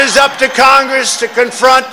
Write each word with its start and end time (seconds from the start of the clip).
Is 0.00 0.16
up 0.16 0.38
to 0.38 0.48
Congress 0.48 1.18
to 1.18 1.28
confront 1.28 1.86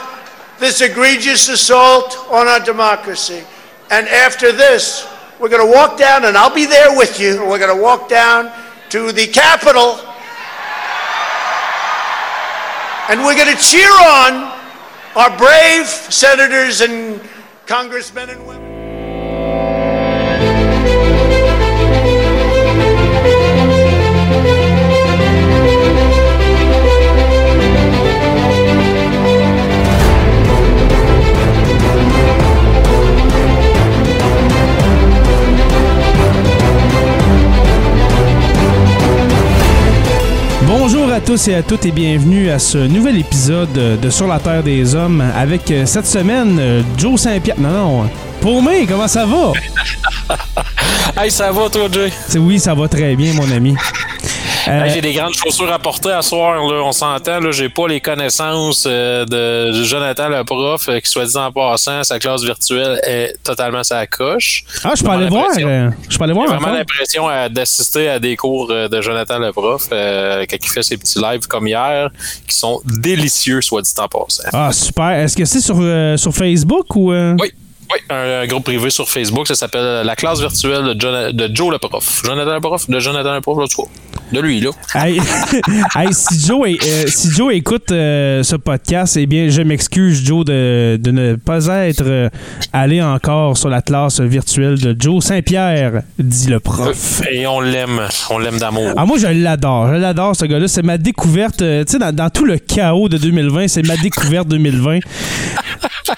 this 0.59 0.81
egregious 0.81 1.49
assault 1.49 2.17
on 2.29 2.47
our 2.47 2.59
democracy. 2.59 3.43
And 3.91 4.07
after 4.07 4.51
this, 4.51 5.07
we're 5.39 5.49
going 5.49 5.65
to 5.65 5.71
walk 5.71 5.97
down, 5.97 6.25
and 6.25 6.35
I'll 6.35 6.53
be 6.53 6.65
there 6.65 6.95
with 6.97 7.19
you. 7.19 7.45
We're 7.45 7.59
going 7.59 7.75
to 7.75 7.81
walk 7.81 8.09
down 8.09 8.51
to 8.89 9.11
the 9.11 9.27
Capitol, 9.27 9.99
and 13.09 13.21
we're 13.21 13.35
going 13.35 13.55
to 13.55 13.61
cheer 13.61 13.91
on 13.91 14.57
our 15.15 15.37
brave 15.37 15.85
senators 15.85 16.81
and 16.81 17.21
congressmen 17.65 18.29
and 18.29 18.47
women. 18.47 18.66
Bonjour 40.89 41.11
à 41.11 41.19
tous 41.19 41.49
et 41.49 41.55
à 41.55 41.61
toutes 41.63 41.85
et 41.85 41.91
bienvenue 41.91 42.49
à 42.49 42.59
ce 42.59 42.77
nouvel 42.77 43.17
épisode 43.19 43.73
de 43.73 44.09
Sur 44.09 44.25
la 44.25 44.39
Terre 44.39 44.63
des 44.63 44.95
Hommes 44.95 45.21
avec 45.35 45.69
euh, 45.69 45.85
cette 45.85 46.07
semaine 46.07 46.57
euh, 46.61 46.81
Joe 46.97 47.19
Saint-Pierre. 47.19 47.59
Non, 47.59 48.03
non. 48.03 48.09
Pour 48.39 48.61
moi, 48.61 48.71
comment 48.87 49.09
ça 49.09 49.25
va? 49.25 49.51
Hey, 51.21 51.29
ça 51.29 51.51
va, 51.51 51.69
toi, 51.69 51.89
Jay? 51.91 52.09
C'est- 52.29 52.39
Oui, 52.39 52.57
ça 52.57 52.73
va 52.73 52.87
très 52.87 53.17
bien, 53.17 53.33
mon 53.33 53.51
ami. 53.51 53.75
Euh, 54.67 54.83
Hey, 54.83 54.91
j'ai 54.93 55.01
des 55.01 55.13
grandes 55.13 55.33
chaussures 55.33 55.71
à 55.71 55.79
porter 55.79 56.11
à 56.11 56.21
soir, 56.21 56.55
là. 56.55 56.81
On 56.83 56.91
s'entend, 56.91 57.39
là. 57.39 57.51
J'ai 57.51 57.69
pas 57.69 57.87
les 57.87 57.99
connaissances 58.01 58.85
euh, 58.87 59.25
de 59.25 59.83
Jonathan, 59.83 60.29
le 60.29 60.43
prof, 60.43 60.87
euh, 60.89 60.99
qui, 60.99 61.09
soit 61.09 61.25
dit 61.25 61.37
en 61.37 61.51
passant, 61.51 62.03
sa 62.03 62.19
classe 62.19 62.43
virtuelle 62.43 62.99
est 63.05 63.35
totalement 63.43 63.83
sa 63.83 64.05
coche. 64.07 64.63
ah, 64.83 64.91
je 64.95 65.03
peux 65.03 65.09
aller 65.09 65.27
voir. 65.27 65.47
Je 65.57 65.61
peux 65.61 65.67
aller 65.67 65.89
J'ai 66.09 66.33
voir. 66.33 66.47
vraiment 66.59 66.73
l'impression 66.73 67.27
d'assister 67.49 68.09
à 68.09 68.19
des 68.19 68.35
cours 68.35 68.67
de 68.67 69.01
Jonathan 69.01 69.39
le 69.39 69.51
prof 69.51 69.87
euh, 69.91 70.45
il 70.51 70.69
fait 70.69 70.83
ses 70.83 70.97
petits 70.97 71.19
lives 71.19 71.47
comme 71.47 71.67
hier, 71.67 72.09
qui 72.47 72.55
sont 72.55 72.81
délicieux, 72.85 73.61
soit 73.61 73.81
dit 73.81 73.91
en 73.97 74.07
passant. 74.07 74.43
Ah, 74.53 74.71
super. 74.71 75.11
Est-ce 75.11 75.35
que 75.37 75.45
c'est 75.45 75.61
sur, 75.61 75.77
euh, 75.79 76.17
sur 76.17 76.33
Facebook 76.33 76.95
ou. 76.95 77.11
euh? 77.11 77.35
Oui. 77.39 77.51
Oui, 77.91 77.99
un, 78.09 78.41
un 78.41 78.47
groupe 78.47 78.65
privé 78.65 78.89
sur 78.89 79.07
Facebook, 79.09 79.47
ça 79.47 79.55
s'appelle 79.55 80.05
La 80.05 80.15
classe 80.15 80.39
virtuelle 80.39 80.93
de, 80.95 80.99
Jon- 80.99 81.31
de 81.31 81.49
Joe 81.55 81.71
le 81.71 81.77
prof. 81.77 82.21
Jonathan 82.25 82.53
le 82.55 82.59
prof, 82.61 82.89
de 82.89 82.99
Jonathan 82.99 83.33
le 83.35 83.41
prof, 83.41 83.57
vois. 83.75 83.87
De 84.29 84.41
lui, 84.41 84.59
là. 84.59 84.71
Hey, 84.93 85.21
hey, 85.95 86.07
si, 86.11 86.45
Joe, 86.45 86.67
est- 86.67 86.85
euh, 86.85 87.05
si 87.07 87.31
Joe 87.31 87.53
écoute 87.53 87.91
euh, 87.93 88.43
ce 88.43 88.57
podcast, 88.57 89.15
eh 89.15 89.25
bien, 89.25 89.47
je 89.47 89.61
m'excuse, 89.61 90.21
Joe, 90.25 90.43
de, 90.43 90.99
de 91.01 91.11
ne 91.11 91.35
pas 91.35 91.65
être 91.87 92.03
euh, 92.05 92.29
allé 92.73 93.01
encore 93.01 93.57
sur 93.57 93.69
la 93.69 93.81
classe 93.81 94.19
virtuelle 94.19 94.77
de 94.79 94.93
Joe 94.99 95.23
Saint-Pierre, 95.23 96.01
dit 96.19 96.47
le 96.47 96.59
prof. 96.59 97.21
Et 97.31 97.47
on 97.47 97.61
l'aime. 97.61 98.01
On 98.29 98.37
l'aime 98.39 98.57
d'amour. 98.57 98.91
Ah, 98.97 99.05
moi, 99.05 99.17
je 99.17 99.27
l'adore. 99.27 99.87
Je 99.93 99.95
l'adore, 99.95 100.35
ce 100.35 100.43
gars-là. 100.43 100.67
C'est 100.67 100.83
ma 100.83 100.97
découverte. 100.97 101.61
euh, 101.61 101.85
tu 101.85 101.93
sais, 101.93 101.99
dans, 101.99 102.13
dans 102.13 102.29
tout 102.29 102.43
le 102.43 102.57
chaos 102.57 103.07
de 103.07 103.17
2020, 103.17 103.69
c'est 103.69 103.87
ma 103.87 103.95
découverte 103.95 104.49
2020. 104.49 104.99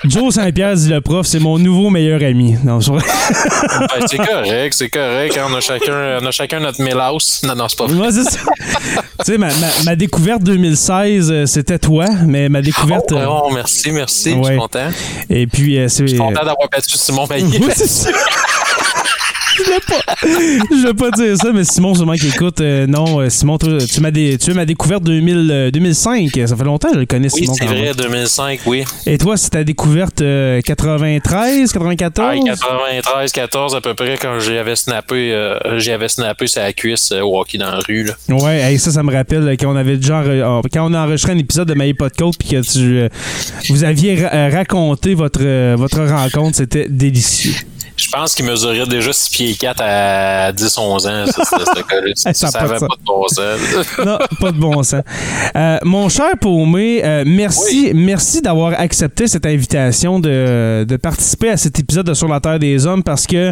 Joe 0.05 0.33
Saint-Pierre, 0.33 0.75
dit 0.75 0.89
le 0.89 1.01
prof, 1.01 1.25
c'est 1.25 1.39
mon 1.39 1.57
nouveau 1.59 1.89
meilleur 1.89 2.21
ami. 2.21 2.55
Non, 2.63 2.79
sur- 2.81 2.95
Ben, 2.97 4.07
c'est 4.07 4.17
correct, 4.17 4.73
c'est 4.77 4.89
correct. 4.89 5.37
hein, 5.37 5.47
On 5.49 5.53
a 5.55 5.61
chacun, 5.61 6.19
on 6.21 6.25
a 6.25 6.31
chacun 6.31 6.59
notre 6.59 6.81
Milhouse. 6.81 7.41
Non, 7.43 7.55
non, 7.55 7.67
c'est 7.67 7.77
pas 7.77 7.85
vrai. 7.85 7.95
Moi, 7.95 8.11
c'est 8.11 8.23
ça. 8.23 8.39
tu 8.39 9.25
sais, 9.25 9.37
ma, 9.37 9.47
ma- 9.47 9.83
ma 9.85 9.95
découverte 9.95 10.43
2016, 10.43 11.31
euh, 11.31 11.45
c'était 11.45 11.79
toi, 11.79 12.05
mais 12.25 12.49
ma 12.49 12.61
découverte. 12.61 13.11
Oh, 13.11 13.15
euh, 13.17 13.25
oh, 13.27 13.51
merci, 13.53 13.91
merci. 13.91 14.31
Je 14.31 14.37
Ouais. 14.37 14.45
suis 14.45 14.57
content. 14.57 14.89
Et 15.29 15.47
puis, 15.47 15.77
euh, 15.77 15.87
c'est. 15.87 16.03
Je 16.03 16.07
suis 16.07 16.17
content 16.17 16.43
d'avoir 16.45 16.69
battu 16.71 16.97
Simon 16.97 17.27
Maillet. 17.27 17.59
Oui, 17.61 17.71
c'est 17.75 17.87
ça. 17.87 18.09
Je 19.59 19.63
voulais 19.65 19.79
pas, 19.87 20.15
je 20.23 20.81
voulais 20.81 20.93
pas 20.93 21.11
dire 21.11 21.37
ça, 21.37 21.51
mais 21.53 21.63
Simon, 21.63 21.93
sûrement 21.95 22.13
qui 22.13 22.27
écoute, 22.27 22.61
euh, 22.61 22.87
non, 22.87 23.19
euh, 23.19 23.29
Simon, 23.29 23.57
tu 23.57 24.01
m'as 24.01 24.11
dé- 24.11 24.37
tu 24.37 24.53
découverte 24.65 25.03
2000, 25.03 25.49
euh, 25.51 25.71
2005. 25.71 26.29
Ça 26.45 26.55
fait 26.55 26.63
longtemps 26.63 26.89
que 26.89 26.95
je 26.95 26.99
le 26.99 27.05
connais, 27.05 27.27
Oui, 27.33 27.41
Simon. 27.43 27.53
c'est 27.53 27.65
vrai, 27.65 27.91
2005, 27.97 28.59
oui. 28.65 28.83
Et 29.05 29.17
toi, 29.17 29.37
c'est 29.37 29.49
ta 29.51 29.63
découverte 29.63 30.21
euh, 30.21 30.61
93, 30.61 31.71
94? 31.71 32.27
Ah, 32.29 32.35
93, 32.45 33.31
14 33.31 33.75
à 33.75 33.81
peu 33.81 33.93
près, 33.93 34.17
quand 34.21 34.39
j'avais 34.39 34.75
snappé, 34.75 35.33
j'avais 35.77 36.07
snappé 36.09 36.47
sa 36.47 36.71
cuisse 36.73 37.11
au 37.11 37.39
hockey 37.39 37.57
dans 37.57 37.71
la 37.71 37.79
rue. 37.87 38.03
Là. 38.03 38.13
Ouais, 38.35 38.59
hey, 38.61 38.79
ça, 38.79 38.91
ça 38.91 39.03
me 39.03 39.13
rappelle 39.13 39.55
quand 39.59 39.71
on 39.71 39.75
avait 39.75 39.97
déjà 39.97 40.23
quand 40.71 40.87
on 40.89 40.93
a 40.93 41.05
enregistré 41.05 41.33
un 41.33 41.37
épisode 41.37 41.67
de 41.67 41.73
Maï 41.73 41.93
Podcast 41.93 42.35
puis 42.39 42.49
que 42.49 42.61
tu, 42.61 43.09
vous 43.71 43.83
aviez 43.83 44.25
ra- 44.25 44.49
raconté 44.49 45.13
votre, 45.13 45.75
votre 45.75 46.01
rencontre, 46.05 46.57
c'était 46.57 46.87
délicieux. 46.89 47.53
Je 47.99 48.07
pense 48.09 48.33
qu'il 48.33 48.45
mesurait 48.45 48.85
déjà 48.87 49.11
6 49.11 49.29
pieds 49.29 49.55
4 49.55 49.81
à 49.83 50.51
10, 50.53 50.77
11 50.77 51.07
ans, 51.07 51.25
ça. 52.15 52.33
Ça 52.33 52.51
pas 52.51 52.59
de 52.59 52.69
avait 52.69 52.79
sens. 52.79 52.87
pas 52.87 52.95
de 52.95 53.03
bon 53.05 53.27
sens. 53.27 53.97
non, 54.05 54.17
pas 54.39 54.51
de 54.53 54.57
bon 54.57 54.83
sens. 54.83 55.01
Euh, 55.55 55.77
mon 55.83 56.07
cher 56.07 56.31
Paumé, 56.39 57.01
euh, 57.03 57.23
merci, 57.27 57.91
merci 57.93 58.41
d'avoir 58.41 58.79
accepté 58.79 59.27
cette 59.27 59.45
invitation 59.45 60.19
de, 60.19 60.85
de 60.87 60.95
participer 60.97 61.49
à 61.49 61.57
cet 61.57 61.77
épisode 61.79 62.05
de 62.05 62.13
Sur 62.13 62.29
la 62.29 62.39
Terre 62.39 62.57
des 62.59 62.85
Hommes 62.85 63.03
parce 63.03 63.27
que 63.27 63.51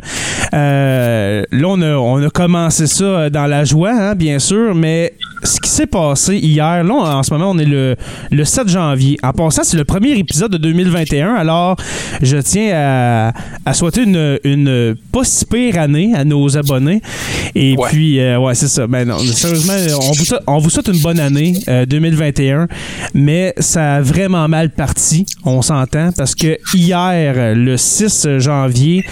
euh, 0.54 1.44
là, 1.52 1.68
on 1.68 1.82
a, 1.82 1.96
on 1.96 2.26
a 2.26 2.30
commencé 2.30 2.88
ça 2.88 3.30
dans 3.30 3.48
la 3.48 3.66
joie, 3.66 3.92
hein, 3.92 4.16
bien 4.16 4.40
sûr, 4.40 4.74
mais 4.74 5.14
ce 5.44 5.60
qui 5.60 5.70
s'est 5.70 5.88
passé 5.88 6.38
hier, 6.38 6.84
là, 6.86 6.94
en 6.94 7.24
ce 7.24 7.34
moment, 7.34 7.52
on 7.52 7.58
est 7.60 7.66
le, 7.66 7.96
le 8.32 8.46
7 8.46 8.70
janvier. 8.70 9.18
En 9.24 9.34
passant, 9.34 9.64
c'est 9.64 9.78
le 9.78 9.84
premier 9.86 10.12
épisode 10.18 10.52
de 10.54 10.58
2021, 10.58 11.36
alors 11.36 11.76
je 12.22 12.38
tiens 12.38 12.72
à, 12.74 13.34
à 13.66 13.74
souhaiter 13.74 14.04
une, 14.04 14.37
une 14.44 14.96
pas 15.12 15.24
si 15.24 15.46
pire 15.46 15.80
année 15.80 16.14
à 16.16 16.24
nos 16.26 16.58
abonnés. 16.58 17.02
Et 17.56 17.76
Ouais. 17.78 17.88
puis, 17.90 18.20
euh, 18.20 18.40
ouais, 18.40 18.56
c'est 18.56 18.68
ça. 18.68 18.88
Ben 18.88 19.08
non, 19.08 19.18
sérieusement, 19.20 19.74
on 20.02 20.12
vous, 20.12 20.26
souhaite, 20.26 20.42
on 20.48 20.58
vous 20.60 20.70
souhaite 20.70 20.88
une 20.88 21.02
bonne 21.02 21.20
année 21.20 21.54
euh, 21.68 21.86
2021, 21.86 22.68
mais 23.14 23.54
ça 23.58 23.96
a 23.96 24.02
vraiment 24.02 24.48
mal 24.48 24.70
parti, 24.70 25.26
on 25.46 25.62
s'entend, 25.62 26.12
parce 26.16 26.36
que 26.36 26.58
hier, 26.74 27.56
le 27.56 27.78
6 27.78 28.28
janvier, 28.40 29.04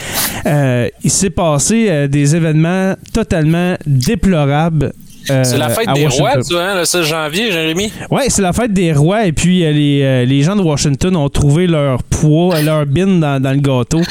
euh, 0.46 0.88
il 1.04 1.10
s'est 1.12 1.30
passé 1.30 1.88
euh, 1.90 2.08
des 2.08 2.36
événements 2.36 2.96
totalement 3.14 3.76
déplorables. 3.86 4.94
Euh, 5.30 5.44
C'est 5.44 5.58
la 5.58 5.70
fête 5.70 5.88
des 5.94 6.06
Washington. 6.06 6.34
rois, 6.34 6.44
tu 6.44 6.54
vois, 6.54 6.64
hein, 6.64 6.76
le 6.80 6.86
16 6.86 7.06
janvier, 7.06 7.52
Jérémy? 7.52 7.92
Ouais, 8.12 8.30
c'est 8.30 8.42
la 8.42 8.54
fête 8.54 8.74
des 8.74 8.94
rois 8.94 9.26
et 9.26 9.32
puis 9.32 9.64
euh, 9.64 9.72
les, 9.72 10.02
euh, 10.04 10.26
les 10.26 10.42
gens 10.44 10.56
de 10.56 10.62
Washington 10.62 11.16
ont 11.16 11.30
trouvé 11.30 11.68
leur 11.68 12.04
poids, 12.04 12.62
leur 12.62 12.86
bin 12.86 13.20
dans, 13.20 13.42
dans 13.42 13.52
le 13.52 13.60
gâteau. 13.60 14.02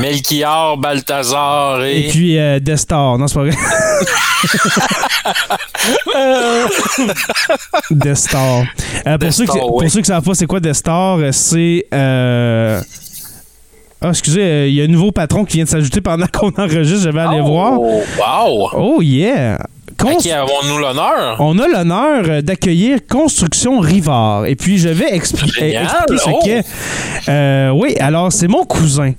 Melchior, 0.00 0.78
Balthazar 0.78 1.82
et. 1.84 2.06
Et 2.06 2.08
puis 2.08 2.38
euh, 2.38 2.58
Destar, 2.60 3.18
non 3.18 3.26
c'est 3.28 3.34
pas 3.34 3.42
vrai. 3.44 3.52
Destar. 7.90 8.64
Euh, 9.06 9.18
pour, 9.18 9.32
ceux 9.32 9.44
qui, 9.46 9.58
pour 9.58 9.74
oui. 9.76 9.90
ceux 9.90 10.00
qui 10.00 10.06
savent 10.06 10.24
pas 10.24 10.34
c'est 10.34 10.46
quoi 10.46 10.60
Destar, 10.60 11.18
c'est 11.32 11.86
euh, 11.92 12.80
Ah, 14.00 14.08
excusez, 14.10 14.42
euh, 14.42 14.68
il 14.68 14.74
y 14.74 14.80
a 14.80 14.84
un 14.84 14.88
nouveau 14.88 15.12
patron 15.12 15.44
qui 15.44 15.56
vient 15.58 15.64
de 15.64 15.68
s'ajouter 15.68 16.00
pendant 16.00 16.26
qu'on 16.32 16.50
enregistre, 16.56 17.04
je 17.04 17.10
vais 17.10 17.20
aller 17.20 17.40
voir. 17.40 17.80
Oh, 17.80 18.02
wow! 18.18 18.68
Oh 18.74 19.02
yeah! 19.02 19.58
Cons- 19.98 20.08
À 20.08 20.14
qui 20.16 20.30
avons-nous 20.30 20.78
l'honneur? 20.78 21.36
on 21.40 21.58
a 21.58 21.68
l'honneur 21.68 22.24
euh, 22.28 22.42
d'accueillir 22.42 22.98
Construction 23.08 23.78
Rivard. 23.80 24.46
Et 24.46 24.56
puis, 24.56 24.78
je 24.78 24.88
vais 24.88 25.04
Génial. 25.06 25.14
expliquer 25.16 25.78
ce 26.18 26.30
Oh. 26.30 26.40
qu'est. 26.44 26.64
Euh, 27.28 27.70
oui, 27.70 27.96
alors, 28.00 28.32
c'est 28.32 28.48
mon 28.48 28.64
cousin 28.64 29.12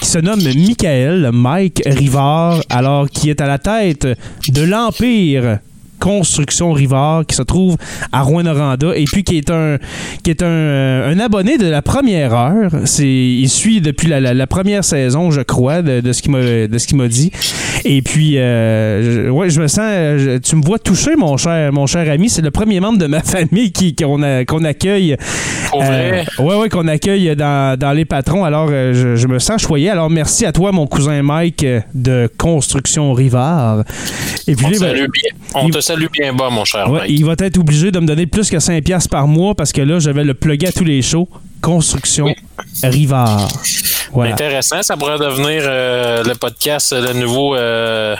qui 0.00 0.06
se 0.08 0.18
nomme 0.18 0.40
Michael 0.42 1.30
Mike 1.32 1.82
Rivard, 1.86 2.60
alors 2.70 3.08
qui 3.08 3.30
est 3.30 3.40
à 3.40 3.46
la 3.46 3.58
tête 3.58 4.06
de 4.48 4.62
l'Empire 4.62 5.58
Construction 6.00 6.72
Rivard 6.72 7.24
qui 7.26 7.34
se 7.36 7.42
trouve 7.42 7.76
à 8.12 8.22
Rouen-Noranda 8.22 8.96
et 8.96 9.04
puis 9.04 9.24
qui 9.24 9.36
est 9.38 9.50
un 9.50 9.78
qui 10.22 10.30
est 10.30 10.42
un, 10.42 10.46
euh, 10.46 11.12
un 11.14 11.18
abonné 11.20 11.58
de 11.58 11.66
la 11.66 11.82
première 11.82 12.34
heure. 12.34 12.70
C'est 12.84 13.06
il 13.06 13.48
suit 13.48 13.80
depuis 13.80 14.08
la, 14.08 14.20
la- 14.20 14.34
la 14.34 14.46
première 14.46 14.84
saison, 14.84 15.30
je 15.30 15.40
crois, 15.40 15.82
de, 15.82 16.00
de 16.00 16.12
ce 16.12 16.22
qu'il 16.22 16.30
m'a 16.32 16.40
de 16.66 16.78
ce 16.78 16.86
qu'il 16.86 16.96
m'a 16.96 17.08
dit. 17.08 17.30
Et 17.84 18.02
puis 18.02 18.38
euh, 18.38 19.26
je, 19.26 19.30
ouais, 19.30 19.50
je 19.50 19.60
me 19.60 19.66
sens 19.68 19.80
euh, 19.84 20.18
je- 20.18 20.38
tu 20.38 20.56
me 20.56 20.62
vois 20.64 20.78
touché 20.78 21.16
mon 21.16 21.36
cher 21.36 21.72
mon 21.72 21.86
cher 21.86 22.10
ami, 22.10 22.28
c'est 22.28 22.42
le 22.42 22.50
premier 22.50 22.80
membre 22.80 22.98
de 22.98 23.06
ma 23.06 23.20
famille 23.22 23.72
qui 23.72 23.94
qu'on 23.94 24.18
qu'on 24.46 24.64
accueille 24.64 25.16
Pour 25.70 25.82
vrai? 25.82 26.24
euh, 26.38 26.42
ouais, 26.42 26.56
ouais, 26.56 26.68
qu'on 26.68 26.88
accueille 26.88 27.34
dans, 27.36 27.78
dans 27.78 27.92
les 27.92 28.04
patrons. 28.04 28.44
Alors, 28.44 28.68
je, 28.68 29.16
je 29.16 29.26
me 29.28 29.38
sens 29.38 29.60
choyé. 29.62 29.90
Alors, 29.90 30.10
merci 30.10 30.46
à 30.46 30.52
toi, 30.52 30.72
mon 30.72 30.86
cousin 30.86 31.22
Mike 31.22 31.64
de 31.94 32.30
Construction 32.38 33.12
Rivard. 33.12 33.84
Et 34.46 34.54
puis, 34.54 34.66
On, 35.54 35.64
ben, 35.64 35.70
te 35.70 35.80
salue 35.88 36.06
bien 36.12 36.34
bas, 36.34 36.50
mon 36.50 36.64
cher 36.64 36.90
ouais, 36.90 37.06
il 37.08 37.24
va 37.24 37.34
être 37.38 37.58
obligé 37.58 37.90
de 37.90 37.98
me 37.98 38.06
donner 38.06 38.26
plus 38.26 38.50
que 38.50 38.56
5$ 38.58 38.82
piastres 38.82 39.08
par 39.08 39.26
mois 39.26 39.54
parce 39.54 39.72
que 39.72 39.80
là, 39.80 39.98
je 39.98 40.10
vais 40.10 40.24
le 40.24 40.34
plugger 40.34 40.68
à 40.68 40.72
tous 40.72 40.84
les 40.84 41.00
shows. 41.02 41.28
Construction 41.62 42.26
Oui. 42.26 42.34
Rivard. 42.82 43.48
Voilà. 44.12 44.32
Intéressant, 44.34 44.82
ça 44.82 44.96
pourrait 44.96 45.18
devenir 45.18 45.62
euh, 45.64 46.22
le 46.24 46.34
podcast, 46.34 46.92
le 46.92 47.12
nouveau, 47.14 47.56
euh, 47.56 48.14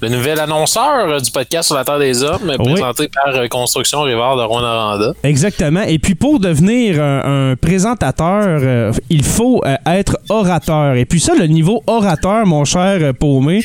le 0.00 0.08
nouvel 0.08 0.40
annonceur 0.40 1.06
euh, 1.08 1.20
du 1.20 1.30
podcast 1.30 1.66
sur 1.68 1.76
la 1.76 1.84
Terre 1.84 1.98
des 1.98 2.22
Hommes, 2.22 2.52
Oui. 2.58 2.72
présenté 2.72 3.08
par 3.08 3.34
euh, 3.34 3.46
Construction 3.48 4.02
Rivard 4.02 4.36
de 4.36 4.42
Rouen-Noranda. 4.42 5.12
Exactement. 5.22 5.82
Et 5.82 5.98
puis 5.98 6.14
pour 6.14 6.40
devenir 6.40 7.00
un, 7.02 7.50
un 7.52 7.56
présentateur, 7.56 8.60
euh, 8.62 8.92
il 9.10 9.22
faut 9.22 9.62
euh, 9.64 9.76
être 9.86 10.18
orateur. 10.28 10.96
Et 10.96 11.04
puis 11.04 11.20
ça, 11.20 11.34
le 11.34 11.46
niveau 11.46 11.82
orateur, 11.86 12.46
mon 12.46 12.64
cher 12.64 12.98
euh, 13.00 13.12
Paumé, 13.12 13.62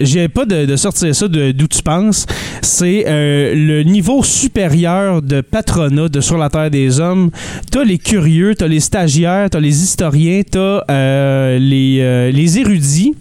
j'ai 0.00 0.28
pas 0.28 0.44
de, 0.44 0.64
de 0.66 0.76
sortir 0.76 1.14
ça 1.14 1.26
d'où 1.28 1.66
tu 1.68 1.82
penses. 1.82 2.26
C'est 2.62 3.04
le 3.06 3.82
niveau 3.82 4.22
supérieur 4.22 5.22
de 5.22 5.40
patronat 5.40 6.08
de 6.08 6.20
Sur 6.20 6.38
la 6.38 6.48
Terre 6.50 6.70
des 6.70 7.00
Hommes. 7.00 7.30
T'as 7.70 7.84
les 7.84 7.98
curieux, 7.98 8.54
t'as 8.54 8.66
les 8.68 8.80
stagiaires, 8.80 9.50
t'as 9.50 9.60
les 9.60 9.82
historiens, 9.82 10.42
t'as 10.48 10.82
les, 11.58 12.32
les 12.32 12.58
érudits. 12.58 13.14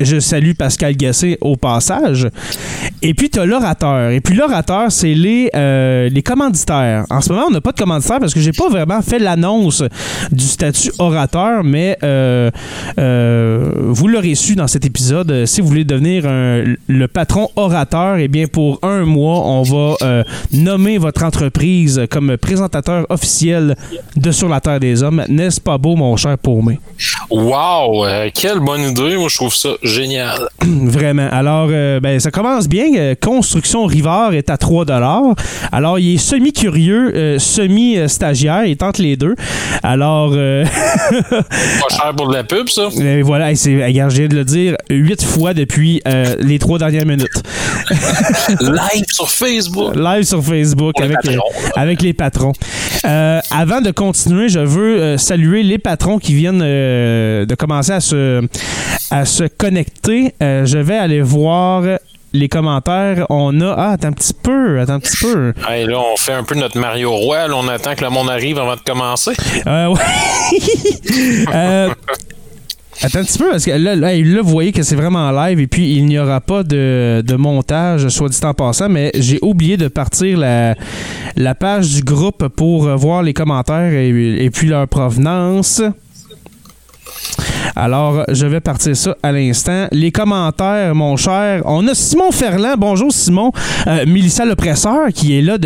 Je 0.00 0.18
salue 0.18 0.52
Pascal 0.52 0.96
Gassé 0.96 1.38
au 1.40 1.56
passage. 1.56 2.28
Et 3.02 3.14
puis, 3.14 3.30
tu 3.30 3.38
as 3.38 3.44
l'orateur. 3.44 4.10
Et 4.10 4.20
puis, 4.20 4.34
l'orateur, 4.34 4.90
c'est 4.90 5.14
les, 5.14 5.50
euh, 5.54 6.08
les 6.08 6.22
commanditaires. 6.22 7.04
En 7.10 7.20
ce 7.20 7.32
moment, 7.32 7.46
on 7.48 7.50
n'a 7.50 7.60
pas 7.60 7.72
de 7.72 7.78
commanditaire 7.78 8.18
parce 8.18 8.34
que 8.34 8.40
j'ai 8.40 8.52
pas 8.52 8.68
vraiment 8.68 9.02
fait 9.02 9.18
l'annonce 9.18 9.82
du 10.32 10.44
statut 10.44 10.90
orateur, 10.98 11.62
mais 11.62 11.96
euh, 12.02 12.50
euh, 12.98 13.70
vous 13.76 14.08
l'aurez 14.08 14.34
su 14.34 14.56
dans 14.56 14.66
cet 14.66 14.84
épisode. 14.84 15.46
Si 15.46 15.60
vous 15.60 15.68
voulez 15.68 15.84
devenir 15.84 16.24
le 16.24 17.06
patron 17.06 17.48
orateur, 17.56 18.16
eh 18.16 18.28
bien, 18.28 18.46
pour 18.46 18.78
un 18.82 19.04
mois, 19.04 19.40
on 19.46 19.62
va 19.62 20.24
nommer 20.52 20.98
votre 20.98 21.24
entreprise 21.24 22.06
comme 22.10 22.36
présentateur 22.36 23.06
officiel 23.10 23.76
de 24.16 24.30
Sur 24.32 24.48
la 24.48 24.60
Terre 24.60 24.80
des 24.80 25.02
Hommes. 25.02 25.24
N'est-ce 25.28 25.60
pas 25.60 25.78
beau, 25.78 25.94
mon 25.94 26.16
cher 26.16 26.36
Paumé? 26.38 26.80
Wow! 27.30 28.06
quelle 28.34 28.60
bonne 28.60 28.82
idée! 28.82 29.16
Moi, 29.16 29.28
je 29.28 29.36
trouve 29.36 29.54
ça 29.54 29.70
génial. 29.84 30.48
Vraiment. 30.62 31.28
Alors, 31.30 31.68
euh, 31.70 32.00
ben, 32.00 32.18
ça 32.18 32.30
commence 32.30 32.68
bien. 32.68 32.86
Euh, 32.96 33.14
Construction 33.20 33.84
Rivard 33.86 34.32
est 34.34 34.50
à 34.50 34.56
3 34.56 34.86
Alors, 35.72 35.98
il 35.98 36.14
est 36.14 36.18
semi-curieux, 36.18 37.12
euh, 37.14 37.38
semi-stagiaire. 37.38 38.64
Il 38.66 38.76
tente 38.76 38.98
les 38.98 39.16
deux. 39.16 39.34
Alors, 39.82 40.30
Pas 41.30 41.94
cher 41.94 42.12
pour 42.16 42.28
de 42.28 42.34
la 42.34 42.44
pub, 42.44 42.68
ça. 42.68 42.88
euh, 42.98 43.22
voilà. 43.24 43.52
Et 43.52 43.56
c'est, 43.56 43.84
regarde, 43.84 44.10
je 44.10 44.18
viens 44.18 44.28
de 44.28 44.36
le 44.36 44.44
dire 44.44 44.76
huit 44.90 45.22
fois 45.22 45.54
depuis 45.54 46.00
les 46.40 46.58
trois 46.58 46.78
dernières 46.78 47.06
minutes. 47.06 47.42
Live 48.60 49.04
sur 49.08 49.30
Facebook. 49.30 49.94
Live 49.96 50.24
sur 50.24 50.42
Facebook 50.42 50.94
les 50.98 51.04
avec, 51.04 51.16
patrons. 51.22 51.50
avec 51.76 52.02
les 52.02 52.12
patrons. 52.12 52.52
Avant 53.04 53.80
de 53.80 53.90
continuer, 53.90 54.48
je 54.48 54.60
veux 54.60 55.16
saluer 55.18 55.62
les 55.62 55.78
patrons 55.78 56.18
qui 56.18 56.34
viennent 56.34 56.60
de 56.60 57.54
commencer 57.54 57.92
à 57.92 58.00
se, 58.00 58.42
à 59.10 59.24
se 59.24 59.44
connecter. 59.44 59.73
Euh, 60.42 60.66
je 60.66 60.78
vais 60.78 60.96
aller 60.96 61.22
voir 61.22 61.82
les 62.32 62.48
commentaires. 62.48 63.26
On 63.30 63.60
a. 63.60 63.74
Ah, 63.76 63.90
attends 63.92 64.08
un 64.08 64.12
petit 64.12 64.34
peu. 64.34 64.80
Attends 64.80 64.94
un 64.94 65.00
petit 65.00 65.16
peu. 65.16 65.54
Hey, 65.68 65.86
là, 65.86 65.98
on 66.00 66.16
fait 66.16 66.32
un 66.32 66.44
peu 66.44 66.54
notre 66.56 66.78
Mario 66.78 67.10
Roy. 67.12 67.48
Là, 67.48 67.54
on 67.56 67.68
attend 67.68 67.94
que 67.94 68.04
le 68.04 68.10
monde 68.10 68.28
arrive 68.28 68.58
avant 68.58 68.74
de 68.74 68.80
commencer. 68.80 69.32
Euh, 69.66 69.88
ouais. 69.88 70.00
Euh, 71.54 71.90
Attends 73.02 73.18
un 73.18 73.24
petit 73.24 73.38
peu, 73.38 73.50
parce 73.50 73.64
que 73.64 73.72
là, 73.72 73.96
là, 73.96 74.14
là, 74.16 74.42
vous 74.42 74.48
voyez 74.50 74.70
que 74.72 74.82
c'est 74.82 74.94
vraiment 74.94 75.28
en 75.28 75.32
live 75.32 75.58
et 75.58 75.66
puis 75.66 75.94
il 75.96 76.06
n'y 76.06 76.18
aura 76.18 76.40
pas 76.40 76.62
de, 76.62 77.22
de 77.26 77.34
montage, 77.34 78.08
soit 78.08 78.28
dit 78.28 78.38
en 78.44 78.54
passant, 78.54 78.88
mais 78.88 79.10
j'ai 79.18 79.38
oublié 79.42 79.76
de 79.76 79.88
partir 79.88 80.38
la, 80.38 80.74
la 81.36 81.54
page 81.56 81.90
du 81.92 82.02
groupe 82.02 82.46
pour 82.48 82.84
voir 82.96 83.22
les 83.22 83.32
commentaires 83.32 83.92
et, 83.92 84.44
et 84.44 84.50
puis 84.50 84.68
leur 84.68 84.86
provenance. 84.86 85.82
Alors, 87.76 88.24
je 88.28 88.46
vais 88.46 88.60
partir 88.60 88.96
ça 88.96 89.16
à 89.22 89.32
l'instant. 89.32 89.86
Les 89.90 90.12
commentaires, 90.12 90.94
mon 90.94 91.16
cher. 91.16 91.62
On 91.64 91.86
a 91.88 91.94
Simon 91.94 92.30
Ferland. 92.30 92.76
Bonjour, 92.78 93.10
Simon. 93.12 93.50
Euh, 93.86 94.04
Mélissa 94.06 94.44
Lepresseur, 94.44 95.08
qui 95.12 95.36
est 95.36 95.42
là 95.42 95.56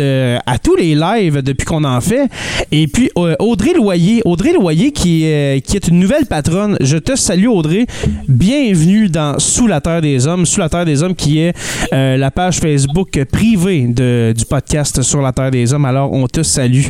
à 0.45 0.57
tous 0.57 0.75
les 0.75 0.95
lives 0.95 1.41
depuis 1.43 1.65
qu'on 1.65 1.83
en 1.83 2.01
fait. 2.01 2.27
Et 2.71 2.87
puis, 2.87 3.11
euh, 3.17 3.35
Audrey 3.39 3.73
Loyer. 3.75 4.21
Audrey 4.25 4.53
Loyer, 4.53 4.91
qui, 4.91 5.25
est- 5.25 5.61
qui 5.65 5.75
est 5.75 5.87
une 5.87 5.99
nouvelle 5.99 6.25
patronne. 6.25 6.77
Je 6.81 6.97
te 6.97 7.15
salue, 7.15 7.47
Audrey. 7.47 7.85
Bienvenue 8.27 9.09
dans 9.09 9.37
Sous 9.37 9.67
la 9.67 9.81
Terre 9.81 10.01
des 10.01 10.25
Hommes. 10.25 10.45
Sous 10.45 10.59
la 10.59 10.69
Terre 10.69 10.85
des 10.85 11.03
Hommes, 11.03 11.15
qui 11.15 11.39
est 11.39 11.53
euh, 11.93 12.17
la 12.17 12.31
page 12.31 12.57
Facebook 12.59 13.23
privée 13.31 13.81
du 14.33 14.45
podcast 14.49 15.01
Sur 15.03 15.21
la 15.21 15.31
Terre 15.31 15.51
des 15.51 15.73
Hommes. 15.73 15.85
Alors, 15.85 16.11
on 16.11 16.25
te 16.27 16.41
salue. 16.41 16.85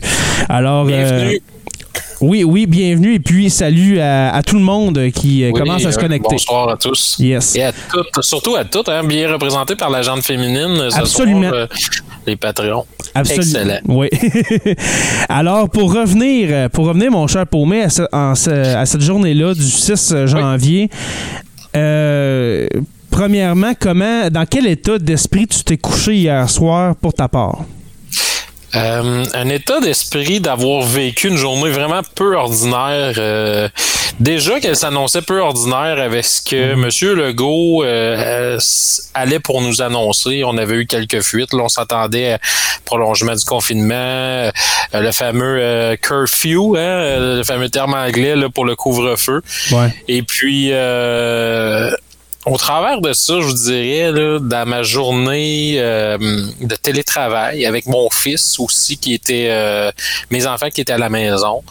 Alors, 0.47 0.87
euh. 0.89 1.33
Oui, 2.21 2.43
oui, 2.43 2.65
bienvenue. 2.65 3.15
Et 3.15 3.19
puis, 3.19 3.49
salut 3.49 3.99
à, 3.99 4.33
à 4.35 4.43
tout 4.43 4.55
le 4.55 4.61
monde 4.61 5.09
qui 5.13 5.43
euh, 5.43 5.51
Oui, 5.53 5.59
commence 5.59 5.85
à 5.85 5.91
se 5.91 5.97
euh, 5.97 6.01
connecter. 6.01 6.27
Bonsoir 6.31 6.69
à 6.69 6.77
tous. 6.77 7.15
Yes. 7.19 7.55
Et 7.55 7.63
à 7.63 7.71
toutes, 7.71 8.23
surtout 8.23 8.55
à 8.55 8.65
toutes, 8.65 8.89
hein, 8.89 9.03
bien 9.03 9.31
représenté 9.31 9.75
par 9.75 9.89
la 9.89 10.01
gente 10.01 10.21
féminine. 10.23 10.77
euh, 10.79 10.89
Ce 10.89 10.97
Absolument. 10.99 11.49
soir, 11.49 11.53
euh, 11.53 11.67
les 12.27 12.35
Patreons. 12.35 12.85
Absolument. 13.15 13.41
Excellent. 13.43 13.79
Oui. 13.87 14.09
Alors, 15.29 15.69
pour 15.69 15.93
revenir, 15.93 16.69
pour 16.71 16.85
revenir, 16.87 17.11
mon 17.11 17.27
cher 17.27 17.45
Paumé, 17.47 17.83
à, 17.83 17.89
ce- 18.35 18.83
cette 18.85 19.01
journée-là 19.01 19.53
du 19.53 19.61
6 19.63 20.13
janvier, 20.25 20.89
euh, 21.75 22.67
premièrement, 23.11 23.71
comment, 23.79 24.29
dans 24.29 24.45
quel 24.45 24.67
état 24.67 24.97
d'esprit 24.99 25.47
tu 25.47 25.63
t'es 25.63 25.77
couché 25.77 26.15
hier 26.15 26.49
soir 26.49 26.95
pour 26.95 27.13
ta 27.13 27.27
part? 27.27 27.59
Euh, 28.75 29.25
un 29.33 29.49
état 29.49 29.79
d'esprit 29.79 30.39
d'avoir 30.39 30.83
vécu 30.83 31.27
une 31.29 31.37
journée 31.37 31.69
vraiment 31.71 32.01
peu 32.15 32.35
ordinaire. 32.35 33.13
euh, 33.17 33.67
déjà 34.19 34.59
qu'elle 34.59 34.75
s'annonçait 34.75 35.21
peu 35.23 35.39
ordinaire 35.39 35.99
avec 35.99 36.23
ce 36.25 36.41
que 36.41 36.75
Mhm. 36.75 36.83
M. 36.85 37.15
Legault 37.17 37.83
euh, 37.83 38.59
allait 39.13 39.39
pour 39.39 39.61
nous 39.61 39.81
annoncer. 39.81 40.43
On 40.45 40.57
avait 40.57 40.75
eu 40.75 40.85
quelques 40.85 41.21
fuites. 41.21 41.53
Là, 41.53 41.63
on 41.63 41.69
s'attendait 41.69 42.33
à 42.33 42.39
prolongement 42.85 43.33
du 43.35 43.45
confinement, 43.45 43.93
euh, 43.95 44.51
le 44.93 45.11
fameux 45.11 45.57
euh, 45.59 45.95
curfew, 45.95 46.75
hein, 46.77 47.37
le 47.37 47.43
fameux 47.43 47.69
terme 47.69 47.93
anglais 47.93 48.35
là, 48.35 48.49
pour 48.49 48.65
le 48.65 48.75
couvre-feu. 48.75 49.41
Ouais. 49.71 49.93
Et 50.07 50.21
puis, 50.23 50.69
euh, 50.71 51.91
au 52.49 52.57
travers 52.57 52.99
de 52.99 53.13
ça, 53.13 53.35
je 53.39 53.45
vous 53.45 53.53
dirais, 53.53 54.11
là, 54.11 54.39
dans 54.39 54.67
ma 54.67 54.81
journée 54.81 55.75
euh, 55.77 56.17
de 56.61 56.75
télétravail, 56.75 57.65
avec 57.65 57.85
mon 57.85 58.09
fils 58.09 58.59
aussi, 58.59 58.97
qui 58.97 59.13
était, 59.13 59.47
euh, 59.49 59.91
mes 60.31 60.47
enfants 60.47 60.69
qui 60.69 60.81
étaient 60.81 60.93
à 60.93 60.97
la 60.97 61.09
maison, 61.09 61.63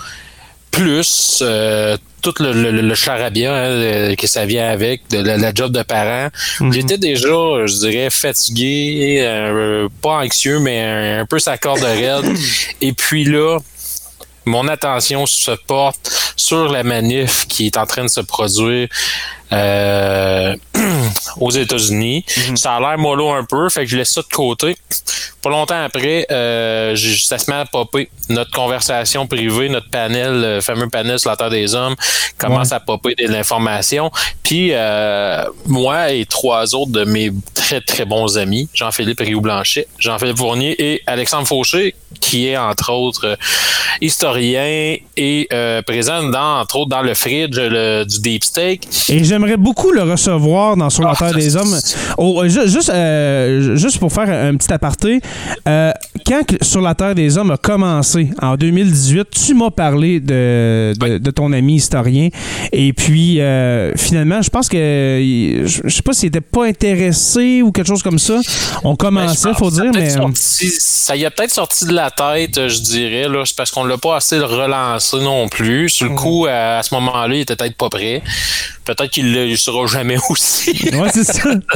plus 0.71 1.41
euh, 1.43 1.97
tout 2.23 2.35
le, 2.39 2.53
le, 2.53 2.71
le 2.71 2.95
charabia 2.95 3.53
hein, 3.55 4.15
que 4.17 4.27
ça 4.29 4.47
vient 4.47 4.69
avec, 4.69 5.09
de 5.11 5.19
la, 5.19 5.37
la 5.37 5.53
job 5.53 5.73
de 5.73 5.83
parent, 5.83 6.29
j'étais 6.71 6.99
déjà, 6.99 7.67
je 7.67 7.79
dirais, 7.89 8.11
fatigué, 8.11 9.19
euh, 9.23 9.89
pas 10.01 10.19
anxieux, 10.19 10.61
mais 10.61 10.81
un, 10.81 11.21
un 11.23 11.27
peu 11.27 11.41
sa 11.41 11.59
corde 11.59 11.83
raide. 11.83 12.25
Et 12.81 12.93
puis 12.93 13.25
là, 13.25 13.59
mon 14.45 14.67
attention 14.69 15.27
se 15.27 15.51
porte 15.67 16.11
sur 16.37 16.71
la 16.71 16.83
manif 16.83 17.47
qui 17.47 17.67
est 17.67 17.77
en 17.77 17.87
train 17.87 18.05
de 18.05 18.09
se 18.09 18.21
produire 18.21 18.89
euh, 19.53 20.57
aux 21.41 21.51
États-Unis. 21.51 22.25
Ça 22.57 22.75
a 22.75 22.81
l'air 22.81 22.99
mollo 22.99 23.31
un 23.31 23.45
peu, 23.45 23.69
fait 23.69 23.85
que 23.85 23.91
je 23.91 23.97
laisse 23.97 24.11
ça 24.11 24.23
de 24.23 24.27
côté. 24.35 24.77
Pas 25.43 25.51
longtemps 25.51 25.83
après, 25.85 26.27
euh, 26.31 26.97
ça 26.97 27.39
se 27.39 27.51
met 27.51 27.57
à 27.57 27.65
popper. 27.65 28.11
Notre 28.29 28.51
conversation 28.51 29.27
privée, 29.27 29.69
notre 29.69 29.89
panel, 29.89 30.41
le 30.41 30.61
fameux 30.61 30.89
panel 30.89 31.19
sur 31.19 31.31
la 31.31 31.37
Terre 31.37 31.51
des 31.51 31.75
Hommes, 31.75 31.95
commence 32.37 32.73
à 32.73 32.81
popper 32.81 33.15
de 33.15 33.27
l'information. 33.29 34.11
Puis 34.43 34.71
euh, 34.73 35.45
moi 35.67 36.13
et 36.13 36.25
trois 36.27 36.75
autres 36.75 36.91
de 36.93 37.05
mes 37.05 37.31
très 37.55 37.81
très 37.81 38.05
bons 38.05 38.37
amis, 38.39 38.69
Jean-Philippe 38.75 39.21
Rioux-Blanchet, 39.21 39.87
Jean-Philippe 39.99 40.39
Fournier 40.39 40.75
et 40.79 41.03
Alexandre 41.07 41.47
Fauché, 41.47 41.95
qui 42.21 42.49
est 42.49 42.57
entre 42.57 42.93
autres 42.93 43.27
euh, 43.27 43.37
historien 44.01 44.97
et 45.17 45.49
euh, 45.53 45.83
présent 45.83 46.23
dans 46.25 46.61
entre 46.61 46.77
autres 46.77 46.91
dans 46.91 47.03
le 47.03 47.15
fridge 47.15 47.57
le- 47.57 48.05
du 48.05 48.21
deep 48.21 48.45
steak. 48.45 48.89
Et 49.09 49.23
j'aimerais 49.25 49.57
beaucoup 49.57 49.91
le 49.93 50.03
recevoir 50.03 50.77
dans 50.77 50.91
Sur 50.99 51.05
la 51.07 51.13
Ah, 51.13 51.17
Terre 51.17 51.35
des 51.35 51.57
Hommes. 51.57 51.79
Oh, 52.17 52.43
euh, 52.43 52.49
ju- 52.49 52.67
juste, 52.69 52.91
euh, 52.91 53.77
juste 53.77 53.99
pour 54.01 54.13
faire 54.13 54.29
un 54.29 54.57
petit 54.57 54.73
aparté, 54.73 55.21
euh, 55.69 55.93
quand 56.29 56.43
Sur 56.63 56.81
la 56.83 56.95
Terre 56.95 57.15
des 57.15 57.39
Hommes 57.39 57.51
a 57.53 57.57
commencé? 57.57 58.29
En 58.43 58.57
2018, 58.57 59.29
tu 59.47 59.55
m'as 59.55 59.71
parlé 59.71 60.21
de, 60.21 60.93
de, 60.99 61.19
de 61.19 61.31
ton 61.31 61.53
ami 61.53 61.77
historien. 61.77 62.29
Et 62.73 62.93
puis, 62.93 63.41
euh, 63.41 63.93
finalement, 63.97 64.43
je 64.43 64.51
pense 64.51 64.69
que, 64.69 65.21
il- 65.21 65.67
je 65.67 65.89
sais 65.89 66.03
pas 66.03 66.13
s'il 66.13 66.29
était 66.29 66.41
pas 66.41 66.67
intéressé 66.67 67.63
ou 67.63 67.73
quelque 67.73 67.89
chose 67.89 68.03
comme 68.03 68.19
ça. 68.19 68.39
On 68.85 68.91
Ben, 68.91 68.97
commençait, 68.97 69.49
pense 69.51 69.59
faut 69.59 69.71
dire, 69.71 69.91
mais. 69.95 70.11
sorti- 70.11 70.71
ça 70.79 71.17
y 71.17 71.25
a 71.25 71.31
peut-être 71.31 71.51
sorti 71.53 71.87
de 71.87 71.93
la 71.95 72.11
tête, 72.11 72.59
euh, 72.59 72.69
je 72.69 72.81
dirais, 72.81 73.29
là, 73.29 73.45
c'est 73.45 73.57
parce 73.57 73.71
qu'on 73.71 73.85
l'a 73.85 73.97
pas 73.99 74.17
assez 74.17 74.39
relancé 74.39 75.17
non 75.19 75.49
plus. 75.49 75.89
Sur 75.89 76.09
le 76.09 76.15
coup, 76.15 76.47
à, 76.47 76.79
à 76.79 76.83
ce 76.83 76.95
moment-là, 76.95 77.35
il 77.35 77.41
était 77.41 77.57
peut-être 77.57 77.77
pas 77.77 77.89
prêt. 77.89 78.23
Peut-être 78.85 79.11
qu'il 79.11 79.31
ne 79.33 79.47
le 79.47 79.57
sera 79.57 79.87
jamais 79.87 80.17
aussi. 80.31 80.71
Ouais, 80.95 81.09
c'est 81.13 81.25
ça. 81.25 81.51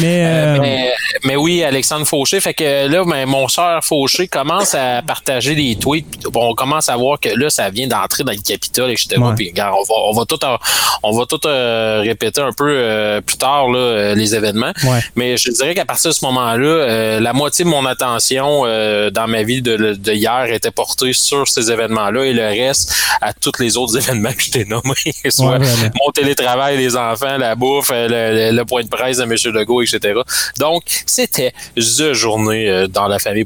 mais, 0.00 0.24
Euh, 0.28 0.56
euh, 0.56 0.58
mais, 0.60 0.92
mais 1.24 1.36
oui, 1.36 1.62
Alexandre 1.62 2.06
Fauché. 2.06 2.40
Fait 2.40 2.54
que 2.54 2.86
là, 2.88 3.04
ben, 3.04 3.26
mon 3.26 3.48
soeur 3.48 3.77
Fauché 3.80 4.28
commence 4.28 4.74
à 4.74 5.02
partager 5.02 5.54
des 5.54 5.76
tweets. 5.76 6.06
On 6.34 6.54
commence 6.54 6.88
à 6.88 6.96
voir 6.96 7.18
que 7.20 7.28
là, 7.30 7.50
ça 7.50 7.70
vient 7.70 7.86
d'entrer 7.86 8.24
dans 8.24 8.32
le 8.32 8.38
Capitole, 8.38 8.90
etc. 8.90 9.16
Ouais. 9.18 9.34
Puis, 9.36 9.48
regarde, 9.50 9.74
on 9.78 9.82
va, 9.82 10.00
on 10.08 10.12
va 10.12 10.24
tout, 10.24 10.38
on 11.02 11.16
va 11.18 11.26
tout 11.26 11.40
euh, 11.46 12.00
répéter 12.04 12.40
un 12.40 12.52
peu 12.52 12.68
euh, 12.68 13.20
plus 13.20 13.36
tard 13.36 13.68
là, 13.70 13.78
euh, 13.78 14.14
les 14.14 14.34
événements. 14.34 14.72
Ouais. 14.84 15.00
Mais 15.16 15.36
je 15.36 15.50
dirais 15.50 15.74
qu'à 15.74 15.84
partir 15.84 16.10
de 16.10 16.14
ce 16.14 16.24
moment-là, 16.26 16.66
euh, 16.66 17.20
la 17.20 17.32
moitié 17.32 17.64
de 17.64 17.70
mon 17.70 17.84
attention 17.86 18.62
dans 18.62 19.26
ma 19.28 19.42
vie 19.42 19.62
de, 19.62 19.76
de 19.94 20.12
hier 20.12 20.44
était 20.52 20.70
portée 20.70 21.12
sur 21.12 21.46
ces 21.48 21.70
événements-là 21.70 22.24
et 22.24 22.32
le 22.32 22.46
reste 22.46 22.94
à 23.20 23.32
tous 23.32 23.52
les 23.60 23.76
autres 23.76 23.96
événements 23.98 24.32
que 24.32 24.42
je 24.42 24.50
t'ai 24.50 24.64
nommés. 24.64 24.94
Soit 25.30 25.58
Ouais, 25.58 25.66
mon 26.04 26.10
télétravail, 26.12 26.76
les 26.76 26.96
enfants, 26.96 27.36
la 27.38 27.54
bouffe, 27.54 27.90
le, 27.90 28.08
le- 28.08 28.56
le 28.56 28.64
point 28.64 28.82
de 28.82 28.88
presse 28.88 29.18
de 29.18 29.22
M. 29.24 29.34
Legault, 29.54 29.82
etc. 29.82 30.20
Donc, 30.58 30.82
c'était 31.06 31.52
The 31.76 32.12
journée 32.12 32.86
dans 32.88 33.06
la 33.08 33.18
famille 33.18 33.44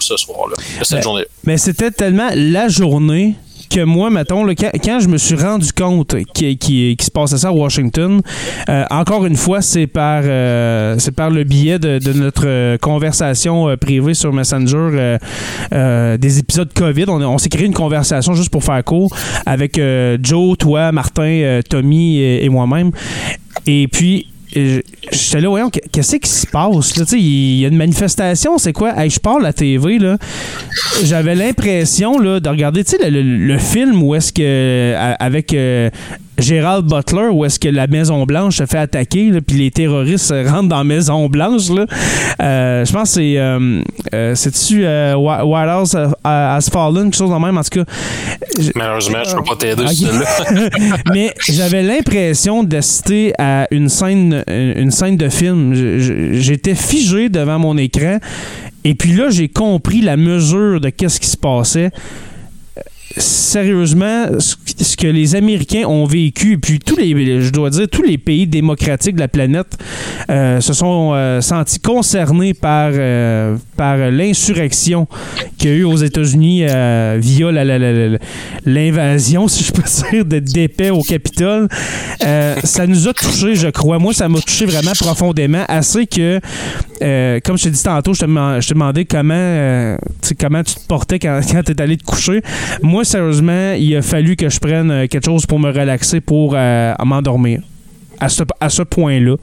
Ce 0.00 0.16
soir-là. 0.16 0.54
Cette 0.82 0.98
Ben, 0.98 1.02
journée 1.02 1.24
Mais 1.44 1.56
c'était 1.58 1.90
tellement 1.90 2.28
la 2.34 2.68
journée 2.68 3.34
que 3.70 3.80
moi, 3.80 4.10
mettons, 4.10 4.44
là, 4.44 4.54
quand, 4.54 4.70
quand 4.84 5.00
je 5.00 5.08
me 5.08 5.16
suis 5.16 5.34
rendu 5.34 5.72
compte 5.72 6.14
qu'il 6.34 6.96
se 7.00 7.10
passait 7.10 7.38
ça 7.38 7.48
à 7.48 7.52
Washington, 7.52 8.20
euh, 8.68 8.84
encore 8.90 9.24
une 9.24 9.36
fois, 9.36 9.62
c'est 9.62 9.86
par, 9.86 10.22
euh, 10.24 10.96
c'est 10.98 11.12
par 11.12 11.30
le 11.30 11.44
biais 11.44 11.78
de, 11.78 11.98
de 11.98 12.12
notre 12.12 12.46
euh, 12.46 12.76
conversation 12.76 13.68
euh, 13.70 13.76
privée 13.76 14.12
sur 14.14 14.32
Messenger 14.32 15.16
des 16.18 16.38
épisodes 16.38 16.70
COVID. 16.74 17.06
On, 17.08 17.22
on 17.22 17.38
s'est 17.38 17.48
créé 17.48 17.64
une 17.66 17.72
conversation 17.72 18.34
juste 18.34 18.50
pour 18.50 18.62
faire 18.62 18.82
court 18.84 19.14
avec 19.46 19.80
Joe, 20.22 20.58
toi, 20.58 20.92
Martin, 20.92 21.60
Tommy 21.68 22.18
et, 22.18 22.44
et 22.44 22.48
moi-même. 22.48 22.90
Et 23.66 23.88
puis, 23.88 24.26
j'étais 24.52 25.40
là, 25.40 25.48
voyons, 25.48 25.70
qu'est-ce 25.70 26.16
qui 26.16 26.28
se 26.30 26.46
passe? 26.46 26.96
là? 26.96 27.04
Il 27.12 27.58
y 27.60 27.64
a 27.64 27.68
une 27.68 27.76
manifestation, 27.76 28.58
c'est 28.58 28.72
quoi? 28.72 28.98
Hey, 28.98 29.10
je 29.10 29.18
parle 29.18 29.42
à 29.42 29.48
la 29.48 29.52
TV, 29.52 29.98
là. 29.98 30.18
J'avais 31.04 31.34
l'impression 31.34 32.18
de 32.20 32.48
regarder 32.48 32.82
le, 33.00 33.22
le- 33.22 33.58
film 33.58 34.02
où 34.02 34.14
est-ce 34.14 34.32
que, 34.32 34.94
avec 35.18 35.54
euh, 35.54 35.88
Gérald 36.38 36.86
Butler, 36.86 37.28
où 37.30 37.44
est-ce 37.44 37.60
que 37.60 37.68
la 37.68 37.86
Maison-Blanche 37.86 38.56
se 38.56 38.66
fait 38.66 38.78
attaquer, 38.78 39.30
là, 39.30 39.40
puis 39.46 39.58
les 39.58 39.70
terroristes 39.70 40.34
rentrent 40.46 40.68
dans 40.68 40.78
la 40.78 40.84
Maison-Blanche. 40.84 41.68
là. 41.70 41.86
Euh, 42.40 42.84
je 42.84 42.92
pense 42.92 43.10
que 43.10 43.14
c'est. 43.16 43.38
Euh, 43.38 43.80
euh, 44.14 44.34
C'est-tu 44.34 44.84
euh, 44.84 45.14
Whi- 45.14 45.42
White 45.44 45.68
House 45.68 45.96
Has 46.24 46.68
Fallen, 46.72 47.04
quelque 47.10 47.16
chose 47.16 47.30
de 47.30 47.36
même, 47.36 47.56
en 47.58 47.62
tout 47.62 47.80
cas. 47.84 47.84
Malheureusement, 48.74 49.18
je 49.28 49.36
peux 49.36 49.42
pas 49.44 49.56
t'aider 49.56 49.82
Ok. 49.82 49.92
sur 49.92 50.08
celle-là. 50.12 50.68
Mais 51.12 51.32
j'avais 51.48 51.82
l'impression 51.82 52.64
d'assister 52.64 53.32
à 53.38 53.66
une 53.70 53.88
scène, 53.88 54.42
une 54.48 54.90
scène 54.90 55.16
de 55.16 55.28
film. 55.28 55.74
J'étais 56.34 56.74
figé 56.74 57.28
devant 57.28 57.58
mon 57.58 57.76
écran. 57.76 58.18
Et 58.84 58.94
puis 58.94 59.12
là, 59.12 59.30
j'ai 59.30 59.48
compris 59.48 60.00
la 60.00 60.16
mesure 60.16 60.80
de 60.80 60.88
qu'est-ce 60.88 61.20
qui 61.20 61.28
se 61.28 61.36
passait. 61.36 61.90
Sérieusement, 63.16 64.26
ce 64.38 64.96
que 64.96 65.06
les 65.06 65.34
Américains 65.34 65.84
ont 65.86 66.06
vécu, 66.06 66.52
et 66.52 66.56
puis 66.56 66.78
tous 66.78 66.96
les, 66.96 67.42
je 67.42 67.50
dois 67.50 67.70
dire, 67.70 67.86
tous 67.90 68.02
les 68.02 68.18
pays 68.18 68.46
démocratiques 68.46 69.16
de 69.16 69.20
la 69.20 69.28
planète 69.28 69.76
euh, 70.30 70.60
se 70.60 70.72
sont 70.72 71.12
euh, 71.14 71.40
sentis 71.40 71.80
concernés 71.80 72.54
par, 72.54 72.90
euh, 72.94 73.56
par 73.76 73.96
l'insurrection 73.96 75.06
qu'il 75.58 75.70
y 75.70 75.72
a 75.72 75.76
eu 75.76 75.84
aux 75.84 75.96
États-Unis 75.96 76.64
via 77.18 77.52
l'invasion, 78.64 79.48
si 79.52 79.64
je 79.64 79.72
peux 79.72 79.82
dire, 79.82 80.24
de 80.24 80.38
d'épais 80.38 80.90
au 80.90 81.02
Capitole. 81.02 81.68
Ça 82.64 82.86
nous 82.86 83.08
a 83.08 83.12
touchés, 83.12 83.54
je 83.54 83.68
crois. 83.68 83.98
Moi, 83.98 84.12
ça 84.12 84.28
m'a 84.28 84.40
touché 84.40 84.66
vraiment 84.66 84.92
profondément, 84.98 85.64
assez 85.68 86.06
que, 86.06 86.40
comme 87.40 87.58
je 87.58 87.64
t'ai 87.64 87.70
dit 87.70 87.82
tantôt, 87.82 88.14
je 88.14 88.20
te 88.20 88.26
je 88.26 88.68
t'ai 88.68 88.74
demandé 88.74 89.04
comment, 89.04 89.96
comment 90.38 90.62
tu 90.62 90.74
te 90.74 90.86
portais 90.86 91.18
quand, 91.18 91.40
quand 91.50 91.62
tu 91.62 91.72
es 91.72 91.80
allé 91.80 91.96
te 91.96 92.04
coucher. 92.04 92.42
Moi, 92.82 93.01
sérieusement, 93.04 93.72
il 93.72 93.96
a 93.96 94.02
fallu 94.02 94.36
que 94.36 94.48
je 94.48 94.58
prenne 94.58 94.90
euh, 94.90 95.06
quelque 95.06 95.24
chose 95.24 95.46
pour 95.46 95.58
me 95.58 95.70
relaxer, 95.70 96.20
pour 96.20 96.54
euh, 96.54 96.94
m'endormir. 97.04 97.60
À 98.20 98.28
ce, 98.28 98.82
point-là. 98.82 99.34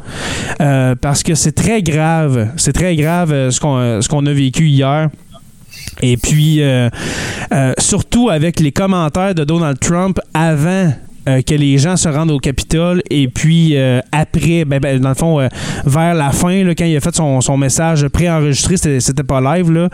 Euh, 0.62 0.96
parce 0.96 1.22
que 1.22 1.36
c'est 1.36 1.52
très 1.52 1.84
grave. 1.84 2.52
C'est 2.56 2.72
très 2.72 2.96
grave 2.96 3.50
ce 3.50 3.60
qu'on 4.08 4.26
a 4.26 4.32
vécu 4.32 4.68
hier. 4.68 5.10
Et 6.02 6.16
puis, 6.16 6.62
surtout 7.78 8.30
avec 8.30 8.62
les 8.62 8.72
commentaires 8.72 9.36
de 9.36 9.44
Donald 9.44 9.78
Trump 9.82 10.22
avant 10.34 10.94
euh, 11.28 11.42
que 11.42 11.54
les 11.56 11.78
gens 11.78 11.98
se 11.98 12.08
rendent 12.10 12.32
au 12.32 12.40
Capitole 12.40 13.02
et 13.10 13.28
puis 13.28 13.76
euh, 13.76 14.00
après, 14.12 14.66
ben, 14.66 14.80
ben, 14.80 15.00
dans 15.00 15.10
le 15.10 15.16
fond, 15.16 15.40
euh, 15.40 15.48
vers 15.86 16.14
la 16.14 16.32
fin, 16.32 16.64
là, 16.64 16.74
quand 16.76 16.86
il 16.86 16.96
a 16.96 17.00
fait 17.02 17.16
son, 17.16 17.42
son 17.42 17.58
message 17.58 18.08
préenregistré, 18.08 18.78
c'était 18.78 19.00
c'était 19.00 19.24
pas 19.24 19.42
live, 19.42 19.72
là, 19.72 19.90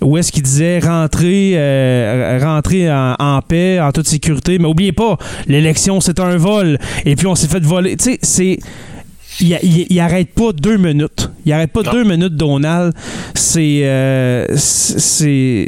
où 0.00 0.16
est-ce 0.16 0.32
qu'il 0.32 0.42
disait 0.42 0.78
rentrer, 0.78 1.54
rentrer 2.42 2.90
en, 2.92 3.14
en 3.18 3.40
paix, 3.42 3.80
en 3.80 3.92
toute 3.92 4.06
sécurité, 4.08 4.58
mais 4.58 4.66
oubliez 4.66 4.92
pas, 4.92 5.16
l'élection 5.46 6.00
c'est 6.00 6.20
un 6.20 6.36
vol, 6.36 6.78
et 7.04 7.16
puis 7.16 7.26
on 7.26 7.34
s'est 7.34 7.48
fait 7.48 7.62
voler. 7.62 7.96
Tu 7.96 8.04
sais, 8.04 8.18
c'est 8.22 8.58
il, 9.40 9.58
il- 9.62 9.86
il 9.88 10.00
arrête 10.00 10.34
pas 10.34 10.52
deux 10.52 10.76
minutes. 10.76 11.30
Il 11.46 11.52
arrête 11.52 11.72
pas 11.72 11.82
Non. 11.82 11.92
deux 11.92 12.04
minutes, 12.04 12.34
Donald. 12.36 12.92
C'est. 13.34 13.80
euh, 13.84 14.44
c'est. 14.56 15.66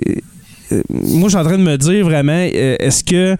euh, 0.72 0.82
Moi, 0.90 1.28
je 1.28 1.28
suis 1.28 1.38
en 1.38 1.44
train 1.44 1.58
de 1.58 1.62
me 1.62 1.76
dire 1.78 2.04
vraiment, 2.04 2.32
euh, 2.54 2.76
est-ce 2.78 3.02
que. 3.04 3.36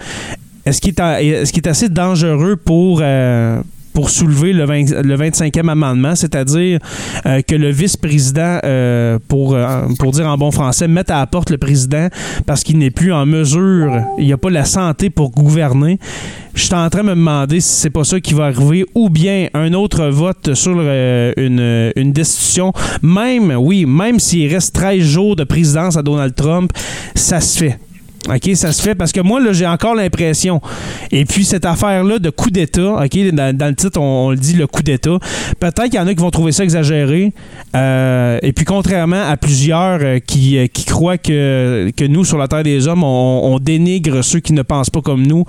Est-ce 0.65 0.81
qu'il 0.81 0.91
est, 0.95 1.01
a- 1.01 1.71
assez 1.71 1.89
dangereux 1.89 2.57
pour. 2.57 3.01
euh, 3.03 3.61
pour 3.95 4.09
soulever 4.09 4.55
le, 4.55 4.65
20 4.65 5.03
le 5.03 5.17
25e 5.19 5.69
amendement, 5.69 6.15
c'est-à-dire 6.15 6.79
euh, 7.27 7.43
que 7.43 7.55
le 7.55 7.69
vice-président, 7.69 8.59
euh, 8.65 9.19
pour, 9.29 9.55
pour 9.99 10.13
dire 10.13 10.27
en 10.27 10.39
bon 10.39 10.51
français, 10.51 10.89
mette 10.89 11.11
à 11.11 11.19
la 11.19 11.27
porte 11.27 11.51
le 11.51 11.59
président 11.59 12.09
parce 12.47 12.65
qu'il 12.65 12.79
n'est 12.79 12.91
plus 12.91 13.13
en 13.13 13.27
mesure, 13.27 13.93
il 14.19 14.29
n'a 14.31 14.39
pas 14.39 14.49
la 14.49 14.65
santé 14.65 15.11
pour 15.11 15.31
gouverner? 15.31 15.99
Je 16.55 16.63
suis 16.63 16.75
en 16.75 16.89
train 16.89 17.03
de 17.03 17.09
me 17.09 17.15
demander 17.15 17.61
si 17.61 17.69
c'est 17.83 17.91
pas 17.91 18.03
ça 18.05 18.19
qui 18.19 18.33
va 18.33 18.47
arriver 18.47 18.87
ou 18.95 19.11
bien 19.11 19.49
un 19.53 19.75
autre 19.75 20.07
vote 20.07 20.55
sur 20.55 20.81
une, 20.81 21.93
une 21.95 22.13
destitution. 22.15 22.73
Même, 23.03 23.53
oui, 23.59 23.85
même 23.85 24.19
s'il 24.19 24.51
reste 24.55 24.75
13 24.75 25.03
jours 25.03 25.37
de 25.37 25.45
présidence 25.45 25.99
à 25.99 26.03
Donald 26.03 26.35
Trump, 26.35 26.73
ça 27.15 27.43
se 27.43 27.59
fait. 27.59 27.79
OK, 28.29 28.51
ça 28.55 28.71
se 28.71 28.81
fait 28.81 28.95
parce 28.95 29.11
que 29.11 29.21
moi, 29.21 29.41
là, 29.41 29.53
j'ai 29.53 29.67
encore 29.67 29.97
l'impression. 29.97 30.61
Et 31.11 31.25
puis, 31.25 31.45
cette 31.45 31.65
affaire-là 31.65 32.21
de 32.21 32.31
coup 32.31 32.51
d'État, 32.51 33.03
OK, 33.03 33.19
dans, 33.33 33.69
le 33.69 33.75
titre, 33.75 34.01
on, 34.01 34.31
le 34.31 34.37
dit 34.37 34.53
le 34.55 34.69
coup 34.69 34.83
d'État. 34.85 35.19
Peut-être 35.59 35.85
qu'il 35.87 35.95
y 35.95 35.99
en 35.99 36.07
a 36.07 36.15
qui 36.15 36.21
vont 36.21 36.31
trouver 36.31 36.53
ça 36.53 36.63
exagéré. 36.63 37.33
Euh, 37.75 38.39
et 38.43 38.53
puis, 38.53 38.65
contrairement 38.65 39.29
à 39.29 39.37
plusieurs 39.37 39.99
euh, 40.03 40.19
qui, 40.21 40.57
euh, 40.57 40.69
qui 40.69 40.85
croient 40.85 41.19
que, 41.19 41.91
que 41.97 42.05
nous, 42.05 42.25
sur 42.25 42.39
la 42.39 42.47
Terre 42.47 42.63
des 42.63 42.87
Hommes, 42.87 43.03
on, 43.03 43.59
dénigre 43.61 44.23
ceux 44.23 44.41
qui 44.41 44.53
ne 44.53 44.63
pensent 44.63 44.91
pas 44.91 45.03
comme 45.03 45.27
nous, 45.27 45.45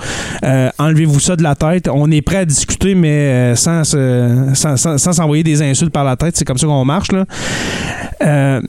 enlevez-vous 0.77 1.19
ça 1.19 1.35
de 1.35 1.43
la 1.43 1.55
tête. 1.55 1.87
On 1.91 2.09
est 2.11 2.21
prêt 2.21 2.37
à 2.37 2.45
discuter, 2.45 2.95
mais 2.95 3.55
sans, 3.55 3.83
se- 3.83 4.49
sans, 4.53 4.77
sans- 4.77 4.97
s'envoyer 4.97 5.43
des 5.43 5.61
insultes 5.61 5.91
par 5.91 6.03
la 6.03 6.15
tête. 6.15 6.35
C'est 6.37 6.45
comme 6.45 6.57
ça 6.57 6.67
qu'on 6.67 6.85
marche, 6.85 7.11
là. 7.11 7.25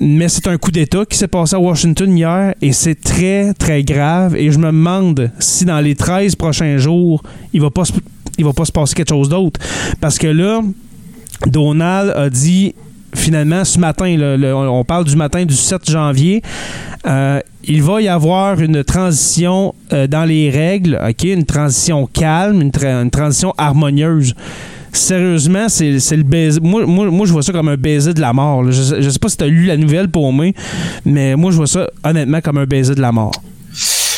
Mais 0.00 0.28
c'est 0.28 0.46
un 0.46 0.56
coup 0.56 0.70
d'État 0.70 1.04
qui 1.08 1.16
s'est 1.18 1.28
passé 1.28 1.56
à 1.56 1.60
Washington 1.60 2.16
hier 2.16 2.54
et 2.62 2.72
c'est 2.72 3.00
très, 3.00 3.52
très 3.54 3.82
grave. 3.82 3.93
Et 4.36 4.50
je 4.50 4.58
me 4.58 4.66
demande 4.66 5.30
si 5.38 5.64
dans 5.64 5.80
les 5.80 5.94
13 5.94 6.36
prochains 6.36 6.76
jours, 6.78 7.22
il 7.52 7.60
va 7.60 7.70
pas 7.70 7.84
se, 7.84 7.92
il 8.38 8.44
va 8.44 8.52
pas 8.52 8.64
se 8.64 8.72
passer 8.72 8.94
quelque 8.94 9.08
chose 9.10 9.28
d'autre. 9.28 9.60
Parce 10.00 10.18
que 10.18 10.26
là, 10.26 10.60
Donald 11.46 12.10
a 12.16 12.30
dit 12.30 12.74
finalement 13.14 13.64
ce 13.64 13.78
matin, 13.78 14.16
on 14.54 14.84
parle 14.84 15.04
du 15.04 15.14
matin 15.16 15.44
du 15.44 15.54
7 15.54 15.88
janvier, 15.90 16.42
euh, 17.06 17.38
il 17.64 17.82
va 17.82 18.00
y 18.02 18.08
avoir 18.08 18.60
une 18.60 18.82
transition 18.82 19.74
euh, 19.92 20.06
dans 20.06 20.24
les 20.24 20.50
règles, 20.50 20.98
une 21.22 21.44
transition 21.44 22.06
calme, 22.06 22.60
une, 22.60 22.70
tra- 22.70 23.02
une 23.02 23.10
transition 23.10 23.52
harmonieuse. 23.56 24.34
Sérieusement, 24.92 25.68
c'est 25.68 25.90
le 26.16 26.22
baiser. 26.22 26.60
Moi, 26.60 26.86
moi, 26.86 27.10
moi, 27.10 27.26
je 27.26 27.32
vois 27.32 27.42
ça 27.42 27.52
comme 27.52 27.68
un 27.68 27.76
baiser 27.76 28.14
de 28.14 28.20
la 28.20 28.32
mort. 28.32 28.70
Je, 28.70 29.00
je 29.02 29.10
sais 29.10 29.18
pas 29.18 29.28
si 29.28 29.36
tu 29.36 29.42
as 29.44 29.48
lu 29.48 29.66
la 29.66 29.76
nouvelle 29.76 30.08
pour 30.08 30.32
moi, 30.32 30.46
mais 31.04 31.34
moi, 31.34 31.50
je 31.50 31.56
vois 31.56 31.66
ça 31.66 31.88
honnêtement 32.04 32.40
comme 32.40 32.58
un 32.58 32.64
baiser 32.64 32.94
de 32.94 33.00
la 33.00 33.10
mort. 33.10 33.32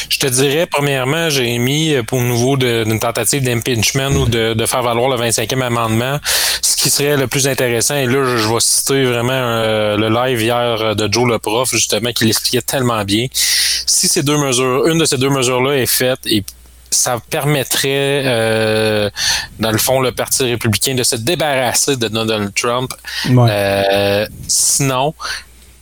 Je 0.08 0.18
te 0.18 0.26
dirais, 0.26 0.66
premièrement, 0.66 1.30
j'ai 1.30 1.58
mis 1.58 1.94
pour 2.06 2.20
nouveau 2.20 2.56
d'une 2.56 3.00
tentative 3.00 3.42
d'impeachment 3.42 4.16
ou 4.16 4.26
de, 4.26 4.54
de 4.54 4.66
faire 4.66 4.82
valoir 4.82 5.08
le 5.08 5.16
25e 5.16 5.62
amendement, 5.62 6.18
ce 6.62 6.76
qui 6.76 6.90
serait 6.90 7.16
le 7.16 7.26
plus 7.26 7.48
intéressant, 7.48 7.96
et 7.96 8.06
là, 8.06 8.24
je, 8.24 8.36
je 8.36 8.48
vais 8.48 8.60
citer 8.60 9.04
vraiment 9.04 9.32
euh, 9.32 9.96
le 9.96 10.08
live 10.08 10.40
hier 10.40 10.94
de 10.96 11.12
Joe 11.12 11.28
le 11.28 11.38
prof, 11.38 11.70
justement, 11.70 12.12
qui 12.12 12.24
l'expliquait 12.24 12.62
tellement 12.62 13.04
bien. 13.04 13.26
Si 13.32 14.08
ces 14.08 14.22
deux 14.22 14.38
mesures, 14.38 14.86
une 14.86 14.98
de 14.98 15.04
ces 15.04 15.16
deux 15.16 15.30
mesures-là 15.30 15.74
est 15.74 15.86
faite, 15.86 16.20
et 16.26 16.44
ça 16.90 17.18
permettrait, 17.30 18.22
euh, 18.24 19.10
dans 19.58 19.72
le 19.72 19.78
fond, 19.78 20.00
le 20.00 20.12
Parti 20.12 20.44
républicain 20.44 20.94
de 20.94 21.02
se 21.02 21.16
débarrasser 21.16 21.96
de 21.96 22.08
Donald 22.08 22.52
Trump. 22.54 22.92
Ouais. 23.28 23.48
Euh, 23.50 24.26
sinon, 24.48 25.14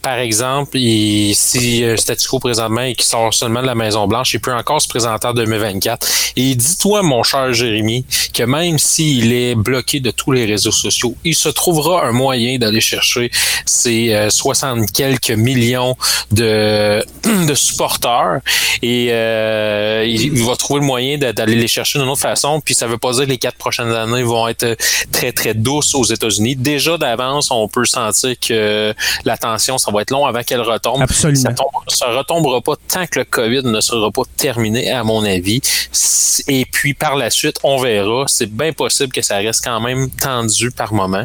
par 0.04 0.18
exemple, 0.18 0.76
il, 0.76 1.34
si 1.34 1.82
euh, 1.82 1.96
statu 1.96 2.28
quo 2.28 2.38
présentement 2.38 2.82
et 2.82 2.94
qui 2.94 3.06
sort 3.06 3.32
seulement 3.32 3.62
de 3.62 3.66
la 3.66 3.74
Maison 3.74 4.06
Blanche, 4.06 4.34
il 4.34 4.40
peut 4.40 4.52
encore 4.52 4.82
se 4.82 4.86
présenter 4.86 5.26
en 5.26 5.32
2024. 5.32 6.06
Et 6.36 6.54
dis-toi, 6.54 7.02
mon 7.02 7.22
cher 7.22 7.54
Jérémy, 7.54 8.04
que 8.34 8.42
même 8.42 8.78
s'il 8.78 9.32
est 9.32 9.54
bloqué 9.54 10.00
de 10.00 10.10
tous 10.10 10.30
les 10.32 10.44
réseaux 10.44 10.72
sociaux, 10.72 11.16
il 11.24 11.34
se 11.34 11.48
trouvera 11.48 12.04
un 12.06 12.12
moyen 12.12 12.58
d'aller 12.58 12.82
chercher 12.82 13.30
ces 13.64 14.12
euh, 14.12 14.28
60 14.28 14.92
quelques 14.92 15.30
millions 15.30 15.96
de, 16.30 17.02
de 17.48 17.54
supporters 17.54 18.40
et 18.82 19.08
euh, 19.10 20.04
il, 20.06 20.44
va 20.44 20.54
trouver 20.56 20.80
le 20.80 20.86
moyen 20.86 21.16
d'a- 21.16 21.32
d'aller 21.32 21.54
les 21.54 21.68
chercher 21.68 21.98
d'une 21.98 22.08
autre 22.08 22.20
façon. 22.20 22.60
Puis 22.60 22.74
ça 22.74 22.86
veut 22.86 22.98
pas 22.98 23.12
dire 23.12 23.24
que 23.24 23.30
les 23.30 23.38
quatre 23.38 23.56
prochaines 23.56 23.92
années 23.92 24.22
vont 24.22 24.48
être 24.48 24.76
très 25.12 25.32
très 25.32 25.54
douces 25.54 25.94
aux 25.94 26.04
États-Unis. 26.04 26.56
Déjà 26.56 26.98
d'avance, 26.98 27.50
on 27.50 27.68
peut 27.68 27.86
sentir 27.86 28.34
que 28.38 28.94
la 29.24 29.38
tension, 29.38 29.78
ça 29.78 29.93
va 29.94 30.02
être 30.02 30.10
long 30.10 30.26
avant 30.26 30.42
qu'elle 30.42 30.60
retombe. 30.60 31.02
Absolument. 31.02 31.54
Ça, 31.88 32.06
ça 32.06 32.06
retombera 32.10 32.60
pas 32.60 32.74
tant 32.88 33.06
que 33.06 33.20
le 33.20 33.24
COVID 33.24 33.62
ne 33.64 33.80
sera 33.80 34.10
pas 34.10 34.22
terminé, 34.36 34.90
à 34.90 35.04
mon 35.04 35.24
avis. 35.24 35.60
Et 36.48 36.66
puis 36.70 36.94
par 36.94 37.16
la 37.16 37.30
suite, 37.30 37.58
on 37.62 37.78
verra. 37.78 38.24
C'est 38.26 38.50
bien 38.50 38.72
possible 38.72 39.12
que 39.12 39.22
ça 39.22 39.36
reste 39.36 39.64
quand 39.64 39.80
même 39.80 40.10
tendu 40.10 40.70
par 40.70 40.92
moment. 40.92 41.24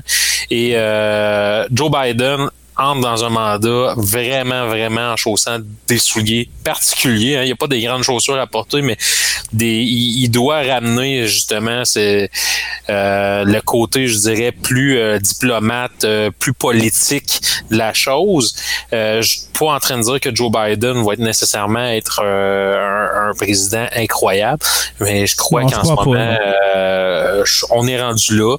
Et 0.49 0.71
euh, 0.75 1.65
Joe 1.71 1.91
Biden 1.91 2.49
entre 2.79 3.01
dans 3.01 3.23
un 3.25 3.29
mandat 3.29 3.93
vraiment, 3.97 4.67
vraiment 4.67 5.11
en 5.11 5.17
chaussant 5.17 5.57
des 5.87 5.97
souliers 5.97 6.49
particuliers. 6.63 7.35
hein. 7.37 7.41
Il 7.43 7.47
n'y 7.47 7.51
a 7.51 7.55
pas 7.55 7.67
des 7.67 7.81
grandes 7.81 8.03
chaussures 8.03 8.39
à 8.39 8.47
porter, 8.47 8.81
mais 8.81 8.97
des, 9.53 9.67
il, 9.81 10.23
il 10.23 10.29
doit 10.29 10.61
ramener 10.61 11.27
justement 11.27 11.83
c'est 11.85 12.29
euh, 12.89 13.43
le 13.43 13.61
côté, 13.61 14.07
je 14.07 14.17
dirais, 14.17 14.51
plus 14.51 14.97
euh, 14.97 15.19
diplomate, 15.19 16.03
euh, 16.03 16.29
plus 16.37 16.53
politique 16.53 17.41
de 17.71 17.77
la 17.77 17.93
chose. 17.93 18.55
Je 18.91 19.21
suis 19.21 19.41
pas 19.57 19.73
en 19.73 19.79
train 19.79 19.97
de 19.97 20.03
dire 20.03 20.19
que 20.19 20.33
Joe 20.33 20.51
Biden 20.51 21.03
va 21.03 21.13
être 21.13 21.19
nécessairement 21.19 21.85
être 21.87 22.21
un, 22.23 23.29
un 23.29 23.33
président 23.33 23.85
incroyable, 23.95 24.61
mais 24.99 25.27
je 25.27 25.35
crois 25.35 25.63
Non, 25.63 25.69
qu'en 25.69 25.83
ce 25.83 25.89
moment, 25.93 26.37
je- 27.45 27.65
on 27.71 27.87
est 27.87 28.01
rendu 28.01 28.37
là. 28.37 28.55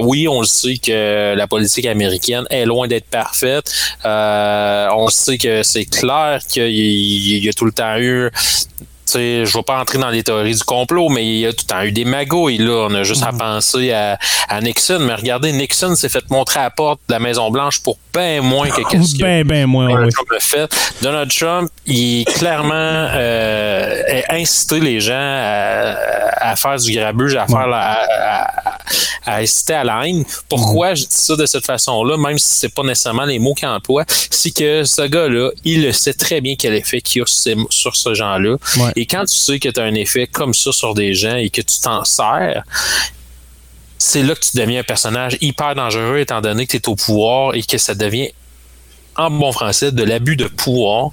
Oui, 0.00 0.28
on 0.28 0.40
le 0.40 0.46
sait 0.46 0.76
que 0.78 1.34
la 1.34 1.46
politique 1.46 1.86
américaine 1.86 2.44
est 2.50 2.64
loin 2.66 2.86
d'être 2.88 3.06
parfaite. 3.06 3.53
Euh, 4.04 4.88
on 4.92 5.08
sait 5.08 5.38
que 5.38 5.62
c'est 5.62 5.84
clair 5.84 6.40
qu'il 6.48 6.68
y, 6.70 7.48
a 7.48 7.52
tout 7.52 7.64
le 7.64 7.72
temps 7.72 7.96
eu 7.98 8.30
sais, 9.18 9.46
je 9.46 9.56
vais 9.56 9.62
pas 9.62 9.80
entrer 9.80 9.98
dans 9.98 10.10
les 10.10 10.22
théories 10.22 10.54
du 10.54 10.62
complot, 10.62 11.08
mais 11.08 11.24
il 11.24 11.38
y 11.40 11.46
a 11.46 11.52
tout 11.52 11.64
le 11.68 11.74
temps 11.74 11.82
eu 11.82 11.92
des 11.92 12.04
magouilles. 12.04 12.58
Là. 12.58 12.86
On 12.90 12.94
a 12.94 13.02
juste 13.02 13.22
à 13.22 13.32
penser 13.32 13.92
à, 13.92 14.18
à 14.48 14.60
Nixon. 14.60 14.98
Mais 15.00 15.14
regardez, 15.14 15.52
Nixon 15.52 15.94
s'est 15.96 16.08
fait 16.08 16.28
montrer 16.30 16.60
à 16.60 16.64
la 16.64 16.70
porte 16.70 17.00
de 17.08 17.12
la 17.14 17.18
Maison-Blanche 17.20 17.80
pour 17.82 17.98
bien 18.14 18.40
moins 18.42 18.68
que 18.68 18.82
qu'est-ce 18.90 19.14
que 19.18 19.22
Ben, 19.22 19.46
ben, 19.46 19.66
moi, 19.66 19.86
Donald 19.86 20.06
oui. 20.06 20.12
Trump 20.12 20.28
a 20.36 20.40
fait. 20.40 20.76
Donald 21.02 21.30
Trump, 21.30 21.70
il 21.86 22.24
clairement 22.26 22.74
euh, 22.74 24.02
a 24.28 24.34
incité 24.34 24.80
les 24.80 25.00
gens 25.00 25.14
à, 25.14 25.94
à 26.50 26.56
faire 26.56 26.76
du 26.76 26.92
grabuge, 26.92 27.34
à 27.36 27.46
faire 27.46 27.66
la- 27.66 28.02
à, 28.02 28.78
à- 29.26 29.40
inciter 29.40 29.74
à 29.74 29.84
la 29.84 30.06
haine. 30.06 30.24
Pourquoi 30.48 30.94
je 30.94 31.02
dis 31.02 31.08
ça 31.10 31.34
de 31.36 31.46
cette 31.46 31.64
façon-là, 31.64 32.16
même 32.18 32.38
si 32.38 32.58
c'est 32.58 32.68
pas 32.74 32.82
nécessairement 32.82 33.24
les 33.24 33.38
mots 33.38 33.54
qu'il 33.54 33.66
emploie, 33.68 34.04
c'est 34.30 34.50
que 34.50 34.84
ce 34.84 35.02
gars-là, 35.02 35.50
il 35.64 35.82
le 35.84 35.92
sait 35.92 36.12
très 36.14 36.40
bien 36.40 36.54
quel 36.58 36.74
effet 36.74 37.00
qu'il 37.00 37.20
y 37.20 37.22
a 37.22 37.26
sur, 37.26 37.34
ces- 37.42 37.56
sur 37.70 37.96
ce 37.96 38.14
genre-là. 38.14 38.56
Ouais. 38.76 38.92
Et 38.96 39.03
quand 39.06 39.24
tu 39.24 39.36
sais 39.36 39.58
que 39.58 39.68
tu 39.68 39.80
as 39.80 39.84
un 39.84 39.94
effet 39.94 40.26
comme 40.26 40.54
ça 40.54 40.72
sur 40.72 40.94
des 40.94 41.14
gens 41.14 41.36
et 41.36 41.50
que 41.50 41.60
tu 41.60 41.80
t'en 41.80 42.04
sers, 42.04 42.62
c'est 43.98 44.22
là 44.22 44.34
que 44.34 44.40
tu 44.40 44.56
deviens 44.56 44.80
un 44.80 44.84
personnage 44.84 45.38
hyper 45.40 45.74
dangereux 45.74 46.18
étant 46.18 46.40
donné 46.40 46.66
que 46.66 46.72
tu 46.72 46.76
es 46.76 46.88
au 46.88 46.96
pouvoir 46.96 47.54
et 47.54 47.62
que 47.62 47.78
ça 47.78 47.94
devient 47.94 48.30
en 49.16 49.30
bon 49.30 49.52
français 49.52 49.92
de 49.92 50.02
l'abus 50.02 50.36
de 50.36 50.46
pouvoir. 50.46 51.10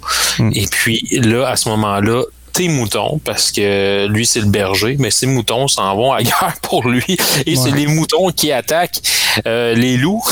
Et 0.54 0.66
puis 0.68 1.08
là, 1.12 1.48
à 1.48 1.56
ce 1.56 1.70
moment-là, 1.70 2.24
tes 2.54 2.68
moutons, 2.68 3.20
parce 3.24 3.52
que 3.52 4.08
lui, 4.08 4.26
c'est 4.26 4.42
le 4.42 4.48
berger, 4.48 4.96
mais 5.00 5.12
ces 5.12 5.26
moutons 5.28 5.68
s'en 5.68 5.96
vont 5.96 6.12
ailleurs 6.14 6.54
pour 6.62 6.88
lui. 6.88 7.04
Et 7.46 7.56
c'est 7.56 7.72
les 7.72 7.88
moutons 7.88 8.30
qui 8.32 8.52
attaquent 8.52 9.02
euh, 9.48 9.74
les 9.74 9.98
loups. 9.98 10.24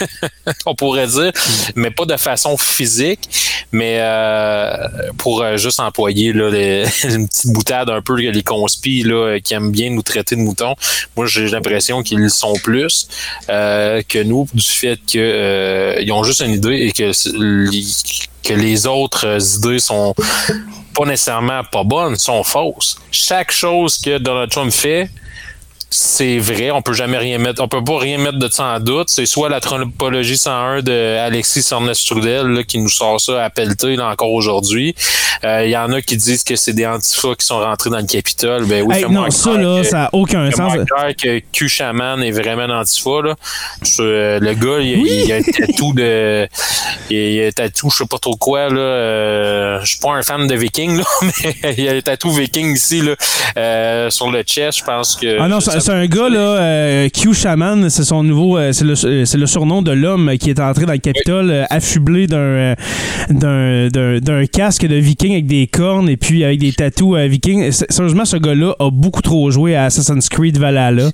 on 0.66 0.74
pourrait 0.76 1.08
dire, 1.08 1.32
mais 1.74 1.90
pas 1.90 2.04
de 2.04 2.16
façon 2.16 2.56
physique, 2.56 3.28
mais 3.72 3.96
euh, 3.98 4.86
pour 5.16 5.42
euh, 5.42 5.56
juste 5.56 5.80
employer 5.80 6.32
là, 6.32 6.50
les- 6.50 6.84
une 7.04 7.26
petite 7.26 7.52
boutade 7.52 7.90
un 7.90 8.00
peu 8.00 8.14
que 8.16 8.20
les 8.22 8.42
conspis 8.44 9.02
là, 9.02 9.38
qui 9.42 9.54
aiment 9.54 9.72
bien 9.72 9.90
nous 9.90 10.02
traiter 10.02 10.36
de 10.36 10.40
moutons. 10.40 10.74
Moi, 11.16 11.26
j'ai 11.26 11.48
l'impression 11.48 12.02
qu'ils 12.04 12.30
sont 12.30 12.54
plus 12.62 13.08
euh, 13.48 14.00
que 14.08 14.22
nous 14.22 14.46
du 14.54 14.62
fait 14.62 14.98
que 14.98 15.18
euh, 15.18 16.00
ils 16.00 16.12
ont 16.12 16.22
juste 16.22 16.40
une 16.42 16.52
idée 16.52 16.76
et 16.76 16.92
que, 16.92 17.10
que 18.48 18.54
les 18.54 18.86
autres 18.86 19.26
euh, 19.26 19.38
idées 19.38 19.78
sont 19.78 20.14
pas 20.94 21.04
nécessairement 21.04 21.62
pas 21.70 21.84
bonnes, 21.84 22.16
sont 22.16 22.42
fausses. 22.42 22.98
Chaque 23.10 23.52
chose 23.52 23.98
que 23.98 24.16
Donald 24.16 24.50
Trump 24.50 24.72
fait, 24.72 25.10
c'est 25.90 26.38
vrai, 26.38 26.70
on 26.70 26.82
peut 26.82 26.92
jamais 26.92 27.16
rien 27.16 27.38
mettre, 27.38 27.62
on 27.62 27.68
peut 27.68 27.82
pas 27.82 27.98
rien 27.98 28.18
mettre 28.18 28.38
de 28.38 28.48
ça 28.48 28.64
en 28.76 28.80
doute. 28.80 29.08
C'est 29.08 29.24
soit 29.26 29.48
la 29.48 29.60
tropologie 29.60 30.36
101 30.36 30.82
de 30.82 31.16
Alexis 31.18 31.62
Sornes-Trudel 31.62 32.46
là, 32.46 32.62
qui 32.62 32.78
nous 32.78 32.90
sort 32.90 33.20
ça 33.20 33.42
à 33.44 33.48
pelleter 33.50 33.96
là, 33.96 34.08
encore 34.10 34.32
aujourd'hui. 34.32 34.94
Euh, 35.44 35.64
Il 35.64 35.70
y 35.70 35.76
en 35.76 35.90
a 35.92 36.02
qui 36.02 36.16
disent 36.16 36.44
que 36.44 36.56
c'est 36.56 36.74
des 36.74 36.86
antifas 36.86 37.34
qui 37.38 37.46
sont 37.46 37.60
rentrés 37.60 37.88
dans 37.90 37.98
le 38.00 38.06
Capitole. 38.06 38.66
Ben 38.66 38.82
oui, 38.86 38.96
Hey, 38.96 39.04
non, 39.08 39.30
ça, 39.30 39.56
là, 39.56 39.80
que- 39.82 39.86
ça 39.88 39.96
n'a 39.98 40.10
aucun 40.12 40.50
sens. 40.50 40.74
Que 41.16 41.38
Q 41.52 41.68
Shaman 41.68 42.22
est 42.22 42.32
vraiment 42.32 42.62
un 42.62 42.80
antifa. 42.80 43.22
Là. 43.24 43.34
Euh, 44.00 44.38
le 44.40 44.52
gars, 44.54 44.80
il, 44.80 45.00
Oui. 45.02 45.22
il 45.24 45.32
a 45.32 45.36
un 45.36 45.42
tatou 45.42 45.92
de. 45.94 46.48
Il 47.10 47.42
a 47.42 47.46
un 47.46 47.50
tatou, 47.50 47.88
je 47.90 47.96
sais 47.98 48.06
pas 48.06 48.18
trop 48.18 48.36
quoi. 48.36 48.68
Là. 48.68 48.78
Euh, 48.80 49.80
je 49.82 49.86
suis 49.92 50.00
pas 50.00 50.10
un 50.12 50.22
fan 50.22 50.46
de 50.46 50.54
Viking, 50.54 50.98
là, 50.98 51.04
mais 51.42 51.74
il 51.78 51.88
a 51.88 51.92
un 51.92 52.00
tatou 52.00 52.30
Viking 52.30 52.74
ici 52.74 53.00
là, 53.00 53.14
euh, 53.56 54.10
sur 54.10 54.30
le 54.30 54.42
chest. 54.42 54.78
Je 54.80 54.84
pense 54.84 55.16
que. 55.16 55.38
Ah 55.40 55.48
non, 55.48 55.60
c'est 55.60 55.77
c'est 55.80 55.92
un 55.92 56.06
gars, 56.06 56.28
là, 56.28 56.38
euh, 56.38 57.08
Q 57.08 57.34
Shaman, 57.34 57.90
c'est 57.90 58.04
son 58.04 58.22
nouveau, 58.22 58.56
euh, 58.58 58.72
c'est 58.72 58.84
le, 58.84 58.94
euh, 59.04 59.24
c'est 59.24 59.38
le 59.38 59.46
surnom 59.46 59.82
de 59.82 59.90
l'homme 59.92 60.36
qui 60.38 60.50
est 60.50 60.60
entré 60.60 60.86
dans 60.86 60.92
le 60.92 60.98
Capitole 60.98 61.50
euh, 61.50 61.64
affublé 61.70 62.26
d'un, 62.26 62.74
euh, 63.42 63.90
d'un, 64.20 64.46
casque 64.46 64.86
de 64.86 64.94
viking 64.96 65.32
avec 65.32 65.46
des 65.46 65.66
cornes 65.66 66.08
et 66.08 66.16
puis 66.16 66.44
avec 66.44 66.58
des 66.60 66.72
tatous 66.72 67.16
euh, 67.16 67.26
vikings. 67.26 67.62
S- 67.62 67.84
Sérieusement, 67.88 68.24
ce 68.24 68.36
gars-là 68.36 68.74
a 68.78 68.90
beaucoup 68.90 69.22
trop 69.22 69.50
joué 69.50 69.76
à 69.76 69.84
Assassin's 69.84 70.28
Creed 70.28 70.58
Valhalla. 70.58 71.10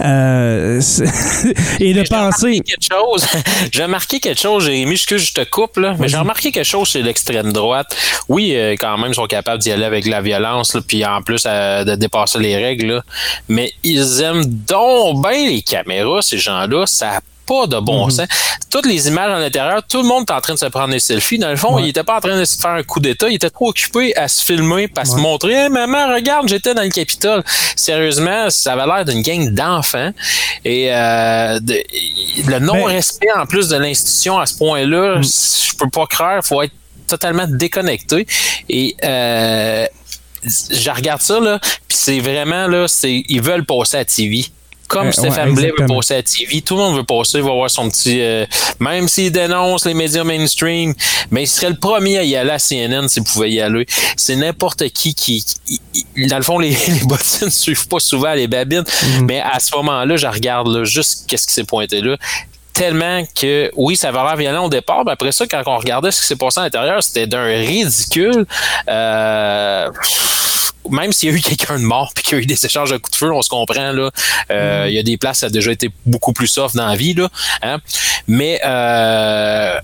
Euh, 0.00 0.80
et 1.80 1.92
de 1.94 1.98
J'ai 2.00 2.04
penser... 2.04 2.46
remarqué 2.46 2.60
quelque 2.60 2.86
chose. 2.92 3.26
j'ai 3.72 3.82
remarqué 3.82 4.20
quelque 4.20 4.40
chose, 4.40 4.64
Jérémy, 4.66 4.92
excuse, 4.92 5.28
je 5.28 5.34
te 5.34 5.48
coupe, 5.48 5.76
là, 5.78 5.94
mais 5.98 6.08
j'ai 6.08 6.16
remarqué 6.16 6.50
quelque 6.52 6.64
chose 6.64 6.88
chez 6.88 7.02
l'extrême 7.02 7.52
droite. 7.52 7.96
Oui, 8.28 8.52
euh, 8.54 8.74
quand 8.78 8.96
même, 8.98 9.10
ils 9.12 9.14
sont 9.14 9.26
capables 9.26 9.62
d'y 9.62 9.70
aller 9.70 9.84
avec 9.84 10.06
la 10.06 10.20
violence, 10.20 10.74
là, 10.74 10.80
puis 10.86 11.04
en 11.04 11.22
plus 11.22 11.44
euh, 11.46 11.84
de 11.84 11.94
dépasser 11.94 12.38
les 12.38 12.56
règles, 12.56 12.86
là. 12.94 13.02
mais 13.48 13.72
ils 13.82 14.03
aiment 14.22 14.44
donc 14.46 15.22
bien 15.22 15.46
les 15.48 15.62
caméras, 15.62 16.22
ces 16.22 16.38
gens-là. 16.38 16.86
Ça 16.86 17.16
a 17.16 17.20
pas 17.46 17.66
de 17.66 17.78
bon 17.78 18.08
sens. 18.08 18.26
Toutes 18.70 18.86
les 18.86 19.06
images 19.06 19.30
à 19.30 19.38
l'intérieur, 19.38 19.82
tout 19.86 20.00
le 20.00 20.08
monde 20.08 20.24
est 20.28 20.32
en 20.32 20.40
train 20.40 20.54
de 20.54 20.58
se 20.58 20.64
prendre 20.66 20.88
des 20.94 20.98
selfies. 20.98 21.38
Dans 21.38 21.50
le 21.50 21.56
fond, 21.56 21.74
Ouais. 21.76 21.82
il 21.82 21.88
était 21.88 22.02
pas 22.02 22.16
en 22.16 22.20
train 22.20 22.38
de 22.40 22.44
se 22.46 22.56
faire 22.58 22.70
un 22.70 22.82
coup 22.82 23.00
d'état, 23.00 23.28
il 23.28 23.34
était 23.34 23.50
trop 23.50 23.68
occupé 23.68 24.16
à 24.16 24.28
se 24.28 24.42
filmer, 24.42 24.88
à 24.96 25.04
se 25.04 25.16
montrer. 25.16 25.52
Hey, 25.52 25.68
maman, 25.68 26.14
regarde, 26.14 26.48
j'étais 26.48 26.72
dans 26.74 26.80
le 26.82 26.88
Capitole. 26.88 27.42
Sérieusement, 27.76 28.48
ça 28.48 28.72
avait 28.72 28.86
l'air 28.86 29.04
d'une 29.04 29.20
gang 29.20 29.50
d'enfants. 29.50 30.10
Et 30.64 30.88
euh, 30.90 31.60
de- 31.60 31.82
le 32.46 32.58
non-respect 32.60 33.28
en 33.36 33.44
plus 33.44 33.68
de 33.68 33.76
l'institution 33.76 34.38
à 34.38 34.46
ce 34.46 34.56
point-là, 34.56 35.20
je 35.20 35.74
peux 35.76 35.90
pas 35.90 36.06
croire, 36.06 36.42
faut 36.42 36.62
être 36.62 36.72
totalement 37.06 37.44
déconnecté. 37.46 38.26
Et 38.70 38.96
euh, 39.04 39.86
je 40.70 40.90
regarde 40.90 41.20
ça, 41.22 41.40
là, 41.40 41.58
puis 41.60 41.96
c'est 41.96 42.20
vraiment, 42.20 42.66
là, 42.66 42.86
c'est 42.88 43.22
ils 43.28 43.40
veulent 43.42 43.64
passer 43.64 43.96
à 43.98 44.04
TV. 44.04 44.44
Comme 44.86 45.08
Euh, 45.08 45.12
Stéphane 45.12 45.48
ouais, 45.48 45.54
Blais 45.54 45.72
veut 45.78 45.86
passer 45.86 46.14
à 46.16 46.22
TV, 46.22 46.60
tout 46.60 46.76
le 46.76 46.82
monde 46.82 46.96
veut 46.96 47.04
passer, 47.04 47.40
va 47.40 47.50
voir 47.52 47.70
son 47.70 47.88
petit. 47.88 48.20
euh, 48.20 48.44
même 48.80 49.08
s'il 49.08 49.32
dénonce 49.32 49.86
les 49.86 49.94
médias 49.94 50.24
mainstream, 50.24 50.92
mais 51.30 51.44
il 51.44 51.46
serait 51.46 51.70
le 51.70 51.76
premier 51.76 52.18
à 52.18 52.22
y 52.22 52.36
aller 52.36 52.50
à 52.50 52.58
CNN 52.58 53.08
s'il 53.08 53.24
pouvait 53.24 53.50
y 53.50 53.62
aller. 53.62 53.86
C'est 54.18 54.36
n'importe 54.36 54.86
qui 54.90 55.14
qui. 55.14 55.42
qui- 55.66 55.80
qui- 56.14 56.26
dans 56.26 56.36
le 56.36 56.42
fond, 56.42 56.58
les, 56.64 56.68
les 56.70 57.00
bottines 57.04 57.46
ne 57.46 57.50
suivent 57.50 57.88
pas 57.88 57.98
souvent 57.98 58.34
les 58.34 58.46
babines, 58.46 58.82
Mm-hmm. 58.82 59.24
mais 59.24 59.40
à 59.40 59.58
ce 59.58 59.74
moment-là, 59.74 60.16
je 60.18 60.26
regarde 60.26 60.68
là, 60.68 60.84
juste 60.84 61.24
qu'est-ce 61.28 61.46
qui 61.46 61.54
s'est 61.54 61.64
pointé 61.64 62.02
là. 62.02 62.16
Tellement 62.74 63.24
que, 63.40 63.70
oui, 63.76 63.94
ça 63.96 64.08
avait 64.08 64.18
l'air 64.18 64.36
violent 64.36 64.64
au 64.66 64.68
départ, 64.68 65.04
mais 65.06 65.12
après 65.12 65.30
ça, 65.30 65.46
quand 65.46 65.62
on 65.66 65.78
regardait 65.78 66.10
ce 66.10 66.20
qui 66.20 66.26
s'est 66.26 66.34
passé 66.36 66.58
à 66.58 66.64
l'intérieur, 66.64 67.02
c'était 67.04 67.28
d'un 67.28 67.44
ridicule. 67.44 68.44
Euh, 68.88 69.88
même 70.90 71.12
s'il 71.12 71.30
y 71.30 71.32
a 71.32 71.36
eu 71.36 71.40
quelqu'un 71.40 71.78
de 71.78 71.84
mort 71.84 72.12
puis 72.14 72.24
qu'il 72.24 72.38
y 72.38 72.40
a 72.40 72.42
eu 72.42 72.46
des 72.46 72.66
échanges 72.66 72.90
de 72.90 72.96
coups 72.96 73.12
de 73.12 73.16
feu, 73.26 73.32
on 73.32 73.42
se 73.42 73.48
comprend 73.48 73.92
là. 73.92 74.10
Euh, 74.50 74.86
Il 74.88 74.94
y 74.94 74.98
a 74.98 75.02
des 75.02 75.16
places 75.16 75.38
ça 75.40 75.46
a 75.46 75.50
déjà 75.50 75.72
été 75.72 75.90
beaucoup 76.06 76.32
plus 76.32 76.46
soft 76.46 76.76
dans 76.76 76.86
la 76.86 76.96
vie 76.96 77.14
là. 77.14 77.28
hein. 77.62 77.78
Mais 78.28 78.60
euh, 78.64 79.78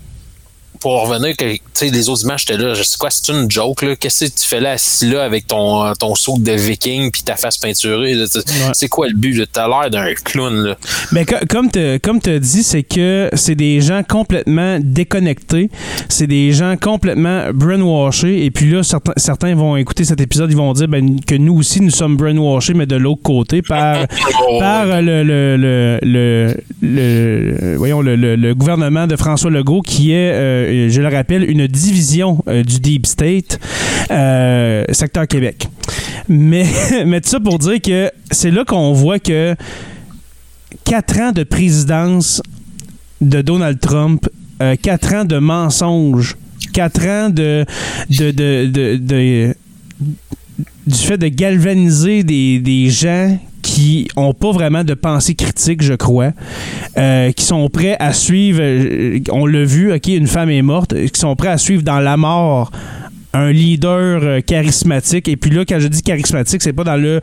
pour 0.81 1.07
revenir, 1.07 1.35
que, 1.37 1.45
tu 1.53 1.59
sais, 1.73 1.89
les 1.89 2.09
autres 2.09 2.23
images, 2.23 2.45
j'étais 2.47 2.61
là, 2.61 2.73
je 2.73 2.83
sais 2.83 2.97
quoi, 2.99 3.09
c'est 3.09 3.31
une 3.31 3.49
joke, 3.49 3.81
là. 3.83 3.95
Qu'est-ce 3.95 4.25
que 4.25 4.29
tu 4.41 4.47
fais 4.47 4.59
là, 4.59 4.71
assis 4.71 5.09
là, 5.09 5.23
avec 5.23 5.47
ton, 5.47 5.93
ton 5.93 6.15
saut 6.15 6.37
de 6.39 6.51
viking 6.51 7.11
puis 7.11 7.21
ta 7.21 7.35
face 7.35 7.57
peinturée? 7.57 8.15
C'est- 8.73 8.87
quoi 8.89 9.07
le 9.07 9.13
but? 9.15 9.47
T'as 9.51 9.67
l'air 9.67 9.89
d'un 9.89 10.13
clown, 10.13 10.53
là. 10.63 10.75
Mais 11.11 11.25
co- 11.25 11.35
comme 11.49 11.69
tu 11.71 11.99
comme 12.03 12.19
t'as 12.19 12.39
dit, 12.39 12.63
c'est 12.63 12.83
que 12.83 13.29
c'est 13.33 13.55
des 13.55 13.79
gens 13.81 14.01
complètement 14.07 14.77
déconnectés. 14.81 15.69
C'est 16.09 16.27
des 16.27 16.51
gens 16.51 16.75
complètement 16.81 17.45
brainwashés. 17.53 18.43
Et 18.45 18.51
puis 18.51 18.69
là, 18.71 18.83
certains, 18.83 19.13
certains 19.17 19.55
vont 19.55 19.77
écouter 19.77 20.03
cet 20.03 20.19
épisode, 20.19 20.49
ils 20.51 20.57
vont 20.57 20.73
dire 20.73 20.87
ben, 20.87 21.19
que 21.21 21.35
nous 21.35 21.57
aussi, 21.59 21.79
nous 21.81 21.91
sommes 21.91 22.17
brainwashés, 22.17 22.73
mais 22.73 22.85
de 22.85 22.95
l'autre 22.95 23.21
côté, 23.21 23.61
par, 23.61 24.05
par 24.59 24.85
le, 25.01 25.23
le, 25.23 26.57
le, 26.81 27.75
voyons, 27.77 28.01
le, 28.01 28.15
le- 28.15 28.35
le 28.35 28.55
gouvernement 28.55 29.07
de 29.07 29.15
François 29.15 29.51
Legault, 29.51 29.81
qui 29.81 30.11
est, 30.13 30.31
euh, 30.33 30.70
je 30.89 31.01
le 31.01 31.07
rappelle, 31.07 31.49
une 31.49 31.67
division 31.67 32.43
euh, 32.47 32.63
du 32.63 32.79
Deep 32.79 33.05
State, 33.05 33.59
euh, 34.09 34.83
secteur 34.91 35.27
Québec. 35.27 35.67
Mais, 36.29 36.65
mais 37.05 37.21
tout 37.21 37.29
ça 37.29 37.39
pour 37.39 37.59
dire 37.59 37.81
que 37.81 38.11
c'est 38.31 38.51
là 38.51 38.63
qu'on 38.65 38.93
voit 38.93 39.19
que 39.19 39.55
quatre 40.83 41.19
ans 41.19 41.31
de 41.31 41.43
présidence 41.43 42.41
de 43.21 43.41
Donald 43.41 43.79
Trump, 43.79 44.27
euh, 44.61 44.75
quatre 44.81 45.13
ans 45.13 45.25
de 45.25 45.37
mensonges, 45.37 46.35
quatre 46.73 47.05
ans 47.07 47.29
de, 47.29 47.65
de, 48.09 48.31
de, 48.31 48.95
de- 48.97 49.55
du 50.87 50.95
fait 50.97 51.17
de 51.17 51.27
galvaniser 51.27 52.23
des, 52.23 52.59
des 52.59 52.89
gens 52.89 53.37
qui 53.61 54.07
ont 54.15 54.33
pas 54.33 54.51
vraiment 54.51 54.83
de 54.83 54.93
pensée 54.93 55.35
critique, 55.35 55.81
je 55.81 55.93
crois, 55.93 56.31
euh, 56.97 57.31
qui 57.31 57.43
sont 57.45 57.69
prêts 57.69 57.95
à 57.99 58.13
suivre, 58.13 58.59
euh, 58.61 59.19
on 59.31 59.45
l'a 59.45 59.63
vu, 59.63 59.93
ok, 59.93 60.07
une 60.07 60.27
femme 60.27 60.49
est 60.49 60.61
morte, 60.61 60.93
qui 60.93 61.19
sont 61.19 61.35
prêts 61.35 61.49
à 61.49 61.57
suivre 61.57 61.83
dans 61.83 61.99
la 61.99 62.17
mort 62.17 62.71
un 63.33 63.51
leader 63.51 64.21
euh, 64.23 64.41
charismatique 64.41 65.29
et 65.29 65.37
puis 65.37 65.51
là 65.51 65.63
quand 65.63 65.79
je 65.79 65.87
dis 65.87 66.01
charismatique 66.01 66.61
c'est 66.61 66.73
pas 66.73 66.83
dans 66.83 66.97
le 66.97 67.21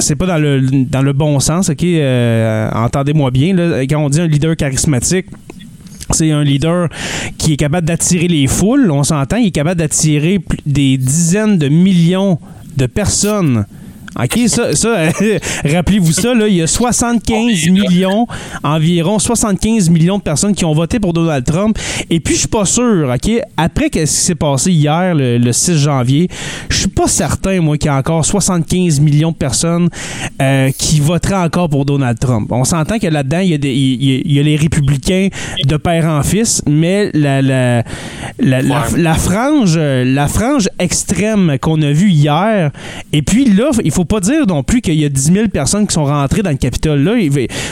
c'est 0.00 0.16
pas 0.16 0.26
dans 0.26 0.38
le 0.38 0.60
dans 0.60 1.00
le 1.00 1.12
bon 1.12 1.38
sens 1.38 1.70
ok 1.70 1.84
entendez-moi 2.74 3.30
bien 3.30 3.54
quand 3.88 4.04
on 4.04 4.08
dit 4.08 4.20
un 4.20 4.26
leader 4.26 4.56
charismatique 4.56 5.26
c'est 6.10 6.30
un 6.30 6.44
leader 6.44 6.88
qui 7.38 7.54
est 7.54 7.56
capable 7.56 7.86
d'attirer 7.86 8.28
les 8.28 8.46
foules, 8.46 8.90
on 8.90 9.04
s'entend, 9.04 9.36
il 9.36 9.48
est 9.48 9.50
capable 9.50 9.78
d'attirer 9.78 10.40
des 10.66 10.96
dizaines 10.98 11.58
de 11.58 11.68
millions 11.68 12.38
de 12.76 12.86
personnes. 12.86 13.66
OK, 14.22 14.38
ça, 14.46 14.74
ça 14.76 15.08
rappelez-vous 15.64 16.12
ça, 16.12 16.34
là, 16.34 16.46
il 16.46 16.54
y 16.56 16.62
a 16.62 16.66
75 16.66 17.68
millions, 17.68 18.26
environ 18.62 19.18
75 19.18 19.90
millions 19.90 20.18
de 20.18 20.22
personnes 20.22 20.54
qui 20.54 20.64
ont 20.64 20.72
voté 20.72 21.00
pour 21.00 21.12
Donald 21.12 21.44
Trump. 21.44 21.76
Et 22.10 22.20
puis, 22.20 22.34
je 22.34 22.40
suis 22.40 22.48
pas 22.48 22.64
sûr, 22.64 23.12
OK, 23.12 23.30
après 23.56 23.86
ce 23.86 23.88
qui 24.00 24.06
s'est 24.06 24.34
passé 24.34 24.70
hier, 24.70 25.14
le, 25.14 25.38
le 25.38 25.52
6 25.52 25.78
janvier, 25.78 26.28
je 26.68 26.76
suis 26.76 26.88
pas 26.88 27.08
certain, 27.08 27.60
moi, 27.60 27.76
qu'il 27.76 27.86
y 27.86 27.90
a 27.90 27.96
encore 27.96 28.24
75 28.24 29.00
millions 29.00 29.32
de 29.32 29.36
personnes 29.36 29.88
euh, 30.40 30.70
qui 30.78 31.00
voteraient 31.00 31.34
encore 31.44 31.68
pour 31.68 31.84
Donald 31.84 32.18
Trump. 32.18 32.52
On 32.52 32.64
s'entend 32.64 32.98
que 32.98 33.06
là-dedans, 33.08 33.40
il 33.40 33.50
y, 33.50 33.54
a 33.54 33.58
y 33.58 34.38
y 34.38 34.42
les 34.44 34.56
républicains 34.56 35.28
de 35.64 35.76
père 35.76 36.04
en 36.06 36.22
fils, 36.22 36.62
mais 36.68 37.10
la, 37.14 37.42
la, 37.42 37.82
la, 38.38 38.62
la- 38.62 38.74
Ouais. 38.74 38.98
la 39.02 39.14
frange, 39.14 39.78
la 39.78 40.26
frange 40.28 40.68
extrême 40.78 41.56
qu'on 41.60 41.80
a 41.82 41.90
vue 41.92 42.10
hier, 42.10 42.70
et 43.12 43.22
puis 43.22 43.44
là, 43.46 43.70
il 43.84 43.90
faut 43.90 44.03
pas 44.04 44.20
dire 44.20 44.46
non 44.46 44.62
plus 44.62 44.80
qu'il 44.80 44.94
y 44.94 45.04
a 45.04 45.08
10 45.08 45.32
000 45.32 45.48
personnes 45.48 45.86
qui 45.86 45.94
sont 45.94 46.04
rentrées 46.04 46.42
dans 46.42 46.50
le 46.50 46.56
Capitole. 46.56 47.02
Là, 47.02 47.16
il 47.18 47.30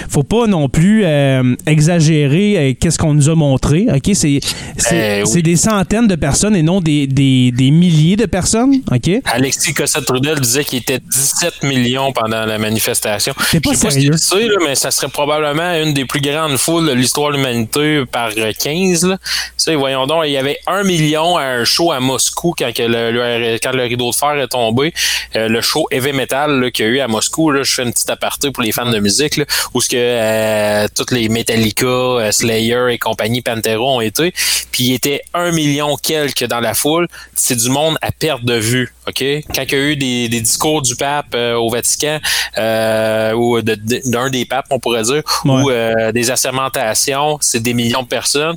faut 0.08 0.22
pas 0.22 0.46
non 0.46 0.68
plus 0.68 1.02
euh, 1.04 1.54
exagérer 1.66 2.56
euh, 2.70 2.74
qu'est-ce 2.78 2.98
qu'on 2.98 3.14
nous 3.14 3.28
a 3.28 3.34
montré. 3.34 3.86
Ok, 3.94 4.10
c'est 4.14 4.40
c'est 4.76 5.18
Eh 5.18 5.22
oui. 5.22 5.28
c'est 5.32 5.42
des 5.42 5.56
centaines 5.56 6.06
de 6.08 6.14
personnes 6.16 6.56
et 6.56 6.62
non 6.62 6.80
des, 6.80 7.06
des, 7.06 7.50
des 7.52 7.70
milliers 7.70 8.16
de 8.16 8.26
personnes. 8.26 8.80
Ok, 8.90 9.10
Alexis 9.24 9.74
Cossette-Trudel 9.74 10.40
disait 10.40 10.64
qu'il 10.64 10.78
était 10.78 10.98
17 11.00 11.62
millions 11.64 12.12
pendant 12.12 12.44
la 12.46 12.58
manifestation. 12.58 13.34
C'est 13.50 13.60
pas 13.62 13.72
Je 13.72 13.76
sais 13.76 13.84
pas 13.86 13.90
sérieux. 13.90 14.16
si 14.16 14.30
tu 14.30 14.36
sais, 14.38 14.46
là, 14.48 14.54
mais 14.66 14.74
ça 14.74 14.90
serait 14.90 15.08
probablement 15.08 15.74
une 15.82 15.92
des 15.94 16.04
plus 16.04 16.20
grandes 16.20 16.56
foules 16.56 16.86
de 16.86 16.92
l'histoire 16.92 17.30
de 17.32 17.36
l'humanité 17.36 18.02
par 18.10 18.30
euh, 18.36 18.52
15. 18.58 19.06
Là. 19.06 19.18
Tu 19.18 19.28
sais, 19.56 19.74
voyons 19.74 20.06
donc, 20.06 20.22
il 20.26 20.32
y 20.32 20.36
avait 20.36 20.58
un 20.66 20.82
million 20.84 21.36
à 21.36 21.42
un 21.44 21.64
show 21.64 21.92
à 21.92 22.00
Moscou 22.00 22.54
quand, 22.56 22.70
le, 22.78 23.10
le- 23.10 23.58
quand 23.62 23.72
le 23.72 23.82
rideau 23.84 24.10
de 24.10 24.14
fer 24.14 24.36
est 24.38 24.48
tombé. 24.48 24.92
Euh, 25.36 25.48
le 25.48 25.60
show 25.60 25.86
Heavy 25.90 26.12
Metal 26.22 26.60
là, 26.60 26.70
qu'il 26.70 26.84
y 26.84 26.88
a 26.88 26.90
eu 26.92 27.00
à 27.00 27.08
Moscou, 27.08 27.50
là, 27.50 27.62
je 27.64 27.74
fais 27.74 27.82
une 27.82 27.92
petite 27.92 28.10
aparté 28.10 28.50
pour 28.52 28.62
les 28.62 28.70
fans 28.72 28.88
de 28.90 28.98
musique, 29.00 29.36
là, 29.36 29.44
où 29.74 29.80
ce 29.80 29.88
que 29.88 29.96
euh, 29.98 30.86
toutes 30.94 31.10
les 31.10 31.28
Metallica, 31.28 31.86
euh, 31.86 32.30
Slayer 32.32 32.86
et 32.92 32.98
compagnie 32.98 33.42
Pantera 33.42 33.80
ont 33.80 34.00
été. 34.00 34.32
Puis 34.70 34.84
il 34.84 34.94
était 34.94 35.22
un 35.34 35.50
million 35.52 35.96
quelques 35.96 36.44
dans 36.44 36.60
la 36.60 36.74
foule. 36.74 37.08
C'est 37.34 37.56
du 37.56 37.68
monde 37.70 37.96
à 38.02 38.12
perte 38.12 38.44
de 38.44 38.54
vue. 38.54 38.94
OK? 39.08 39.22
Quand 39.54 39.62
il 39.62 39.72
y 39.72 39.74
a 39.74 39.78
eu 39.78 39.96
des, 39.96 40.28
des 40.28 40.40
discours 40.40 40.80
du 40.82 40.94
pape 40.96 41.34
euh, 41.34 41.54
au 41.54 41.68
Vatican, 41.70 42.20
euh, 42.58 43.32
ou 43.32 43.60
de- 43.60 43.78
d'un 44.10 44.30
des 44.30 44.44
papes, 44.44 44.66
on 44.70 44.78
pourrait 44.78 45.02
dire, 45.02 45.22
Ouais. 45.44 45.62
ou 46.08 46.12
des 46.12 46.30
assermentations, 46.30 47.38
c'est 47.40 47.60
des 47.60 47.74
millions 47.74 48.02
de 48.02 48.08
personnes, 48.08 48.56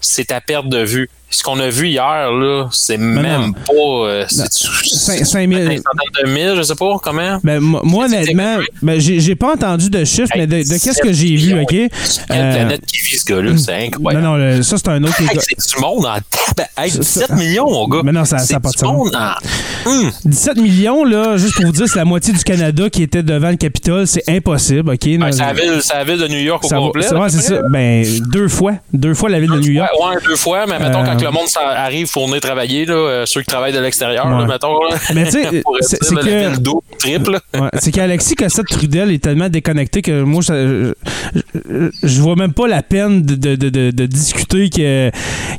c'est 0.00 0.30
à 0.32 0.40
perte 0.40 0.68
de 0.68 0.82
vue. 0.84 1.08
Ce 1.30 1.42
qu'on 1.42 1.60
a 1.60 1.68
vu 1.68 1.88
hier, 1.88 2.30
là, 2.32 2.68
c'est 2.72 2.96
non. 2.96 3.20
même 3.20 3.52
pas. 3.54 3.72
euh, 3.74 4.24
c'est 4.28 4.50
Cinq- 4.50 5.26
cinq 5.26 5.46
mille- 5.46 5.58
une 5.58 5.82
centaine 5.82 6.24
de 6.24 6.30
mille, 6.30 6.54
je 6.56 6.62
sais 6.62 6.74
pas 6.74 6.96
comment. 7.02 7.38
Ben, 7.44 7.60
moi, 7.60 8.06
honnêtement, 8.06 8.56
ben, 8.80 8.98
j'ai 8.98 9.34
pas 9.36 9.52
entendu 9.52 9.90
de 9.90 10.04
chiffres, 10.04 10.32
mais 10.34 10.46
de, 10.46 10.56
de 10.56 10.82
qu'est-ce 10.82 11.02
que 11.02 11.12
j'ai 11.12 11.36
vu, 11.36 11.60
OK? 11.60 11.74
Euh, 11.74 11.88
planète 12.28 12.80
qui 12.86 12.98
vit 13.02 13.18
ce 13.18 13.26
gars-là, 13.26 13.52
c'est 13.58 13.78
Non, 13.78 13.86
incroyable. 13.86 14.24
non, 14.24 14.36
le- 14.36 14.62
ça, 14.62 14.76
c'est 14.78 14.88
un 14.88 15.02
autre... 15.04 15.20
Hey, 15.20 15.28
c'est 15.38 15.76
du 15.76 15.82
monde 15.82 16.06
en 16.06 16.14
tabac. 16.14 16.68
Hey, 16.78 16.90
Ça- 16.90 16.98
17 17.00 17.26
ça- 17.28 17.34
millions, 17.36 17.70
mon 17.70 17.88
gars. 17.88 18.00
Mais 18.04 18.12
non, 18.12 18.24
ça- 18.24 18.38
ça 18.38 18.44
C'est 18.46 18.54
a 18.54 18.60
pas 18.60 18.70
de 18.70 18.78
sens. 18.78 18.90
monde 18.90 19.14
en- 19.14 19.88
Hum. 19.90 20.10
17 20.24 20.56
millions, 20.56 21.04
là, 21.04 21.36
juste 21.36 21.54
pour 21.56 21.66
vous 21.66 21.72
dire, 21.72 21.88
c'est 21.88 21.98
la 21.98 22.04
moitié 22.06 22.32
du 22.32 22.42
Canada 22.42 22.88
qui 22.88 23.02
était 23.02 23.22
devant 23.22 23.50
le 23.50 23.56
Capitole. 23.56 24.06
C'est 24.06 24.26
impossible, 24.28 24.90
OK? 24.92 24.98
Ben, 25.04 25.18
Non, 25.18 25.26
c'est 25.32 25.38
la 25.40 25.46
la 25.48 26.04
ville 26.04 26.18
de 26.18 26.28
New 26.28 26.38
York 26.40 26.64
au 26.64 26.68
complet. 26.68 27.02
c'est 27.02 27.40
ça. 27.42 27.60
Ben, 27.70 28.04
deux 28.32 28.48
fois. 28.48 28.72
Deux 28.94 29.12
fois 29.14 29.28
la 29.28 29.40
ville 29.40 29.50
de 29.50 29.58
New 29.60 29.72
York. 29.72 29.90
Ouais, 30.00 30.16
deux 30.26 30.36
fois, 30.36 30.64
mais 30.66 30.78
mettons, 30.78 31.02
Euh, 31.02 31.17
quand 31.18 31.26
le 31.26 31.32
monde 31.32 31.46
arrive, 31.76 32.06
venir 32.26 32.40
travailler, 32.40 32.84
là, 32.86 32.94
euh, 32.94 33.26
ceux 33.26 33.40
qui 33.40 33.46
travaillent 33.46 33.72
de 33.72 33.78
l'extérieur, 33.78 34.26
Ouais. 34.26 34.46
mettons. 34.46 34.82
Là, 34.84 34.96
Mais 35.14 35.24
tu 35.26 35.30
sais, 35.32 35.60
pour 35.62 35.76
c'est- 35.80 35.98
que-. 35.98 37.60
Ouais, 37.60 37.68
c'est 37.80 37.90
qu'Alexis 37.92 38.34
Cossette-Trudel 38.34 39.10
est 39.12 39.22
tellement 39.22 39.48
déconnecté 39.48 40.02
que 40.02 40.22
moi, 40.22 40.42
je, 40.46 40.92
je- 41.34 41.90
je 42.02 42.20
vois 42.20 42.36
même 42.36 42.52
pas 42.52 42.66
la 42.68 42.82
peine 42.82 43.22
de, 43.22 43.34
de- 43.34 43.56
de- 43.56 43.90
de- 43.90 44.06
discuter 44.06 44.68
que- 44.70 45.10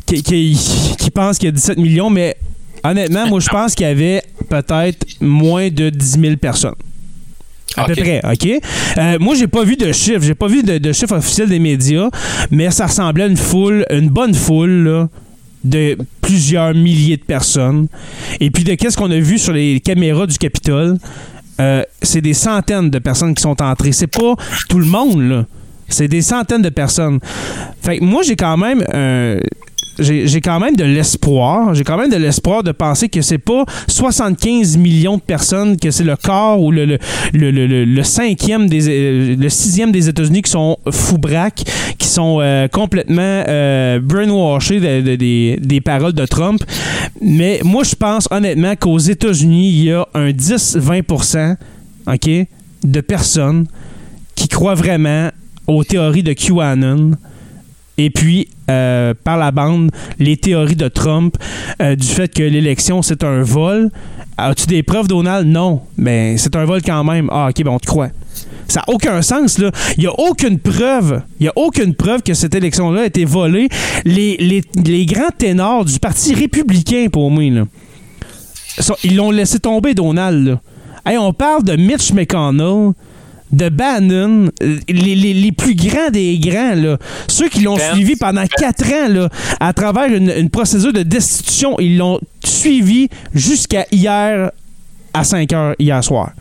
que- 0.08 0.22
qu'il 0.22 0.58
pense 1.14 1.38
qu'il 1.38 1.48
y 1.48 1.50
a 1.50 1.54
17 1.54 1.78
millions, 1.78 2.10
mais 2.10 2.36
honnêtement, 2.84 3.28
moi, 3.28 3.40
je 3.40 3.50
pense 3.50 3.76
qu'il 3.76 3.86
y 3.88 3.90
avait 3.90 4.22
peut-être 4.50 5.06
moins 5.22 5.70
de 5.70 5.90
10 5.90 6.20
000 6.20 6.36
personnes. 6.38 6.76
À 7.78 7.86
peu 7.86 7.94
près, 7.96 8.20
OK? 8.26 8.48
Euh, 8.98 9.18
moi, 9.20 9.36
j'ai 9.36 9.48
pas 9.48 9.64
vu 9.64 9.76
de 9.78 9.92
chiffres. 9.92 10.22
J'ai 10.24 10.34
pas 10.34 10.48
vu 10.48 10.64
de, 10.64 10.80
de 10.80 10.92
chiffres 10.92 11.16
officiels 11.16 11.50
des 11.50 11.60
médias, 11.60 12.10
mais 12.50 12.72
ça 12.72 12.88
ressemblait 12.88 13.26
à 13.26 13.28
une 13.28 13.38
foule, 13.38 13.86
une 13.92 14.10
bonne 14.10 14.34
foule, 14.34 14.70
là, 14.84 15.10
de 15.64 15.98
plusieurs 16.22 16.74
milliers 16.74 17.18
de 17.18 17.24
personnes. 17.24 17.88
Et 18.40 18.52
puis, 18.52 18.64
de 18.64 18.76
qu'est-ce 18.76 18.98
qu'on 18.98 19.12
a 19.12 19.20
vu 19.20 19.38
sur 19.38 19.54
les 19.54 19.80
caméras 19.80 20.28
du 20.28 20.38
Capitole, 20.38 20.98
euh, 21.60 21.84
c'est 22.02 22.22
des 22.22 22.34
centaines 22.34 22.90
de 22.90 23.00
personnes 23.00 23.36
qui 23.36 23.42
sont 23.42 23.62
entrées. 23.62 23.92
C'est 23.92 24.08
pas 24.08 24.36
tout 24.70 24.80
le 24.80 24.86
monde, 24.86 25.22
là. 25.22 25.46
C'est 25.90 26.08
des 26.08 26.22
centaines 26.22 26.62
de 26.62 26.70
personnes. 26.70 27.20
Fait 27.82 27.98
que 27.98 28.04
moi, 28.04 28.22
j'ai 28.22 28.36
quand 28.36 28.58
même 28.58 28.84
j'ai 30.00 30.42
quand 30.42 30.60
même 30.60 30.76
de 30.76 30.84
l'espoir. 30.84 31.74
J'ai 31.76 31.84
quand 31.84 31.98
même 31.98 32.10
de 32.10 32.16
l'espoir 32.18 32.64
de 32.64 32.72
penser 32.72 33.10
que 33.10 33.22
c'est 33.22 33.38
pas 33.38 33.66
75 33.88 34.78
millions 34.78 35.18
de 35.18 35.22
personnes, 35.22 35.78
que 35.78 35.92
c'est 35.92 36.04
le 36.04 36.16
quart 36.16 36.60
ou 36.62 36.72
le, 36.72 36.98
le, 37.34 38.04
cinquième 38.04 38.68
des 38.70 38.88
euh, 38.90 39.36
le 39.38 39.50
sixième 39.50 39.92
des 39.92 40.10
États-Unis 40.10 40.42
qui 40.42 40.52
sont 40.52 40.78
fous 40.92 41.18
braques, 41.18 41.64
qui 41.98 42.08
sont 42.08 42.40
euh, 42.42 42.68
complètement 42.68 43.44
euh, 43.48 44.00
brainwashés 44.00 44.80
de- 44.80 45.02
de- 45.02 45.16
des, 45.16 45.58
des 45.62 45.82
paroles 45.82 46.14
de 46.14 46.26
Trump. 46.26 46.64
Mais 47.22 47.60
moi, 47.64 47.84
je 47.84 47.96
pense 47.96 48.28
honnêtement 48.32 48.76
qu'aux 48.76 48.98
États-Unis, 48.98 49.70
il 49.70 49.84
y 49.86 49.92
a 49.92 50.08
un 50.14 50.30
10-20 50.32 51.56
OK, 52.08 52.30
de 52.84 53.02
personnes 53.02 53.68
qui, 54.36 54.48
croient 54.48 54.74
vraiment 54.76 55.30
aux 55.68 55.84
théories 55.84 56.24
de 56.24 56.34
QAnon. 56.34 57.12
Et 58.02 58.10
puis, 58.10 58.48
euh, 58.70 59.14
par 59.26 59.38
la 59.38 59.52
bande, 59.52 59.92
les 60.20 60.38
théories 60.38 60.78
de 60.78 60.88
Trump 60.88 61.36
euh, 61.82 61.98
du 61.98 62.08
fait 62.08 62.34
que 62.34 62.42
l'élection, 62.44 63.02
c'est 63.02 63.26
un 63.26 63.42
vol. 63.42 63.90
As-tu 64.38 64.68
des 64.68 64.84
preuves, 64.84 65.10
Donald? 65.10 65.46
Non. 65.46 65.82
Mais 65.98 66.38
c'est 66.38 66.56
un 66.56 66.64
vol 66.64 66.82
quand 66.82 67.04
même. 67.04 67.30
Ah, 67.30 67.48
OK, 67.50 67.62
ben 67.62 67.72
on 67.72 67.78
te 67.80 67.86
croit. 67.86 68.08
Ça 68.70 68.82
n'a 68.88 68.94
aucun 68.94 69.22
sens, 69.22 69.58
là. 69.58 69.70
Il 69.98 70.02
n'y 70.02 70.08
a 70.08 70.14
aucune 70.18 70.60
preuve. 70.60 71.24
Il 71.40 71.44
n'y 71.44 71.50
a 71.50 71.54
aucune 71.58 71.94
preuve 71.94 72.22
que 72.24 72.34
cette 72.34 72.56
élection-là 72.56 73.02
a 73.02 73.06
été 73.06 73.26
volée. 73.26 73.68
Les, 74.06 74.38
les- 74.38 74.64
les 74.82 75.06
grands 75.06 75.32
ténors 75.38 75.84
du 75.84 76.00
Parti 76.00 76.34
républicain, 76.36 77.08
pour 77.12 77.30
moi, 77.32 77.50
là, 77.50 77.64
ils 79.04 79.16
l'ont 79.18 79.32
laissé 79.32 79.60
tomber, 79.60 79.94
Donald. 79.94 80.48
Là. 80.48 80.62
Hey, 81.06 81.18
on 81.18 81.34
parle 81.34 81.64
de 81.64 81.76
Mitch 81.76 82.14
McConnell, 82.14 82.94
de 83.52 83.70
Bannon, 83.70 84.50
euh, 84.62 84.78
les, 84.88 85.16
les- 85.16 85.34
les 85.34 85.52
plus 85.52 85.74
grands 85.76 86.10
des 86.12 86.38
grands, 86.40 86.76
là. 86.76 86.98
ceux 87.28 87.50
qui 87.50 87.62
l'ont 87.62 87.78
suivi 87.94 88.16
pendant 88.16 88.46
quatre 88.46 88.86
ans 88.94 89.08
là, 89.10 89.30
à 89.60 89.74
travers 89.74 90.06
une, 90.14 90.30
une 90.30 90.50
procédure 90.50 90.94
de 90.94 91.04
destitution. 91.04 91.76
Ils 91.80 91.98
l'ont 91.98 92.20
suivi 92.44 93.10
jusqu'à 93.34 93.86
hier 93.92 94.52
à 95.14 95.24
5 95.24 95.52
heures, 95.54 95.76
hier 95.80 96.04
soir. 96.04 96.32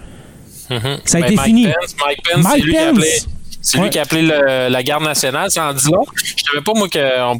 Mhm. 0.71 0.99
Ça 1.07 1.19
a 1.19 1.21
Ben, 1.23 1.27
été 1.29 1.37
Mike 1.37 1.47
fini. 1.47 1.65
Pence, 1.65 1.95
Mike 2.05 2.19
Pence, 2.31 2.45
Mike 2.45 2.65
Pence. 2.75 3.29
C'est 3.61 3.79
lui 3.81 3.91
qui 3.91 3.99
a 3.99 4.03
appelé 4.03 4.23
le- 4.23 4.69
la 4.71 4.83
garde 4.83 5.03
nationale, 5.05 5.49
c'est 5.51 5.61
en 5.61 5.73
dit 5.75 5.91
long. 5.91 6.05
Je 6.15 6.45
savais 6.51 6.63
pas, 6.65 6.73
moi, 6.77 6.89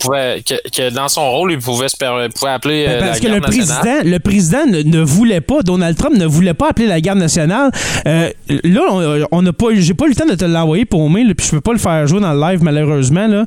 pouvait, 0.01 0.43
que, 0.47 0.55
que 0.71 0.91
dans 0.91 1.09
son 1.09 1.31
rôle, 1.31 1.53
il 1.53 1.59
pouvait, 1.59 1.89
se 1.89 1.97
per- 1.97 2.27
pouvait 2.35 2.51
appeler 2.51 2.87
euh, 2.89 2.99
Parce 3.01 3.23
la 3.23 3.29
que 3.29 3.35
le 3.35 3.41
nationale. 3.41 3.79
président, 3.81 4.11
le 4.11 4.19
président 4.19 4.67
ne, 4.67 4.83
ne 4.83 5.01
voulait 5.03 5.41
pas, 5.41 5.63
Donald 5.63 5.97
Trump 5.97 6.17
ne 6.17 6.27
voulait 6.27 6.55
pas 6.55 6.71
appeler 6.71 6.87
la 6.87 7.01
garde 7.01 7.19
nationale. 7.19 7.71
Euh, 8.07 8.31
là, 8.65 9.27
on- 9.31 9.43
n'a 9.43 9.53
pas, 9.53 9.67
j'ai 9.75 9.95
pas 9.95 10.07
eu 10.07 10.11
le 10.11 10.15
temps 10.17 10.27
de 10.27 10.35
te 10.35 10.45
l'envoyer 10.45 10.85
pour 10.85 11.09
moi, 11.09 11.23
là, 11.23 11.33
puis 11.37 11.47
je 11.47 11.53
peux 11.53 11.61
pas 11.61 11.73
le 11.73 11.79
faire 11.79 12.07
jouer 12.07 12.21
dans 12.21 12.33
le 12.35 12.41
live 12.41 12.63
malheureusement. 12.63 13.27
Là. 13.29 13.45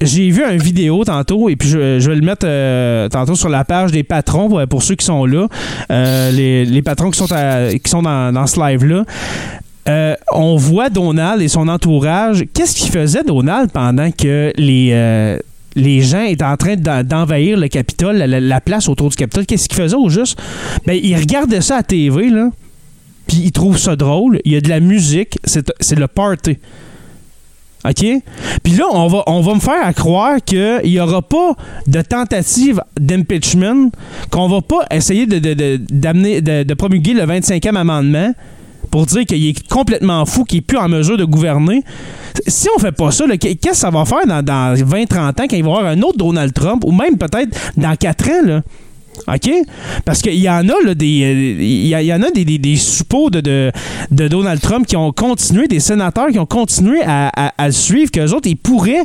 J'ai 0.00 0.28
vu 0.30 0.44
une 0.44 0.58
vidéo 0.62 1.04
tantôt 1.04 1.48
et 1.48 1.56
puis 1.56 1.68
je, 1.68 1.98
je 2.00 2.10
vais 2.10 2.16
le 2.16 2.22
mettre 2.22 2.46
euh, 2.46 3.08
tantôt 3.08 3.34
sur 3.36 3.48
la 3.48 3.64
page 3.64 3.90
des 3.92 4.02
patrons 4.04 4.48
pour, 4.48 4.60
pour 4.68 4.82
ceux 4.82 4.94
qui 4.96 5.04
sont 5.06 5.24
là, 5.24 5.46
euh, 5.90 6.30
les, 6.32 6.64
les 6.64 6.82
patrons 6.82 7.10
qui 7.10 7.18
sont, 7.18 7.32
à- 7.32 7.72
qui 7.72 7.90
sont 7.90 8.02
dans, 8.02 8.32
dans 8.32 8.46
ce 8.46 8.60
live 8.60 8.84
là. 8.84 9.04
Euh, 9.88 10.14
on 10.32 10.56
voit 10.56 10.90
Donald 10.90 11.40
et 11.40 11.48
son 11.48 11.66
entourage. 11.68 12.44
Qu'est-ce 12.52 12.74
qu'il 12.76 12.90
faisait, 12.90 13.22
Donald, 13.24 13.70
pendant 13.72 14.10
que 14.10 14.52
les, 14.56 14.90
euh, 14.92 15.38
gens 16.02 16.22
étaient 16.24 16.44
en 16.44 16.56
train 16.56 16.76
d'en- 16.76 17.02
d'envahir 17.02 17.56
le 17.56 17.68
Capitole, 17.68 18.16
la, 18.16 18.26
la- 18.26 18.40
la 18.40 18.60
place 18.60 18.88
autour 18.88 19.08
du 19.08 19.16
Capitole? 19.16 19.46
Qu'est-ce 19.46 19.68
qu'il 19.68 19.78
faisait 19.78 19.96
au 19.96 20.08
juste? 20.10 20.38
Ben, 20.86 20.98
il 21.02 21.16
regardait 21.16 21.60
ça 21.62 21.76
à 21.76 21.82
TV, 21.82 22.28
là, 22.28 22.50
puis 23.26 23.38
il 23.44 23.52
trouve 23.52 23.78
ça 23.78 23.96
drôle. 23.96 24.40
Il 24.44 24.52
y 24.52 24.56
a 24.56 24.60
de 24.60 24.68
la 24.68 24.80
musique, 24.80 25.38
c'est 25.44 25.98
le 25.98 26.06
party. 26.06 26.58
OK? 27.88 28.04
Puis 28.62 28.72
là, 28.74 28.84
on 28.92 29.06
va, 29.06 29.22
on 29.28 29.40
va 29.40 29.54
me 29.54 29.60
faire 29.60 29.82
à 29.86 29.92
croire 29.94 30.38
qu'il 30.44 30.80
n'y 30.84 30.98
aura 31.00 31.22
pas 31.22 31.54
de 31.86 32.02
tentative 32.02 32.82
d'impeachment, 33.00 33.90
qu'on 34.30 34.48
va 34.48 34.60
pas 34.60 34.84
essayer 34.90 35.24
de, 35.26 35.38
de- 35.38 36.62
de 36.64 36.74
promulguer 36.74 37.14
le 37.14 37.22
25e 37.24 37.76
amendement 37.76 38.34
pour 38.90 39.06
dire 39.06 39.24
qu'il 39.24 39.46
est 39.46 39.68
complètement 39.68 40.24
fou, 40.26 40.44
qu'il 40.44 40.58
n'est 40.58 40.62
plus 40.62 40.78
en 40.78 40.88
mesure 40.88 41.16
de 41.16 41.24
gouverner. 41.24 41.82
Si 42.46 42.68
on 42.76 42.78
fait 42.78 42.92
pas 42.92 43.10
ça, 43.10 43.24
qu'est-ce 43.36 43.54
que 43.56 43.76
ça 43.76 43.90
va 43.90 44.04
faire 44.04 44.26
dans, 44.26 44.42
dans 44.42 44.74
20-30 44.74 45.28
ans 45.28 45.32
quand 45.36 45.56
il 45.56 45.62
va 45.62 45.70
y 45.70 45.72
avoir 45.72 45.86
un 45.86 46.00
autre 46.02 46.18
Donald 46.18 46.52
Trump, 46.52 46.84
ou 46.84 46.92
même 46.92 47.18
peut-être 47.18 47.56
dans 47.76 47.94
4 47.96 48.30
ans, 48.30 48.46
là? 48.46 48.62
OK? 49.26 49.50
Parce 50.04 50.22
qu'il 50.22 50.34
y 50.34 50.48
en 50.48 50.68
a, 50.68 50.74
là, 50.84 50.94
des, 50.94 51.22
euh, 51.22 51.62
il 51.62 51.86
y, 51.86 52.12
en 52.12 52.22
a 52.22 52.30
des, 52.30 52.44
des, 52.44 52.76
suppôts 52.76 53.30
de, 53.30 53.40
de, 54.10 54.28
Donald 54.28 54.60
Trump 54.60 54.86
qui 54.86 54.96
ont 54.96 55.12
continué, 55.12 55.66
des 55.66 55.80
sénateurs 55.80 56.28
qui 56.28 56.38
ont 56.38 56.46
continué 56.46 57.00
à, 57.04 57.28
à- 57.28 57.66
le 57.66 57.72
suivre, 57.72 58.10
qu'eux 58.10 58.32
autres, 58.32 58.48
ils 58.48 58.56
pourraient 58.56 59.04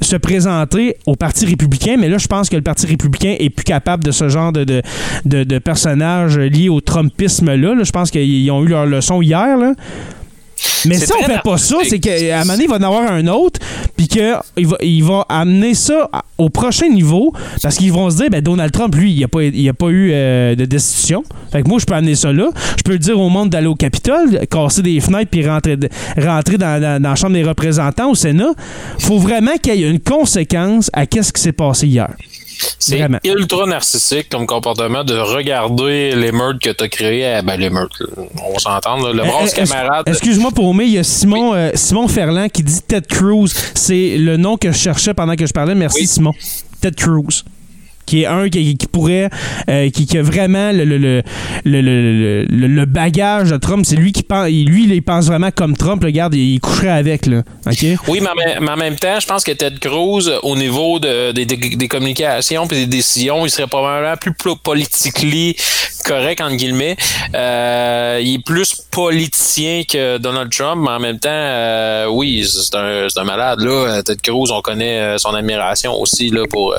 se 0.00 0.16
présenter 0.16 0.96
au 1.06 1.14
Parti 1.14 1.46
républicain, 1.46 1.96
mais 1.98 2.08
là, 2.08 2.18
je 2.18 2.26
pense 2.26 2.48
que 2.48 2.56
le 2.56 2.62
Parti 2.62 2.86
républicain 2.86 3.36
est 3.38 3.50
plus 3.50 3.64
capable 3.64 4.02
de 4.02 4.10
ce 4.10 4.28
genre 4.28 4.52
de, 4.52 4.64
de, 4.64 4.82
de, 5.24 5.44
de 5.44 5.58
personnages 5.58 6.38
liés 6.38 6.68
au 6.68 6.80
Trumpisme-là. 6.80 7.74
là. 7.74 7.84
Je 7.84 7.92
pense 7.92 8.10
qu'ils 8.10 8.50
ont 8.50 8.64
eu 8.64 8.68
leur 8.68 8.86
leçon 8.86 9.22
hier, 9.22 9.56
là. 9.56 9.74
Mais 10.86 10.96
si 11.06 11.12
on 11.12 11.22
fait 11.24 11.42
pas 11.42 11.58
ça, 11.58 11.76
c'est 11.88 11.98
qu'à 11.98 12.12
un 12.12 12.38
moment 12.40 12.52
donné, 12.54 12.64
il 12.64 12.70
va 12.70 12.76
en 12.76 12.82
avoir 12.82 13.10
un 13.12 13.26
autre, 13.28 13.60
puis 13.96 14.08
qu'il 14.08 14.66
va, 14.66 14.76
il 14.82 15.04
va 15.04 15.24
amener 15.28 15.74
ça 15.74 16.08
au 16.38 16.48
prochain 16.50 16.88
niveau, 16.88 17.32
parce 17.62 17.76
qu'ils 17.76 17.92
vont 17.92 18.10
se 18.10 18.16
dire, 18.16 18.30
ben 18.30 18.40
Donald 18.40 18.72
Trump, 18.72 18.94
lui, 18.94 19.12
il 19.12 19.16
n'y 19.18 19.24
a, 19.24 19.28
pas- 19.28 19.42
il 19.44 19.68
a 19.68 19.72
pas 19.74 19.88
eu 19.88 20.10
euh, 20.12 20.54
de 20.54 20.64
destitution. 20.64 21.22
Fait 21.52 21.62
que 21.62 21.68
moi, 21.68 21.78
je 21.78 21.84
peux 21.86 21.94
amener 21.94 22.14
ça 22.14 22.32
là. 22.32 22.48
Je 22.76 22.82
peux 22.82 22.98
dire 22.98 23.18
au 23.18 23.28
monde 23.28 23.50
d'aller 23.50 23.66
au 23.68 23.74
Capitole, 23.74 24.40
casser 24.50 24.82
des 24.82 25.00
fenêtres, 25.00 25.30
puis 25.30 25.46
rentrer, 25.48 25.76
rentrer 26.18 26.58
dans, 26.58 26.80
dans- 26.80 27.00
dans 27.02 27.10
la 27.10 27.14
Chambre 27.14 27.34
des 27.34 27.44
représentants, 27.44 28.10
au 28.10 28.14
Sénat. 28.14 28.52
faut 28.98 29.18
vraiment 29.18 29.56
qu'il 29.62 29.74
y 29.76 29.84
ait 29.84 29.90
une 29.90 30.00
conséquence 30.00 30.90
à 30.92 31.06
qu'est-ce 31.06 31.32
qui 31.32 31.40
s'est 31.42 31.52
passé 31.52 31.86
hier. 31.86 32.08
C'est 32.78 32.98
Vraiment. 32.98 33.18
ultra 33.24 33.66
narcissique 33.66 34.28
comme 34.28 34.46
comportement 34.46 35.04
de 35.04 35.16
regarder 35.16 36.14
l'émeute 36.14 36.58
que 36.60 36.70
tu 36.70 36.84
as 36.84 36.88
créé. 36.88 37.40
Ben, 37.44 37.56
l'émeute, 37.56 37.90
là, 38.00 38.06
on 38.44 38.58
là. 39.06 39.12
Le 39.12 39.20
Euh, 39.20 39.24
brasse 39.24 39.52
euh, 39.52 39.64
camarade. 39.64 40.08
Excuse-moi 40.08 40.50
pour 40.52 40.72
moi, 40.74 40.84
il 40.84 40.90
y 40.92 40.98
a 40.98 41.04
Simon, 41.04 41.54
euh, 41.54 41.70
Simon 41.74 42.08
Ferland 42.08 42.48
qui 42.48 42.62
dit 42.62 42.80
Ted 42.82 43.06
Cruz. 43.08 43.52
C'est 43.74 44.16
le 44.18 44.36
nom 44.36 44.56
que 44.56 44.72
je 44.72 44.76
cherchais 44.78 45.14
pendant 45.14 45.36
que 45.36 45.46
je 45.46 45.52
parlais. 45.52 45.74
Merci 45.74 46.00
Oui. 46.02 46.06
Simon. 46.06 46.32
Ted 46.80 46.96
Cruz. 46.96 47.44
Qui 48.12 48.24
est 48.24 48.26
un 48.26 48.50
qui, 48.50 48.76
pourrait, 48.92 49.30
euh, 49.70 49.88
qui, 49.88 50.18
a 50.18 50.22
vraiment 50.22 50.70
le, 50.70 50.84
le, 50.84 50.98
le, 50.98 51.22
le, 51.64 51.80
le- 51.80 52.44
le- 52.44 52.66
le 52.66 52.84
bagage 52.84 53.48
de 53.48 53.56
Trump. 53.56 53.86
C'est 53.88 53.96
lui 53.96 54.12
qui 54.12 54.22
pense, 54.22 54.48
lui, 54.48 54.84
il 54.84 55.02
pense 55.02 55.28
vraiment 55.28 55.50
comme 55.50 55.74
Trump. 55.78 56.04
Regarde, 56.04 56.34
il, 56.34 56.56
il 56.56 56.60
coucherait 56.60 56.90
avec, 56.90 57.24
là. 57.24 57.42
Oui, 58.08 58.20
mais 58.20 58.28
en, 58.68 58.76
même- 58.76 58.96
temps, 58.96 59.18
je 59.18 59.26
pense 59.26 59.44
que 59.44 59.52
Ted 59.52 59.78
Cruz, 59.80 60.30
au 60.42 60.56
niveau 60.56 60.98
de- 60.98 61.32
des, 61.32 61.88
communications 61.88 62.66
et 62.66 62.74
des 62.84 62.86
décisions, 62.86 63.46
il 63.46 63.50
serait 63.50 63.66
probablement 63.66 64.14
plus 64.18 64.34
politically 64.62 65.56
correct, 66.04 66.42
entre 66.42 66.56
guillemets. 66.56 66.96
Euh, 67.34 68.20
il 68.22 68.34
est 68.34 68.44
plus 68.44 68.74
politicien 68.90 69.84
que 69.90 70.18
Donald 70.18 70.50
Trump, 70.52 70.82
mais 70.84 70.90
en 70.90 71.00
même 71.00 71.18
temps, 71.18 71.30
euh, 71.32 72.08
oui, 72.10 72.44
c'est 72.46 72.76
un, 72.76 73.06
un 73.16 73.24
malade. 73.24 73.60
Là. 73.60 74.02
Ted 74.02 74.20
Cruz, 74.22 74.50
on 74.52 74.60
connaît 74.60 75.16
son 75.16 75.30
admiration 75.34 75.98
aussi 75.98 76.28
là, 76.28 76.42
pour 76.50 76.74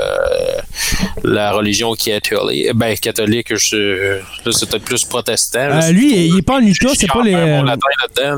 la 1.23 1.51
religion 1.53 1.93
catholique. 1.93 2.73
Ben, 2.75 2.95
catholique, 2.97 3.55
je, 3.55 4.17
là, 4.45 4.51
c'est 4.51 4.69
peut-être 4.69 4.83
plus 4.85 5.03
protestant. 5.05 5.67
là. 5.69 5.85
Euh, 5.87 5.91
lui, 5.91 6.27
il 6.27 6.37
est 6.37 6.41
pas 6.41 6.55
en 6.57 6.61
Utah, 6.61 6.89
c'est 6.95 7.07
pas 7.07 7.23
les. 7.23 7.33
euh, 7.33 7.63
là. 7.63 7.75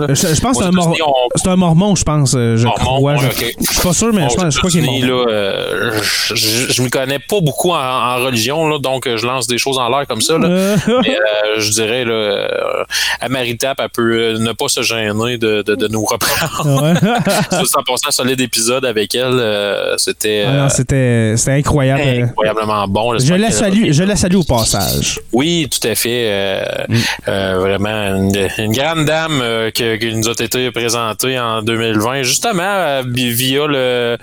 Je, 0.10 0.16
je 0.16 0.42
pense 0.42 0.58
que 0.58 0.64
c'est 0.64 0.70
un, 0.70 0.72
mor- 0.72 0.96
on- 1.06 1.30
c'est 1.36 1.48
un 1.48 1.56
mormon, 1.56 1.96
je 1.96 2.04
pense. 2.04 2.34
euh, 2.36 2.58
Je 2.58 2.66
Mormon, 2.66 2.84
crois. 2.98 3.14
ouais, 3.14 3.18
je, 3.60 3.72
suis 3.74 3.82
pas 3.82 3.94
sûr, 3.94 4.14
mais 4.14 4.22
Bon, 4.22 4.30
je, 4.30 4.36
pense, 4.36 4.58
crois 4.58 4.70
qu'il 4.70 4.84
est 4.84 5.02
mormon. 5.06 5.26
là, 5.26 5.32
euh, 5.32 6.00
je, 6.34 6.72
je 6.72 6.82
m'y 6.82 6.90
connais 6.90 7.20
pas 7.20 7.42
beaucoup 7.42 7.72
en, 7.72 7.76
en 7.78 8.16
religion, 8.24 8.68
là, 8.68 8.80
donc 8.80 9.08
je 9.14 9.26
lance 9.26 9.48
des 9.48 9.58
choses 9.58 9.78
en 9.78 9.90
l'air 9.90 10.06
comme 10.08 10.22
ça. 10.22 10.38
Là. 10.38 10.48
Mais, 10.48 11.16
euh, 11.16 11.60
je 11.60 11.72
dirais, 11.72 12.06
là, 12.06 12.86
à 13.20 13.30
Maritap, 13.30 13.80
elle 13.82 13.90
peut 13.90 14.34
ne 14.38 14.52
pas 14.54 14.68
se 14.68 14.82
gêner 14.82 15.38
de, 15.38 15.62
de, 15.62 15.76
de 15.76 15.88
nous 15.88 16.06
reprendre. 16.06 16.84
ouais. 16.84 16.94
C'est 17.50 17.58
100% 17.58 18.12
solide 18.12 18.42
épisode 18.42 18.86
avec 18.86 19.16
elle. 19.16 19.42
C'était 19.98 20.46
Ah 20.48 20.52
non, 20.52 20.70
c'était 20.70 21.34
c'était 21.38 21.52
incroyable. 21.52 22.34
Bon. 22.88 23.18
Je 23.20 23.34
la 23.34 23.52
salue, 23.52 23.92
je 23.92 24.04
la 24.04 24.16
salue 24.16 24.36
au 24.36 24.44
passage. 24.44 25.20
Oui, 25.34 25.68
tout 25.70 25.86
à 25.88 25.96
fait. 25.96 26.26
euh, 26.30 26.62
Mm. 26.88 26.96
euh, 27.30 27.58
vraiment 27.60 28.16
une, 28.18 28.50
une 28.58 28.72
grande 28.72 29.06
dame 29.06 29.40
euh, 29.42 29.72
qui 29.72 29.84
nous 30.14 30.28
a 30.30 30.32
été 30.32 30.70
présentée 30.72 31.40
en 31.40 31.62
2020, 31.62 32.24
justement 32.24 33.02
vi- 33.04 33.32
via 33.32 33.66
le, 33.68 34.18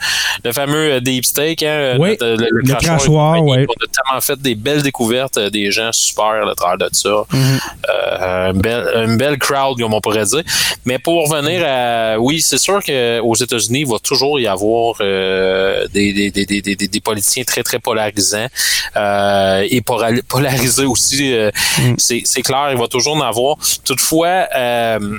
le 0.44 0.52
fameux 0.52 1.00
Deep 1.00 1.24
Steak, 1.24 1.62
hein, 1.62 1.96
Oui, 1.98 2.16
le, 2.20 2.36
le- 2.36 2.46
le 2.50 2.60
le 2.60 2.62
crachoir 2.74 2.94
et 2.94 2.98
crachoir, 2.98 3.34
compagnie. 3.38 3.50
ouais. 3.62 3.66
On 3.68 3.84
a 3.84 3.88
tellement 3.88 4.20
fait 4.20 4.40
des 4.40 4.54
belles 4.54 4.82
découvertes, 4.82 5.38
des 5.38 5.70
gens 5.70 5.90
super 5.92 6.46
à 6.48 6.54
travers 6.54 6.78
de 6.78 6.94
ça. 6.94 7.08
Mm-hmm. 7.32 8.52
Une, 8.54 8.60
belle, 8.60 8.86
une 9.06 9.16
belle 9.16 9.38
crowd, 9.38 9.78
comme 9.80 9.94
on 9.94 10.00
pourrait 10.00 10.24
dire. 10.24 10.42
Mais 10.84 10.98
pour 10.98 11.28
revenir 11.28 11.62
à. 11.66 12.18
Oui, 12.18 12.40
c'est 12.40 12.58
sûr 12.58 12.80
qu'aux 12.82 13.34
États-Unis, 13.34 13.80
il 13.80 13.86
va 13.86 13.98
toujours 13.98 14.38
y 14.40 14.46
avoir 14.46 14.94
des, 14.98 16.12
des, 16.12 16.30
des, 16.30 16.46
des, 16.46 16.60
des, 16.62 16.88
des 16.88 17.00
politiciens 17.00 17.44
très, 17.44 17.62
très 17.62 17.78
euh, 18.96 19.66
et 19.70 19.80
pora- 19.80 20.22
polarisés 20.28 20.84
aussi. 20.84 21.32
euh, 21.34 21.50
c'est, 21.98 22.22
c'est 22.24 22.42
clair, 22.42 22.68
il 22.72 22.78
va 22.78 22.88
toujours 22.88 23.16
en 23.16 23.20
avoir. 23.20 23.56
Toutefois, 23.84 24.46
euh, 24.56 25.18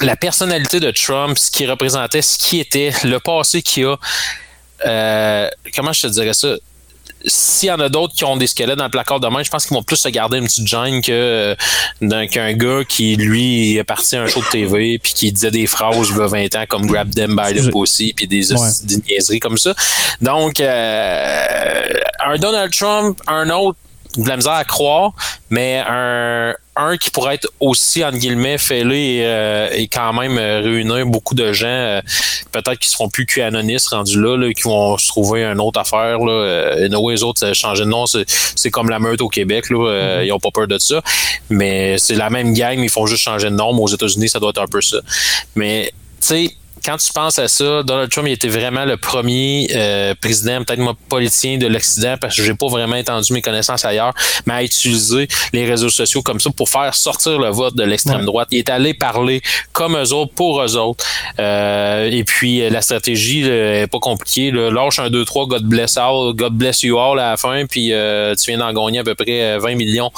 la 0.00 0.16
personnalité 0.16 0.80
de 0.80 0.90
Trump, 0.90 1.36
ce 1.38 1.50
qui 1.50 1.66
représentait, 1.66 2.22
ce 2.22 2.38
qui 2.38 2.60
était, 2.60 2.92
le 3.04 3.18
passé 3.18 3.62
qu'il 3.62 3.86
a, 3.86 5.50
comment 5.74 5.92
je 5.92 6.02
te 6.02 6.06
dirais 6.08 6.34
ça? 6.34 6.54
S'il 7.26 7.68
y 7.68 7.72
en 7.72 7.80
a 7.80 7.88
d'autres 7.88 8.14
qui 8.14 8.24
ont 8.24 8.36
des 8.36 8.46
squelettes 8.46 8.78
dans 8.78 8.84
le 8.84 8.90
placard 8.90 9.18
de 9.20 9.26
main, 9.28 9.42
je 9.42 9.50
pense 9.50 9.66
qu'ils 9.66 9.74
vont 9.76 9.82
plus 9.82 9.96
se 9.96 10.08
garder 10.08 10.38
une 10.38 10.44
petite 10.44 10.66
gêne 10.66 11.02
que, 11.02 11.10
euh, 12.00 12.26
qu'un 12.26 12.52
gars 12.52 12.84
qui, 12.88 13.16
lui, 13.16 13.76
est 13.76 13.84
parti 13.84 14.16
à 14.16 14.22
un 14.22 14.26
show 14.26 14.40
de 14.40 14.46
TV 14.50 14.98
puis 14.98 15.12
qui 15.14 15.32
disait 15.32 15.50
des 15.50 15.66
phrases 15.66 16.08
il 16.10 16.16
y 16.16 16.20
a 16.20 16.26
20 16.26 16.56
ans 16.56 16.64
comme 16.68 16.86
Grab 16.86 17.12
them 17.14 17.34
by 17.36 17.54
the 17.54 17.72
pussy 17.72 18.12
puis 18.14 18.26
des, 18.28 18.52
Ouais. 18.52 18.68
des 18.84 18.96
niaiseries 18.98 19.40
comme 19.40 19.58
ça. 19.58 19.74
Donc, 20.20 20.60
euh, 20.60 21.92
un 22.24 22.36
Donald 22.38 22.72
Trump, 22.72 23.20
un 23.26 23.50
autre, 23.50 23.78
de 24.16 24.28
la 24.28 24.36
misère 24.36 24.52
à 24.52 24.64
croire, 24.64 25.12
mais 25.50 25.82
un, 25.86 26.54
un 26.78 26.96
qui 26.96 27.10
pourrait 27.10 27.34
être 27.34 27.48
aussi, 27.60 28.04
entre 28.04 28.18
guillemets, 28.18 28.58
fêlé 28.58 28.96
et, 28.96 29.82
et 29.82 29.88
quand 29.88 30.12
même 30.12 30.38
réunir 30.38 31.06
beaucoup 31.06 31.34
de 31.34 31.52
gens, 31.52 32.00
peut-être 32.52 32.78
qui 32.78 32.88
seront 32.88 33.08
plus 33.08 33.26
QAnonistes 33.26 33.88
rendus 33.88 34.20
là, 34.20 34.36
là, 34.36 34.52
qui 34.52 34.62
vont 34.62 34.96
se 34.96 35.08
trouver 35.08 35.44
une 35.44 35.60
autre 35.60 35.80
affaire. 35.80 36.18
Là. 36.18 36.76
et 36.78 36.88
les 36.88 37.22
autres, 37.22 37.54
changer 37.54 37.84
de 37.84 37.88
nom, 37.88 38.04
c'est 38.06 38.70
comme 38.70 38.90
la 38.90 38.98
meute 38.98 39.20
au 39.20 39.28
Québec. 39.28 39.70
Là. 39.70 39.76
Mm-hmm. 39.76 40.26
Ils 40.26 40.32
ont 40.32 40.40
pas 40.40 40.50
peur 40.52 40.66
de 40.66 40.78
ça. 40.78 41.02
Mais 41.50 41.98
c'est 41.98 42.14
la 42.14 42.30
même 42.30 42.54
gang, 42.54 42.78
ils 42.78 42.90
font 42.90 43.06
juste 43.06 43.22
changer 43.22 43.50
de 43.50 43.54
nom. 43.54 43.70
Aux 43.70 43.88
États-Unis, 43.88 44.28
ça 44.28 44.38
doit 44.38 44.50
être 44.50 44.62
un 44.62 44.66
peu 44.66 44.80
ça. 44.80 44.98
Mais, 45.54 45.92
tu 46.20 46.26
sais, 46.26 46.50
quand 46.84 46.96
tu 46.96 47.12
penses 47.12 47.38
à 47.38 47.48
ça, 47.48 47.82
Donald 47.82 48.10
Trump 48.10 48.28
il 48.28 48.32
était 48.32 48.48
vraiment 48.48 48.84
le 48.84 48.96
premier 48.96 49.68
euh, 49.74 50.14
président, 50.20 50.62
peut-être 50.64 50.80
moi 50.80 50.94
politicien 51.08 51.58
de 51.58 51.66
l'Occident, 51.66 52.16
parce 52.20 52.36
que 52.36 52.42
j'ai 52.42 52.54
pas 52.54 52.68
vraiment 52.68 52.96
entendu 52.96 53.32
mes 53.32 53.42
connaissances 53.42 53.84
ailleurs, 53.84 54.14
mais 54.46 54.54
à 54.54 54.62
utiliser 54.62 55.28
les 55.52 55.66
réseaux 55.66 55.88
sociaux 55.88 56.22
comme 56.22 56.40
ça 56.40 56.50
pour 56.50 56.68
faire 56.68 56.94
sortir 56.94 57.38
le 57.38 57.48
vote 57.48 57.74
de 57.74 57.84
l'extrême 57.84 58.24
droite. 58.24 58.48
Il 58.50 58.58
est 58.58 58.70
allé 58.70 58.94
parler 58.94 59.42
comme 59.72 59.96
eux 59.96 60.12
autres, 60.12 60.32
pour 60.34 60.62
eux 60.62 60.76
autres. 60.76 61.04
Euh, 61.38 62.10
et 62.10 62.24
puis 62.24 62.68
la 62.68 62.82
stratégie 62.82 63.46
est 63.48 63.90
pas 63.90 63.98
compliquée. 63.98 64.50
Là. 64.50 64.70
Lâche 64.70 64.98
un 64.98 65.08
2-3, 65.08 65.48
God 65.48 65.64
bless 65.64 65.96
all, 65.96 66.32
God 66.34 66.52
bless 66.54 66.82
you 66.82 66.98
all 66.98 67.18
à 67.18 67.30
la 67.30 67.36
fin, 67.36 67.66
puis 67.66 67.92
euh, 67.92 68.34
tu 68.34 68.50
viens 68.50 68.58
d'en 68.58 68.72
gagner 68.72 69.00
à 69.00 69.04
peu 69.04 69.14
près 69.14 69.58
20 69.58 69.74
millions. 69.74 70.10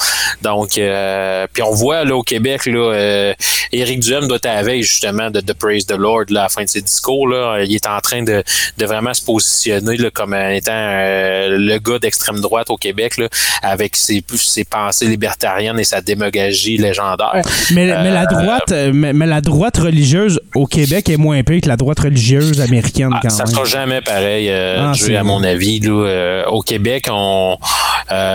Donc, 0.43 0.71
puis 0.71 1.63
on 1.63 1.73
voit 1.73 2.05
là 2.05 2.17
au 2.17 2.23
Québec, 2.23 2.67
là, 2.67 3.35
Éric 3.73 4.01
Duhem 4.01 4.27
doit 4.27 4.37
être 4.37 4.47
à 4.47 4.55
la 4.57 4.63
veille 4.63 4.83
justement 4.83 5.31
de, 5.31 5.41
The 5.41 5.55
Praise 5.55 5.87
the 5.87 5.97
Lord 5.97 6.27
là, 6.31 6.45
fin 6.51 6.65
de 6.65 6.69
ses 6.69 6.83
discours. 6.83 7.29
Là, 7.29 7.63
il 7.63 7.75
est 7.75 7.87
en 7.87 8.01
train 8.01 8.23
de, 8.23 8.43
de 8.79 8.87
vraiment 8.87 9.15
se 9.15 9.23
positionner 9.23 9.97
là, 9.97 10.11
comme 10.11 10.35
étant 10.35 10.73
euh, 10.73 11.57
le 11.59 11.79
gars 11.79 11.99
d'extrême 11.99 12.41
droite 12.41 12.71
au 12.71 12.77
Québec 12.77 13.17
là, 13.19 13.29
avec 13.63 13.97
ses, 13.97 14.23
ses 14.37 14.65
pensées 14.65 15.07
libertariennes 15.07 15.79
et 15.79 15.85
sa 15.85 16.01
démagogie 16.01 16.77
légendaire. 16.77 17.43
Mais, 17.73 17.87
mais 17.87 18.11
la 18.11 18.23
euh, 18.23 18.27
droite, 18.27 18.73
euh, 18.73 18.91
mais, 18.93 19.27
la 19.27 19.41
droite 19.41 19.79
religieuse 19.79 20.41
au 20.55 20.67
Québec 20.67 21.09
est 21.09 21.17
moins 21.17 21.43
pire 21.43 21.61
que 21.61 21.69
la 21.69 21.77
droite 21.77 22.01
religieuse 22.01 22.61
américaine 22.61 23.11
ah, 23.13 23.21
quand 23.23 23.31
ça 23.31 23.45
même. 23.45 23.55
sera 23.55 23.65
jamais 23.65 24.01
pareil, 24.01 24.51
ah, 24.51 24.93
à 24.93 25.23
mon 25.23 25.43
avis. 25.43 25.81
Là, 25.81 26.45
au 26.49 26.63
Québec, 26.63 27.09
on 27.11 27.57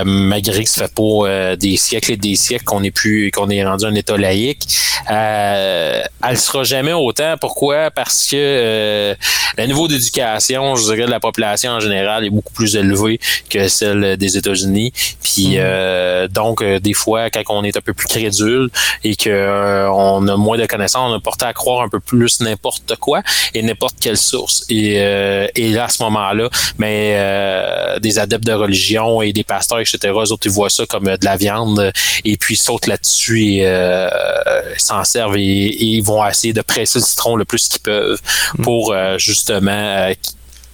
malgré 0.05 0.63
que 0.63 0.69
ça 0.69 0.87
fait 0.87 0.93
pas 0.93 1.55
des 1.55 1.77
siècles 1.77 2.13
et 2.13 2.17
des 2.17 2.35
siècles 2.35 2.63
qu'on 2.63 2.83
est 2.83 2.91
plus 2.91 3.31
qu'on 3.31 3.49
est 3.49 3.65
rendu 3.65 3.85
un 3.85 3.95
État 3.95 4.17
laïque, 4.17 4.67
elle 5.09 6.37
sera 6.37 6.63
jamais 6.63 6.93
autant. 6.93 7.35
Pourquoi? 7.39 7.89
parce 7.91 8.04
que 8.05 8.35
euh, 8.35 9.15
le 9.57 9.65
niveau 9.65 9.87
d'éducation, 9.87 10.75
je 10.75 10.83
dirais, 10.83 11.05
de 11.05 11.11
la 11.11 11.19
population 11.19 11.71
en 11.71 11.79
général 11.79 12.25
est 12.25 12.29
beaucoup 12.29 12.53
plus 12.53 12.75
élevé 12.75 13.19
que 13.49 13.67
celle 13.67 14.17
des 14.17 14.37
États-Unis. 14.37 14.93
Puis 15.23 15.55
mhm. 15.55 15.59
euh, 15.59 16.27
donc, 16.27 16.61
euh, 16.61 16.79
des 16.79 16.93
fois, 16.93 17.29
quand 17.29 17.41
on 17.49 17.63
est 17.63 17.75
un 17.75 17.81
peu 17.81 17.93
plus 17.93 18.07
crédule 18.07 18.69
et 19.03 19.15
qu'on 19.15 20.27
a 20.27 20.37
moins 20.37 20.57
de 20.57 20.65
connaissances, 20.65 21.11
on 21.11 21.15
a 21.15 21.19
porté 21.19 21.45
à 21.45 21.53
croire 21.53 21.81
un 21.81 21.89
peu 21.89 21.99
plus 21.99 22.41
n'importe 22.41 22.95
quoi 22.97 23.21
et 23.53 23.61
n'importe 23.61 23.95
quelle 23.99 24.17
source. 24.17 24.65
Et, 24.69 24.95
et 24.95 25.69
là, 25.71 25.85
à 25.85 25.89
ce 25.89 26.03
moment-là, 26.03 26.49
mais 26.77 27.15
ben, 27.15 27.99
des 27.99 28.19
adeptes 28.19 28.45
de 28.45 28.53
religion 28.53 29.21
et 29.21 29.33
des 29.33 29.43
pasteurs, 29.43 29.79
etc., 29.79 29.97
eux 30.03 30.31
autres, 30.31 30.45
ils 30.45 30.51
voient 30.51 30.69
ça 30.69 30.85
comme 30.85 31.05
de 31.05 31.25
la 31.25 31.37
viande 31.37 31.91
et 32.23 32.37
puis 32.37 32.55
sautent 32.55 32.87
là-dessus 32.87 33.59
et 33.59 34.09
s'en 34.77 35.03
servent 35.03 35.37
et, 35.37 35.41
et, 35.41 35.85
ils 35.85 36.03
vont 36.03 36.25
essayer 36.25 36.53
de 36.53 36.61
presser 36.61 36.99
le 36.99 37.05
citron 37.05 37.35
le 37.35 37.45
plus 37.45 37.67
qu'ils 37.67 37.81
peuvent 37.81 37.94
Mm. 38.57 38.63
pour 38.63 38.93
euh, 38.93 39.17
justement 39.17 39.71
euh, 39.71 40.13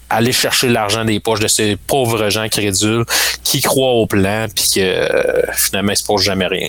aller 0.09 0.31
chercher 0.31 0.69
l'argent 0.69 1.05
des 1.05 1.19
poches 1.19 1.39
de 1.39 1.47
ces 1.47 1.75
pauvres 1.75 2.29
gens 2.29 2.47
crédules 2.49 3.05
qui 3.43 3.61
croient 3.61 3.93
au 3.93 4.07
plan 4.07 4.47
puis 4.53 4.65
que 4.75 4.79
euh, 4.79 5.41
finalement 5.53 5.91
ils 5.91 5.97
se 5.97 6.05
passent 6.05 6.21
jamais 6.21 6.47
rien. 6.47 6.67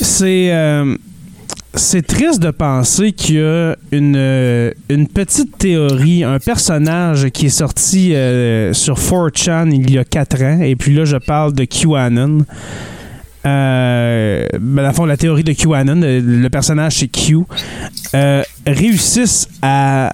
C'est 0.00 0.52
c'est 1.74 2.06
triste 2.06 2.38
de 2.38 2.50
penser 2.50 3.12
qu'il 3.12 3.36
y 3.36 3.42
a 3.42 3.76
une, 3.92 4.74
une 4.90 5.08
petite 5.08 5.56
théorie, 5.56 6.22
un 6.22 6.38
personnage 6.38 7.30
qui 7.30 7.46
est 7.46 7.48
sorti 7.48 8.08
sur 8.72 8.98
4chan 8.98 9.70
il 9.72 9.90
y 9.90 9.96
a 9.96 10.04
quatre 10.04 10.42
ans, 10.42 10.60
et 10.60 10.76
puis 10.76 10.94
là 10.94 11.06
je 11.06 11.16
parle 11.16 11.54
de 11.54 11.64
QAnon. 11.64 12.44
Euh, 13.44 14.46
ben, 14.60 14.82
dans 14.84 14.92
fond, 14.92 15.04
la 15.04 15.16
théorie 15.16 15.44
de 15.44 15.52
QAnon, 15.52 16.00
le 16.00 16.48
personnage 16.48 16.98
c'est 16.98 17.08
Q, 17.08 17.38
euh, 18.14 18.42
réussissent 18.66 19.48
à, 19.60 20.12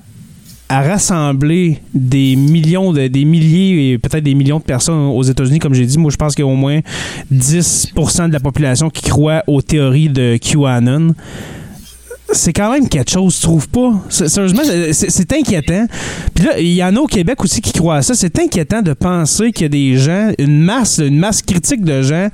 à 0.68 0.82
rassembler 0.82 1.80
des 1.94 2.36
millions, 2.36 2.92
de, 2.92 3.06
des 3.08 3.24
milliers 3.24 3.92
et 3.92 3.98
peut-être 3.98 4.24
des 4.24 4.34
millions 4.34 4.58
de 4.58 4.64
personnes 4.64 5.08
aux 5.08 5.22
États-Unis, 5.22 5.58
comme 5.58 5.74
j'ai 5.74 5.86
dit. 5.86 5.98
Moi, 5.98 6.10
je 6.10 6.16
pense 6.16 6.34
qu'il 6.34 6.44
y 6.44 6.48
a 6.48 6.50
au 6.50 6.56
moins 6.56 6.80
10% 7.32 8.28
de 8.28 8.32
la 8.32 8.40
population 8.40 8.88
qui 8.88 9.08
croit 9.08 9.42
aux 9.46 9.62
théories 9.62 10.08
de 10.08 10.38
QAnon 10.38 11.14
c'est 12.30 12.52
quand 12.52 12.70
même 12.70 12.88
quelque 12.88 13.10
chose, 13.10 13.36
tu 13.36 13.42
trouves 13.42 13.68
pas? 13.68 13.92
Sérieusement, 14.10 14.62
c'est 14.92 15.32
inquiétant. 15.32 15.86
Puis 16.34 16.44
là, 16.44 16.58
il 16.58 16.74
y 16.74 16.84
en 16.84 16.94
a 16.94 17.00
au 17.00 17.06
Québec 17.06 17.42
aussi 17.42 17.60
qui 17.60 17.72
croient 17.72 17.96
à 17.96 18.02
ça. 18.02 18.14
C'est 18.14 18.38
inquiétant 18.38 18.82
de 18.82 18.92
penser 18.92 19.50
qu'il 19.50 19.62
y 19.62 19.66
a 19.66 19.68
des 19.68 19.96
gens, 19.96 20.30
une 20.38 20.60
masse, 20.62 20.98
une 20.98 21.18
masse 21.18 21.40
critique 21.42 21.82
de 21.82 22.02
gens 22.02 22.28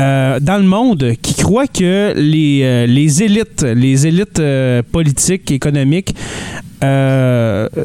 euh, 0.00 0.40
dans 0.40 0.56
le 0.56 0.64
monde 0.64 1.12
qui 1.20 1.34
croient 1.34 1.66
que 1.66 2.14
les, 2.16 2.60
euh, 2.62 2.86
les 2.86 3.22
élites, 3.22 3.62
les 3.62 4.06
élites 4.06 4.38
euh, 4.38 4.82
politiques, 4.90 5.50
économiques, 5.50 6.14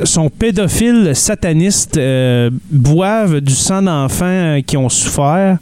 sont 0.06 0.30
pédophiles, 0.30 1.12
satanistes, 1.14 2.00
boivent 2.72 3.42
du 3.42 3.54
sang 3.54 3.82
d'enfants 3.82 4.62
qui 4.66 4.78
ont 4.78 4.88
souffert. 4.88 5.58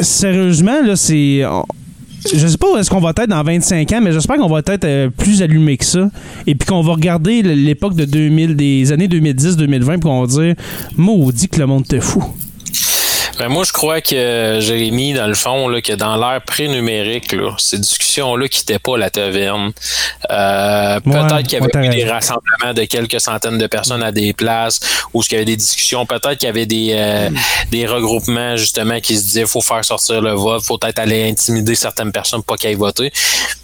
Sérieusement, 0.00 0.80
là, 0.80 0.94
c'est. 0.94 1.42
Je 2.32 2.46
sais 2.46 2.56
pas 2.56 2.72
où 2.72 2.76
est-ce 2.76 2.88
qu'on 2.88 3.00
va 3.00 3.10
être 3.10 3.26
dans 3.26 3.42
25 3.42 3.90
ans, 3.92 4.00
mais 4.00 4.12
j'espère 4.12 4.36
qu'on 4.36 4.46
va 4.46 4.60
être 4.64 5.08
plus 5.16 5.42
allumé 5.42 5.76
que 5.76 5.84
ça. 5.84 6.08
Et 6.46 6.54
puis 6.54 6.68
qu'on 6.68 6.82
va 6.82 6.92
regarder 6.92 7.42
l'époque 7.42 7.96
de 7.96 8.04
2000, 8.04 8.54
des 8.54 8.92
années 8.92 9.08
2010-2020, 9.08 9.84
puis 9.84 10.00
qu'on 10.00 10.20
va 10.20 10.26
dire 10.28 10.54
Maudit 10.96 11.48
que 11.48 11.58
le 11.58 11.66
monde 11.66 11.88
te 11.88 11.98
fou. 11.98 12.22
Ben 13.40 13.48
moi, 13.48 13.64
je 13.64 13.72
crois 13.72 14.02
que 14.02 14.58
Jérémy, 14.60 15.14
dans 15.14 15.26
le 15.26 15.32
fond, 15.32 15.66
là, 15.66 15.80
que 15.80 15.94
dans 15.94 16.14
l'ère 16.16 16.42
pré-numérique, 16.42 17.34
ces 17.56 17.78
discussions-là 17.78 18.48
quittaient 18.48 18.78
pas 18.78 18.98
la 18.98 19.08
taverne. 19.08 19.72
Euh, 20.30 21.00
peut-être 21.00 21.44
qu'il 21.44 21.58
y 21.58 21.62
avait 21.62 21.88
des 21.88 22.04
rassemblements 22.04 22.74
de 22.74 22.84
quelques 22.84 23.18
centaines 23.18 23.56
de 23.56 23.66
personnes 23.66 24.02
à 24.02 24.12
des 24.12 24.34
places 24.34 24.78
où 25.14 25.22
il 25.22 25.32
y 25.32 25.36
avait 25.36 25.46
des 25.46 25.56
discussions. 25.56 26.04
Peut-être 26.04 26.34
qu'il 26.34 26.48
y 26.48 26.50
avait 26.50 26.66
des, 26.66 26.90
euh, 26.92 27.30
des 27.70 27.86
regroupements, 27.86 28.58
justement, 28.58 29.00
qui 29.00 29.16
se 29.16 29.22
disaient 29.22 29.46
faut 29.46 29.62
faire 29.62 29.86
sortir 29.86 30.20
le 30.20 30.32
vote, 30.32 30.62
faut 30.62 30.76
peut-être 30.76 30.98
aller 30.98 31.26
intimider 31.26 31.74
certaines 31.74 32.12
personnes 32.12 32.42
pour 32.42 32.58
qu'elles 32.58 32.72
aillent 32.72 32.76
voter. 32.76 33.10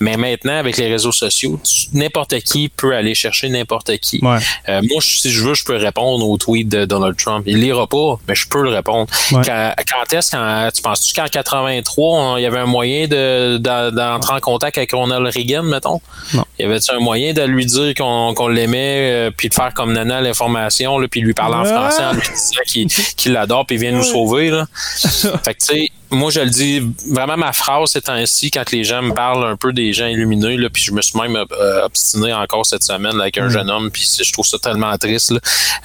Mais 0.01 0.17
maintenant, 0.17 0.57
avec 0.57 0.79
les 0.79 0.89
réseaux 0.89 1.13
sociaux, 1.13 1.61
n'importe 1.93 2.41
qui 2.41 2.71
peut 2.71 2.95
aller 2.95 3.15
chercher 3.15 3.51
n'importe 3.51 3.99
qui. 3.99 4.23
Euh, 4.25 4.81
moi, 4.91 5.03
si 5.03 5.31
je 5.31 5.43
veux, 5.43 5.53
je 5.53 5.65
peux 5.65 5.77
répondre 5.77 6.27
au 6.27 6.39
tweet 6.39 6.67
de 6.67 6.87
Donald 6.87 7.17
Trump. 7.19 7.45
Il 7.47 7.61
lira 7.61 7.87
pas, 7.87 8.19
mais 8.27 8.35
je 8.35 8.49
peux 8.49 8.63
le 8.63 8.71
répondre 8.71 9.07
quand 9.31 9.66
est-ce, 10.13 10.71
tu 10.75 10.83
penses-tu 10.83 11.15
qu'en 11.15 11.27
83, 11.27 12.39
il 12.39 12.43
y 12.43 12.47
avait 12.47 12.59
un 12.59 12.67
moyen 12.67 13.07
de, 13.07 13.59
d'entrer 13.59 14.35
en 14.35 14.41
contact 14.41 14.79
avec 14.79 14.93
Ronald 14.93 15.27
Reagan, 15.27 15.63
mettons? 15.63 16.01
Non. 16.35 16.45
Y 16.59 16.65
avait-tu 16.65 16.93
un 16.93 17.01
moyen 17.01 17.33
de 17.33 17.43
lui 17.43 17.67
dire 17.67 17.95
qu'on, 17.95 18.49
l'aimait, 18.49 19.29
euh, 19.29 19.31
puis 19.37 19.49
de 19.49 19.55
faire 19.55 19.73
comme 19.75 19.93
Nana 19.93 20.21
l'information, 20.21 20.99
puis 21.11 21.21
lui 21.21 21.35
parler 21.35 21.57
en 21.57 21.65
français 21.65 22.05
en 22.05 22.13
lui 22.13 22.23
disant 22.23 22.89
qu'il, 23.17 23.33
l'adore, 23.33 23.67
puis 23.67 23.77
il 23.77 23.83
vient 23.83 23.93
nous 23.93 24.03
sauver, 24.03 24.51
là? 24.51 24.67
fait 24.75 25.55
que, 25.55 25.59
tu 25.59 25.67
sais, 25.67 25.89
moi, 26.11 26.31
je 26.31 26.41
le 26.41 26.51
dis, 26.51 26.83
vraiment, 27.11 27.37
ma 27.37 27.53
phrase 27.53 27.91
c'est 27.93 28.09
ainsi 28.09 28.51
quand 28.51 28.71
les 28.71 28.85
gens 28.85 29.03
me 29.03 29.13
parlent 29.13 29.45
un 29.45 29.57
peu 29.57 29.73
des 29.73 29.93
gens 29.93 30.07
illuminés, 30.07 30.57
là, 30.57 30.69
puis 30.71 30.83
je 30.83 30.93
me 30.93 31.03
suis 31.03 31.19
même 31.19 31.37
euh, 31.37 31.85
obstiné 31.85 32.33
encore 32.33 32.65
cette 32.65 32.85
semaine 32.85 33.21
avec 33.21 33.39
un 33.39 33.47
mm. 33.47 33.51
jeune 33.51 33.71
homme, 33.71 33.91
puis 33.91 34.09
je 34.23 34.33
trouve 34.33 34.47
ça 34.47 34.59
tellement 34.59 34.97
triste, 34.99 35.33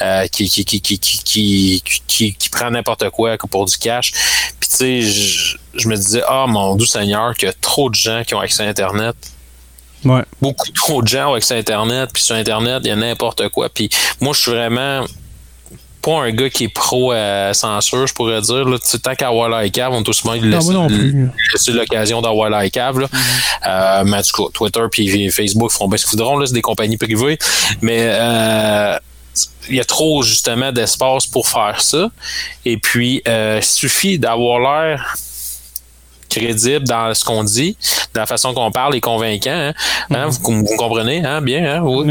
euh, 0.01 0.27
qui, 0.27 0.47
qui, 0.47 0.63
qui, 0.65 0.81
qui, 0.81 0.99
qui, 0.99 1.84
qui, 2.07 2.34
qui, 2.34 2.49
prend 2.49 2.69
n'importe 2.69 3.10
quoi 3.10 3.38
pour 3.38 3.65
du 3.65 3.77
cash. 3.77 4.12
Puis, 4.60 4.69
tu 4.69 4.75
sais, 4.75 5.01
je, 5.01 5.57
je, 5.73 5.88
me 5.88 5.95
disais, 5.95 6.21
ah, 6.27 6.43
oh, 6.45 6.47
mon 6.47 6.75
doux 6.75 6.86
Seigneur, 6.86 7.34
qu'il 7.34 7.47
y 7.47 7.49
a 7.49 7.53
trop 7.53 7.89
de 7.89 7.95
gens 7.95 8.23
qui 8.25 8.36
ont 8.36 8.39
accès 8.39 8.63
à 8.63 8.67
Internet. 8.67 9.15
Ouais. 10.05 10.23
Beaucoup 10.41 10.71
trop 10.71 11.01
de 11.01 11.07
gens 11.07 11.31
ont 11.31 11.36
accès 11.36 11.55
à 11.55 11.57
Internet, 11.57 12.10
puis 12.13 12.21
sur 12.21 12.36
Internet, 12.36 12.81
il 12.84 12.89
y 12.89 12.91
a 12.91 12.95
n'importe 12.95 13.49
quoi. 13.49 13.69
Puis 13.69 13.89
moi, 14.19 14.34
je 14.34 14.41
suis 14.41 14.51
vraiment 14.51 15.05
pas 16.01 16.21
un 16.21 16.31
gars 16.31 16.49
qui 16.49 16.65
est 16.65 16.73
pro 16.73 17.13
euh, 17.13 17.53
censure, 17.53 18.07
je 18.07 18.13
pourrais 18.13 18.41
dire. 18.41 18.65
Là, 18.65 18.77
tant 19.01 19.15
qu'à 19.15 19.31
Wildlife 19.31 19.71
Cave, 19.71 19.93
on 19.93 20.03
tout 20.03 20.13
souvent 20.13 20.33
laisser 20.33 21.71
l'occasion 21.71 22.21
d'avoir 22.21 22.49
la 22.49 22.69
Cave. 22.69 22.99
Là. 22.99 23.07
Mm-hmm. 23.07 23.67
euh, 23.67 24.03
mais 24.05 24.17
en 24.17 24.21
tout 24.21 24.43
cas, 24.43 24.49
Twitter 24.53 24.81
puis 24.91 25.29
Facebook 25.31 25.71
font 25.71 25.87
bien 25.87 25.97
ce 25.97 26.05
qu'ils 26.05 26.17
voudront, 26.17 26.45
c'est 26.45 26.53
des 26.53 26.61
compagnies 26.61 26.97
privées. 26.97 27.37
Mais 27.81 27.99
euh, 28.02 28.97
il 29.69 29.75
y 29.75 29.79
a 29.79 29.85
trop 29.85 30.23
justement 30.23 30.71
d'espace 30.71 31.27
pour 31.27 31.47
faire 31.47 31.81
ça. 31.81 32.10
Et 32.65 32.77
puis, 32.77 33.21
euh, 33.27 33.62
suffit 33.62 34.19
d'avoir 34.19 34.60
l'air 34.60 35.15
crédible 36.32 36.88
dans 36.88 37.13
ce 37.13 37.23
qu'on 37.23 37.44
dit, 37.44 37.75
dans 38.13 38.21
la 38.21 38.27
façon 38.27 38.54
qu'on 38.54 38.71
parle 38.71 38.96
et 38.96 39.02
convaincant. 39.02 39.52
Hein? 39.52 39.73
hein 40.12 40.29
vous, 40.29 40.65
comprenez? 40.77 41.23
Hein? 41.25 41.42
Bien, 41.42 41.63
hein? 41.63 41.75
Hein? 41.77 41.82
Vous 41.82 42.04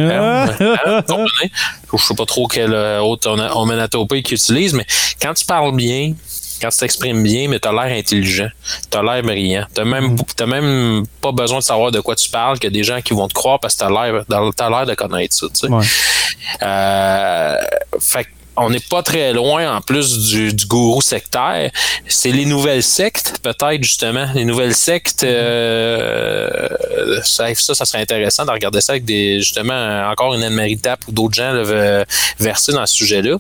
comprenez? 1.03 1.51
Je 1.93 2.05
sais 2.05 2.15
pas 2.15 2.27
trop 2.27 2.47
quelle 2.47 2.75
euh, 2.75 3.01
autre 3.01 3.31
onomatopée 3.31 4.23
qu'ils 4.23 4.37
utilisent, 4.37 4.75
mais 4.75 4.87
quand 5.21 5.35
tu 5.35 5.45
parles 5.45 5.75
bien, 5.75 6.15
quand 6.61 6.69
tu 6.69 6.77
t'exprimes 6.77 7.23
bien, 7.23 7.49
mais 7.49 7.59
t'as 7.59 7.73
l'air 7.73 7.97
intelligent, 7.99 8.51
t'as 8.91 9.03
l'air 9.03 9.23
brillant, 9.23 9.67
t'as 9.75 9.85
même, 9.85 10.17
t'as 10.37 10.47
même 10.47 11.05
pas 11.21 11.33
besoin 11.33 11.59
de 11.59 11.65
savoir 11.65 11.91
de 11.91 12.01
quoi 12.01 12.15
tu 12.15 12.31
parles, 12.31 12.59
qu'il 12.59 12.71
y 12.71 12.73
a 12.73 12.79
des 12.79 12.85
gens 12.85 13.01
qui 13.01 13.15
vont 13.15 13.27
te 13.27 13.35
croire 13.35 13.59
parce 13.59 13.75
que 13.75 13.81
t'as 13.81 13.91
l'air, 13.91 14.25
t'as 14.55 14.71
l'air 14.71 14.87
de 14.87 14.95
connaître 14.95 15.35
ça, 15.35 15.47
tu 15.47 15.61
sais. 15.61 15.69
Ouais. 15.69 15.85
Euh, 16.63 17.57
fait 17.99 18.25
que 18.25 18.31
on 18.57 18.71
n'est 18.71 18.81
pas 18.81 19.03
très 19.03 19.33
loin 19.33 19.77
en 19.77 19.81
plus 19.81 20.29
du, 20.29 20.53
du 20.53 20.67
gourou 20.67 21.01
sectaire. 21.01 21.71
C'est 22.07 22.33
les 22.33 22.45
nouvelles 22.45 22.83
sectes, 22.83 23.35
peut-être 23.43 23.83
justement. 23.83 24.27
Les 24.35 24.45
nouvelles 24.45 24.75
sectes, 24.75 25.25
euh, 25.25 26.69
ça, 27.23 27.55
ça, 27.55 27.85
serait 27.85 28.03
intéressant 28.03 28.45
de 28.45 28.51
regarder 28.51 28.81
ça 28.81 28.93
avec 28.93 29.05
des 29.05 29.41
justement 29.41 30.09
encore 30.11 30.35
une 30.35 30.43
Anne-Marie 30.43 30.79
Tapp 30.79 31.01
ou 31.09 31.13
d'autres 31.13 31.35
gens 31.35 31.53
là, 31.53 31.63
ve- 31.63 32.05
versés 32.39 32.73
dans 32.73 32.87
ce 32.87 32.95
sujet-là. 32.95 33.37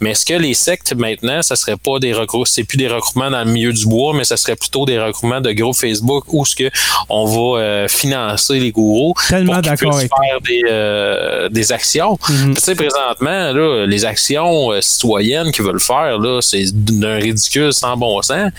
Mais 0.00 0.10
est-ce 0.10 0.24
que 0.24 0.34
les 0.34 0.54
sectes 0.54 0.94
maintenant, 0.94 1.42
ça 1.42 1.56
serait 1.56 1.76
pas 1.76 1.98
des 1.98 2.12
regroupements, 2.12 2.44
c'est 2.44 2.64
plus 2.64 2.76
des 2.76 2.88
regroupements 2.88 3.30
dans 3.30 3.44
le 3.44 3.50
milieu 3.50 3.72
du 3.72 3.86
bois, 3.86 4.12
mais 4.14 4.24
ça 4.24 4.36
serait 4.36 4.56
plutôt 4.56 4.84
des 4.84 4.98
regroupements 4.98 5.40
de 5.40 5.52
groupes 5.52 5.76
Facebook 5.76 6.24
où 6.28 6.44
ce 6.44 6.54
que 6.54 6.70
on 7.08 7.24
va 7.24 7.60
euh, 7.60 7.88
financer 7.88 8.58
les 8.58 8.72
gourous 8.72 9.14
Tellement 9.28 9.54
pour 9.54 9.62
qu'ils 9.62 9.88
puissent 9.88 10.00
faire 10.00 10.40
des, 10.44 10.62
euh, 10.68 11.48
des 11.48 11.72
actions. 11.72 12.18
Mhm. 12.28 12.54
Tu 12.54 12.60
sais, 12.60 12.74
présentement, 12.74 13.52
là, 13.52 13.86
les 13.86 14.04
actions 14.04 14.72
euh, 14.72 14.80
citoyennes 14.80 15.52
qu'ils 15.52 15.64
veulent 15.64 15.80
faire, 15.80 16.18
là, 16.18 16.40
c'est 16.40 16.64
d'un 16.72 17.16
ridicule 17.16 17.72
sans 17.72 17.96
bon 17.96 18.20
sens. 18.22 18.50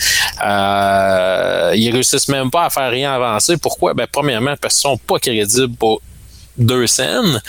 Euh, 0.45 1.73
ils 1.75 1.91
réussissent 1.91 2.29
même 2.29 2.51
pas 2.51 2.65
à 2.65 2.69
faire 2.69 2.89
rien 2.89 3.13
avancer. 3.13 3.57
Pourquoi? 3.57 3.93
Ben, 3.93 4.07
premièrement, 4.11 4.55
parce 4.59 4.75
qu'ils 4.75 4.89
sont 4.89 4.97
pas 4.97 5.19
crédibles 5.19 5.75
pour 5.75 6.01
deux 6.57 6.88
scènes. 6.88 7.41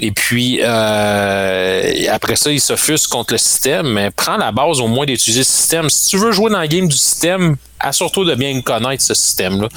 Et 0.00 0.10
puis, 0.10 0.60
euh, 0.62 1.92
après 2.10 2.36
ça, 2.36 2.50
ils 2.50 2.60
s'offusquent 2.60 3.10
contre 3.10 3.34
le 3.34 3.38
système, 3.38 3.88
mais 3.92 4.10
prends 4.10 4.36
la 4.36 4.50
base 4.50 4.80
au 4.80 4.88
moins 4.88 5.06
d'utiliser 5.06 5.40
le 5.40 5.44
système. 5.44 5.90
Si 5.90 6.08
tu 6.08 6.16
veux 6.18 6.32
jouer 6.32 6.50
dans 6.50 6.60
le 6.60 6.66
game 6.66 6.88
du 6.88 6.96
système, 6.96 7.56
assure-toi 7.78 8.24
de 8.24 8.34
bien 8.34 8.60
connaître 8.62 9.02
ce 9.02 9.14
système-là. 9.14 9.68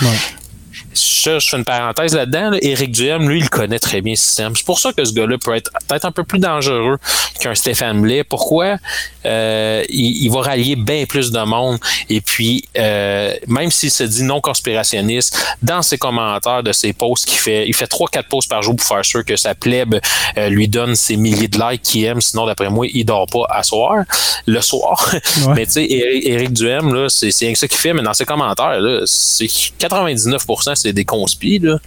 Je, 0.96 1.40
je 1.40 1.50
fais 1.50 1.58
une 1.58 1.66
parenthèse 1.66 2.14
là-dedans. 2.16 2.52
là. 2.52 2.58
Éric 2.62 2.92
Duhem, 2.92 3.28
lui, 3.30 3.40
il 3.40 3.50
connaît 3.50 3.80
très 3.80 4.02
bien 4.02 4.14
le 4.14 4.18
système. 4.18 4.56
C'est 4.56 4.66
pour 4.66 4.80
ça 4.80 4.94
que 4.94 5.04
ce 5.04 5.14
gars-là 5.14 5.38
peut 5.44 5.56
être 5.56 5.72
peut-être 5.88 6.06
un 6.06 6.12
peu 6.12 6.24
plus 6.24 6.40
dangereux 6.40 6.98
qu'un 7.40 7.56
Stéphane 7.56 8.02
Blais. 8.02 8.24
Pourquoi? 8.24 8.78
Euh, 9.26 9.84
il, 9.90 10.24
il 10.24 10.32
va 10.32 10.42
rallier 10.42 10.76
bien 10.76 11.06
plus 11.06 11.32
de 11.32 11.40
monde. 11.40 11.78
Et 12.10 12.22
puis, 12.22 12.66
euh, 12.78 13.34
même 13.48 13.72
s'il 13.72 13.92
se 13.92 14.04
dit 14.04 14.24
non 14.24 14.40
conspirationniste, 14.42 15.38
dans 15.62 15.82
ses 15.82 15.98
commentaires 15.98 16.64
de 16.64 16.72
ses 16.72 16.94
posts 16.94 17.26
qu'il 17.26 17.40
fait, 17.40 17.68
il 17.68 17.76
fait 17.76 17.86
3-4 17.92 18.24
posts 18.30 18.50
par 18.50 18.62
jour 18.62 18.76
pour 18.76 18.86
faire 18.88 19.04
sûr 19.04 19.26
que 19.26 19.36
sa 19.36 19.56
plèbe 19.56 19.96
euh, 20.38 20.50
lui 20.50 20.68
donne 20.68 20.96
ses 20.96 21.18
milliers 21.18 21.48
de 21.48 21.58
likes 21.60 21.82
qu'il 21.82 22.06
aime. 22.06 22.22
Sinon, 22.22 22.46
d'après 22.46 22.70
moi, 22.70 22.88
il 22.92 23.04
dort 23.06 23.28
pas 23.28 23.46
à 23.50 23.64
soir, 23.64 24.04
le 24.46 24.62
soir. 24.62 25.10
Ouais. 25.48 25.54
Mais 25.56 25.66
tu 25.66 25.74
sais, 25.74 25.86
Éric, 25.92 26.26
Éric 26.26 26.54
Duhem, 26.54 26.94
là, 26.94 27.10
c'est 27.10 27.32
c'est 27.32 27.46
rien 27.46 27.54
que 27.54 27.60
ça 27.60 27.68
qu'il 27.68 27.80
fait, 27.80 27.94
mais 27.94 28.02
dans 28.02 28.14
ses 28.14 28.26
commentaires, 28.26 28.80
là, 28.80 29.02
c'est 29.06 29.46
99% 29.46 30.76
c'est 30.86 30.94
des 30.94 31.06
conspis, 31.06 31.60
là. 31.60 31.80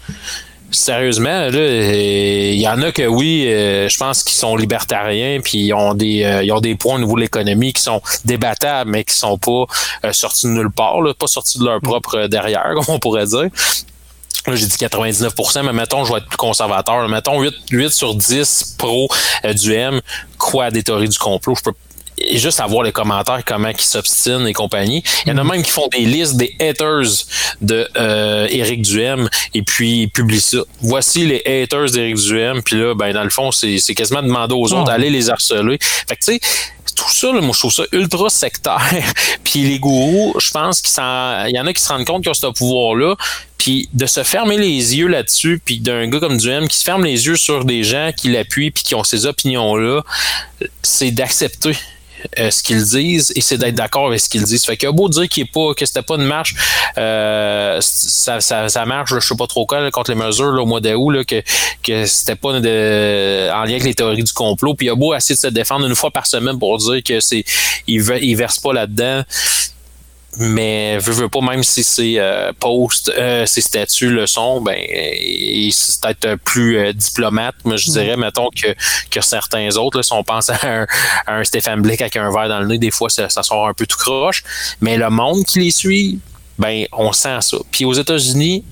Sérieusement, 0.71 1.49
il 1.51 2.61
y 2.61 2.69
en 2.69 2.83
a 2.83 2.93
que 2.93 3.07
oui, 3.07 3.47
euh, 3.49 3.89
je 3.89 3.97
pense 3.97 4.23
qu'ils 4.23 4.37
sont 4.37 4.55
libertariens, 4.55 5.41
puis 5.43 5.67
ils 5.67 5.73
ont 5.73 5.95
des 5.95 6.25
euh, 6.25 6.43
ils 6.43 6.53
ont 6.53 6.61
des 6.61 6.75
points 6.75 6.97
au 6.97 6.99
niveau 6.99 7.15
de 7.15 7.21
l'économie 7.21 7.73
qui 7.73 7.81
sont 7.81 8.03
débattables, 8.27 8.91
mais 8.91 9.03
qui 9.03 9.15
sont 9.15 9.39
pas 9.39 9.65
euh, 10.05 10.13
sortis 10.13 10.47
de 10.47 10.53
nulle 10.53 10.71
part, 10.71 11.01
là, 11.01 11.15
pas 11.15 11.27
sortis 11.27 11.59
de 11.59 11.65
leur 11.65 11.81
propre 11.81 12.27
derrière, 12.27 12.71
comme 12.75 12.85
on 12.89 12.99
pourrait 12.99 13.25
dire. 13.25 13.49
Là, 14.47 14.57
j'ai 14.57 14.67
dit 14.67 14.77
99%, 14.77 15.63
mais 15.65 15.73
mettons, 15.73 16.05
je 16.05 16.13
vais 16.13 16.19
être 16.19 16.29
plus 16.29 16.37
conservateur. 16.37 17.09
Mettons 17.09 17.41
8, 17.41 17.55
8 17.71 17.91
sur 17.91 18.15
10 18.15 18.77
pro 18.79 19.09
du 19.55 19.73
M, 19.73 20.01
quoi 20.37 20.71
des 20.71 20.83
théories 20.83 21.09
du 21.09 21.19
complot. 21.19 21.55
Je 21.55 21.63
peux 21.63 21.73
et 22.21 22.39
juste 22.39 22.61
avoir 22.61 22.83
les 22.83 22.93
commentaires, 22.93 23.43
comment 23.45 23.69
ils 23.69 23.81
s'obstinent 23.81 24.47
et 24.47 24.53
compagnie. 24.53 25.03
Il 25.27 25.31
y 25.31 25.33
en 25.33 25.39
a 25.39 25.45
même 25.45 25.63
qui 25.63 25.71
font 25.71 25.89
des 25.89 26.05
listes 26.05 26.37
des 26.37 26.55
haters 26.61 27.27
de 27.61 27.89
euh, 27.97 28.47
Duhem 28.77 29.29
et 29.55 29.63
puis 29.63 30.03
ils 30.03 30.09
publient 30.11 30.41
ça. 30.41 30.59
Voici 30.81 31.27
les 31.27 31.43
haters 31.45 31.91
d'Éric 31.91 32.17
Duhem. 32.17 32.63
Puis 32.63 32.77
là, 32.77 32.95
ben 32.95 33.13
dans 33.13 33.25
le 33.25 33.31
fond, 33.31 33.53
c'est 33.53 33.79
c'est 33.79 33.95
quasiment 33.95 34.23
demander 34.23 34.55
aux 34.55 34.73
autres 34.73 34.79
Oh. 34.79 34.85
d'aller 34.85 35.11
les 35.11 35.31
harceler. 35.31 35.79
Fait 35.81 36.17
que 36.17 36.25
tu 36.25 36.33
sais, 36.35 36.41
tout 36.95 37.11
ça, 37.13 37.33
là, 37.33 37.41
moi, 37.41 37.53
je 37.53 37.59
trouve 37.59 37.73
ça 37.73 37.85
ultra 37.93 38.29
sectaire. 38.29 38.93
puis 39.45 39.63
les 39.63 39.79
gourous, 39.79 40.35
je 40.39 40.51
pense 40.51 40.83
qu'il 40.83 41.55
y 41.55 41.61
en 41.61 41.67
a 41.67 41.73
qui 41.73 41.83
se 41.83 41.89
rendent 41.89 42.05
compte 42.05 42.23
qu'ils 42.23 42.31
ont 42.31 42.35
ce 42.35 42.47
pouvoir-là. 42.47 43.15
Puis 43.57 43.89
de 43.93 44.07
se 44.07 44.23
fermer 44.23 44.57
les 44.57 44.97
yeux 44.97 45.09
là-dessus, 45.09 45.61
puis 45.65 45.81
d'un 45.81 46.09
gars 46.09 46.21
comme 46.21 46.39
Duhem 46.39 46.69
qui 46.69 46.77
se 46.77 46.85
ferme 46.85 47.05
les 47.05 47.27
yeux 47.27 47.37
sur 47.37 47.65
des 47.65 47.83
gens 47.83 48.11
qui 48.17 48.29
l'appuient 48.29 48.71
puis 48.71 48.85
qui 48.85 48.95
ont 48.95 49.05
ces 49.05 49.27
opinions-là, 49.27 50.03
c'est 50.83 51.11
d'accepter 51.11 51.77
euh, 52.39 52.51
ce 52.51 52.63
qu'ils 52.63 52.85
disent 52.85 53.33
et 53.37 53.41
c'est 53.41 53.59
d'être 53.59 53.75
d'accord 53.75 54.09
avec 54.09 54.21
ce 54.21 54.29
qu'ils 54.29 54.45
disent. 54.45 54.65
Fait 54.65 54.77
qu'il 54.77 54.89
a 54.89 54.93
beau 54.93 55.09
dire 55.09 55.29
qu'il 55.29 55.45
est 55.45 55.53
pas, 55.53 55.75
que 55.75 55.85
c'était 55.87 56.03
pas 56.03 56.17
une 56.17 56.25
marche, 56.25 56.55
euh, 56.97 57.79
ça, 57.81 58.41
ça, 58.41 58.69
ça 58.69 58.85
marche, 58.85 59.15
je 59.15 59.21
sais 59.21 59.37
pas 59.37 59.47
trop 59.47 59.67
quoi, 59.67 59.81
là, 59.81 59.91
contre 59.91 60.11
les 60.11 60.17
mesures 60.17 60.53
là, 60.53 60.63
au 60.63 60.67
mois 60.67 60.81
d'août, 60.81 61.25
que, 61.25 61.43
que 61.83 62.07
c'était 62.07 62.37
pas 62.37 62.61
de, 62.61 63.51
en 63.51 63.65
lien 63.65 63.71
avec 63.71 63.85
les 63.85 63.95
théories 63.95 64.25
du 64.25 64.33
complot. 64.33 64.75
Puis 64.75 64.87
il 64.87 64.91
a 64.91 64.95
beau 64.95 65.15
essayer 65.15 65.37
de 65.37 65.41
se 65.41 65.49
défendre 65.49 65.87
une 65.87 65.95
fois 65.95 66.11
par 66.11 66.27
semaine 66.27 66.59
pour 66.59 66.77
dire 66.79 67.03
que 67.03 67.21
c'est 67.21 67.45
il, 67.87 68.03
il 68.23 68.35
verse 68.37 68.59
pas 68.59 68.73
là-dedans. 68.73 69.23
Mais 70.37 70.99
veux, 70.99 71.13
veux 71.13 71.29
pas, 71.29 71.41
même 71.41 71.63
si 71.63 71.83
ces 71.83 72.19
euh, 72.19 72.53
posts, 72.61 73.11
euh, 73.17 73.47
ces 73.47 73.63
statuts 73.63 74.11
le 74.11 74.27
sont, 74.27 74.61
ben 74.61 74.77
c'est 75.71 76.01
peut-être 76.01 76.35
plus 76.45 76.79
euh, 76.79 76.93
diplomate. 76.93 77.55
Moi, 77.65 77.77
je 77.77 77.91
dirais, 77.91 78.17
mettons 78.17 78.51
que, 78.51 78.75
que 79.11 79.21
certains 79.23 79.75
autres, 79.77 79.97
là, 79.97 80.03
si 80.03 80.13
on 80.13 80.23
pense 80.23 80.51
à 80.51 80.59
un, 80.63 80.87
à 81.27 81.37
un 81.37 81.45
Stéphane 81.45 81.81
Blick 81.81 82.03
avec 82.03 82.17
un 82.17 82.31
verre 82.31 82.49
dans 82.49 82.61
le 82.61 82.67
nez, 82.67 82.79
des 82.79 82.91
fois 82.91 83.09
ça, 83.09 83.29
ça 83.31 83.43
sort 83.43 83.69
un 83.69 83.75
peu 83.75 83.87
tout 83.87 83.97
croche. 83.97 84.45
Mais 84.81 84.99
le 84.99 85.09
monde 85.09 85.45
qui 85.45 85.61
les 85.61 85.71
suit, 85.71 86.21
ben 86.59 86.85
on 86.93 87.13
sent 87.13 87.41
ça. 87.41 87.57
Puis 87.73 87.87
aux 87.87 87.95
États-Unis, 87.95 88.65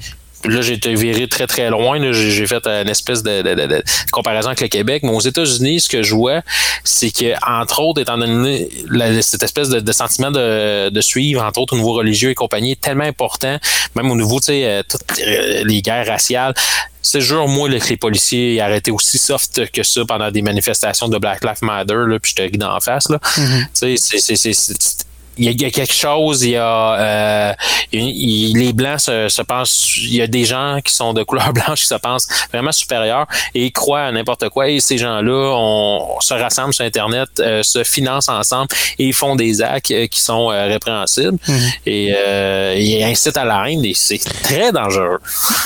là 0.49 0.61
j'ai 0.63 0.75
été 0.75 0.95
viré 0.95 1.29
très 1.29 1.47
très 1.47 1.71
loin. 1.71 1.99
là. 1.99 2.13
J'ai 2.13 2.47
fait 2.47 2.67
une 2.67 2.89
espèce 2.89 3.23
de, 3.23 3.43
de- 3.43 3.55
de- 3.55 3.67
de 3.67 3.83
comparaison 4.13 4.49
avec 4.49 4.61
le 4.61 4.69
Québec. 4.69 5.03
Mais 5.03 5.11
aux 5.11 5.21
États-Unis, 5.21 5.81
ce 5.81 5.89
que 5.89 6.03
je 6.03 6.15
vois, 6.15 6.43
c'est 6.85 7.11
que 7.11 7.35
entre 7.47 7.81
autres, 7.81 8.01
étant 8.01 8.19
donné 8.19 8.69
la- 8.91 9.23
cette 9.23 9.43
espèce 9.43 9.69
de, 9.69 9.93
sentiment 9.93 10.31
de, 10.31 10.91
suivre, 11.01 11.43
entre 11.43 11.61
autres 11.61 11.75
au 11.75 11.77
niveau 11.77 11.93
religieux 11.93 12.31
et 12.31 12.35
compagnie, 12.35 12.73
est 12.73 12.81
tellement 12.81 13.05
important, 13.05 13.59
même 13.95 14.11
au 14.11 14.17
niveau, 14.17 14.41
tu 14.41 14.47
sais, 14.47 14.65
euh, 14.65 14.83
toutes 14.89 15.03
euh, 15.21 15.63
les 15.65 15.83
guerres 15.83 16.07
raciales. 16.07 16.55
C'est 17.03 17.21
jure, 17.21 17.47
moi, 17.47 17.69
là, 17.69 17.79
que 17.79 17.89
les 17.89 17.97
policiers 17.97 18.61
arrêtaient 18.61 18.91
aussi 18.91 19.17
soft 19.17 19.71
que 19.71 19.85
ça 19.85 20.01
pendant 20.09 20.29
des 20.33 20.43
manifestations 20.43 21.07
de 21.09 21.19
Black 21.19 21.45
Lives 21.45 21.63
Matter, 21.63 21.95
là, 22.09 22.19
puis 22.19 22.33
je 22.33 22.35
te 22.35 22.43
ris 22.43 22.59
d'en 22.59 22.81
face. 22.81 23.09
Là. 23.09 23.21
Tu 23.37 23.43
sais, 23.75 23.95
c'est- 23.97 24.19
c'est- 24.19 24.35
c'est- 24.35 24.53
c'est- 24.53 24.96
il 25.39 25.45
y, 25.45 25.49
a, 25.49 25.51
il 25.53 25.61
y 25.61 25.65
a 25.65 25.71
quelque 25.71 25.93
chose, 25.95 26.43
il 26.43 26.51
y 26.51 26.57
a 26.57 26.95
euh, 26.95 27.53
il- 27.93 28.57
les 28.59 28.73
blancs 28.73 29.01
se, 29.01 29.29
se 29.29 29.43
pensent, 29.43 29.97
il 29.99 30.15
y 30.15 30.23
a 30.23 30.27
des 30.27 30.45
gens 30.45 30.79
qui 30.85 30.93
sont 30.95 31.13
de 31.13 31.23
couleur 31.23 31.53
blanche 31.55 31.81
qui 31.81 31.87
se 31.87 31.95
pensent 31.95 32.29
vraiment 32.53 32.73
supérieurs 32.73 33.27
et 33.55 33.67
ils 33.67 33.73
croient 33.73 34.03
à 34.05 34.13
n'importe 34.13 34.49
quoi. 34.49 34.69
Et 34.69 34.81
ces 34.81 34.99
gens-là, 34.99 35.33
on, 35.57 36.17
on 36.17 36.21
se 36.21 36.35
rassemble 36.35 36.73
sur 36.75 36.85
Internet, 36.85 37.29
euh, 37.41 37.63
se 37.63 37.85
financent 37.85 38.29
ensemble 38.29 38.69
et 38.99 39.05
ils 39.05 39.13
font 39.15 39.37
des 39.37 39.63
actes 39.63 39.91
euh, 39.91 40.07
qui 40.07 40.21
sont 40.21 40.51
euh, 40.51 40.67
répréhensibles 40.67 41.39
et 41.85 42.15
euh, 42.17 42.75
ils 42.79 43.03
incitent 43.05 43.37
à 43.37 43.45
la 43.45 43.71
haine 43.71 43.85
et 43.85 43.95
c'est 43.95 44.19
très 44.43 44.73
dangereux. 44.73 45.19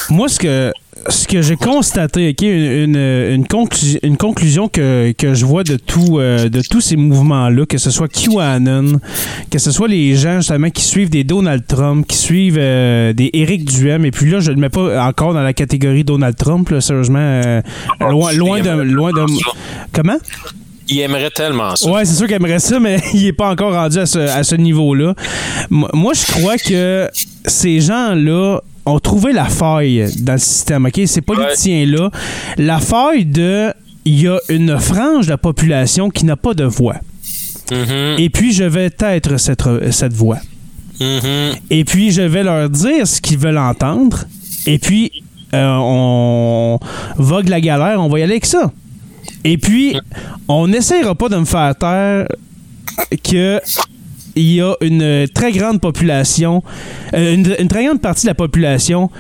Moi, 0.09 0.29
ce 0.29 0.39
que, 0.39 0.73
ce 1.09 1.26
que 1.26 1.40
j'ai 1.42 1.57
constaté, 1.57 2.28
OK, 2.30 2.42
une, 2.42 2.94
une, 2.94 2.96
une 2.96 3.44
conclu- 3.44 3.98
une 4.03 4.16
conclusion 4.16 4.68
que, 4.68 5.12
que 5.12 5.34
je 5.34 5.44
vois 5.46 5.64
de, 5.64 5.76
tout, 5.76 6.18
euh, 6.18 6.48
de 6.48 6.61
tous 6.61 6.80
ces 6.80 6.96
mouvements-là, 6.96 7.64
que 7.66 7.78
ce 7.78 7.90
soit 7.90 8.09
QAnon, 8.09 9.01
que 9.51 9.59
ce 9.59 9.70
soit 9.70 9.88
les 9.88 10.14
gens 10.16 10.36
justement 10.40 10.70
qui 10.70 10.82
suivent 10.84 11.11
des 11.11 11.24
Donald 11.24 11.66
Trump, 11.66 12.07
qui 12.07 12.16
suivent 12.16 12.59
euh, 12.59 13.12
des 13.12 13.30
Éric 13.32 13.64
Duhem, 13.64 14.05
et 14.05 14.11
puis 14.11 14.30
là, 14.30 14.40
je 14.40 14.51
ne 14.51 14.57
le 14.57 14.61
mets 14.61 14.68
pas 14.68 15.05
encore 15.07 15.32
dans 15.34 15.42
la 15.42 15.53
catégorie 15.55 16.05
Donald 16.05 16.36
Trump, 16.36 16.68
là, 16.68 16.80
sérieusement, 16.80 17.18
euh, 17.18 17.62
loin, 18.01 18.32
loin 18.32 18.61
de... 18.61 18.70
Loin 18.82 19.12
de 19.12 19.20
comment? 19.92 20.18
Ils 20.88 21.01
aimeraient 21.01 21.30
tellement 21.30 21.76
ça. 21.76 21.88
Ouais, 21.88 22.05
c'est 22.05 22.14
sûr 22.16 22.26
qu'il 22.26 22.34
aimerait 22.34 22.59
ça, 22.59 22.80
mais 22.80 22.98
il 23.14 23.26
est 23.26 23.32
pas 23.32 23.48
encore 23.48 23.72
rendu 23.72 23.98
à 23.98 24.07
ce, 24.07 24.18
à 24.18 24.42
ce 24.42 24.57
niveau-là. 24.57 25.14
Moi, 25.70 26.12
je 26.14 26.32
crois 26.32 26.57
que 26.57 27.09
ces 27.46 27.80
gens-là 27.80 28.61
ont 28.87 28.99
trouvé 29.01 29.33
la 29.33 29.45
faille 29.47 30.07
dans 30.20 30.33
le 30.35 30.39
système, 30.39 30.87
OK? 30.87 31.01
Ces 31.07 31.20
politiciens-là, 31.20 32.11
la 32.59 32.78
faille 32.81 33.24
de... 33.24 33.72
Il 34.07 34.18
y 34.22 34.28
a 34.28 34.39
une 34.49 34.78
frange 34.78 35.26
de 35.26 35.31
la 35.31 35.37
population 35.39 36.09
qui 36.09 36.24
n'a 36.24 36.35
pas 36.37 36.55
de 36.55 36.64
voix. 36.64 36.97
Mhm, 37.70 38.16
Et 38.18 38.31
puis, 38.31 38.53
je 38.53 38.64
vais 38.64 38.91
être 38.99 39.37
cette, 39.39 39.62
cette 39.93 40.14
voix. 40.14 40.39
mhm. 40.99 41.53
Et 41.68 41.85
puis, 41.85 42.11
je 42.11 42.22
vais 42.22 42.43
leur 42.43 42.70
dire 42.70 43.07
ce 43.07 43.20
qu'ils 43.20 43.39
veulent 43.39 43.59
entendre. 43.59 44.24
Et 44.66 44.78
puis, 44.78 45.12
euh, 45.55 45.76
on 45.78 46.78
vogue 47.16 47.49
la 47.49 47.61
galère, 47.61 48.01
on 48.01 48.09
va 48.09 48.18
y 48.20 48.22
aller 48.22 48.33
avec 48.33 48.47
ça. 48.47 48.72
Et 49.45 49.59
puis, 49.59 49.97
on 50.49 50.66
n'essayera 50.66 51.14
pas 51.14 51.28
de 51.28 51.37
me 51.37 51.45
faire 51.45 51.76
taire 51.76 52.26
que 53.22 53.61
il 54.37 54.53
y 54.55 54.61
a 54.61 54.74
une 54.81 55.26
très 55.35 55.53
grande 55.53 55.81
population, 55.81 56.62
euh, 57.14 57.35
une, 57.35 57.55
une 57.59 57.68
très 57.68 57.85
grande 57.85 58.01
partie 58.01 58.22
de 58.22 58.31
la 58.31 58.35
population 58.35 59.11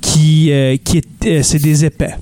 qui, 0.00 0.50
euh, 0.52 0.76
qui 0.82 0.98
est, 0.98 1.26
euh, 1.26 1.42
c'est 1.42 1.58
des 1.62 1.84
épais. 1.84 2.14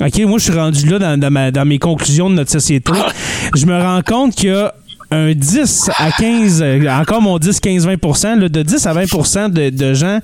OK, 0.00 0.18
moi, 0.26 0.38
je 0.38 0.44
suis 0.44 0.52
rendu 0.58 0.86
là 0.88 0.98
dans, 0.98 1.18
dans 1.20 1.30
ma- 1.30 1.50
dans 1.52 1.64
mes 1.64 1.78
conclusions 1.78 2.28
de 2.28 2.34
notre 2.34 2.50
société. 2.50 2.92
Je 3.54 3.64
me 3.66 3.80
rends 3.80 4.02
compte 4.02 4.34
qu'il 4.34 4.50
y 4.50 4.52
a 4.52 4.74
un 5.10 5.32
10 5.32 5.90
à 5.96 6.10
15, 6.10 6.62
euh, 6.62 6.88
encore 6.90 7.22
mon 7.22 7.38
10, 7.38 7.60
15, 7.60 7.86
20 7.86 8.36
là, 8.40 8.48
de 8.48 8.62
10 8.62 8.86
à 8.86 8.92
20% 8.94 9.50
de, 9.50 9.70
de 9.70 9.94
gens 9.94 10.18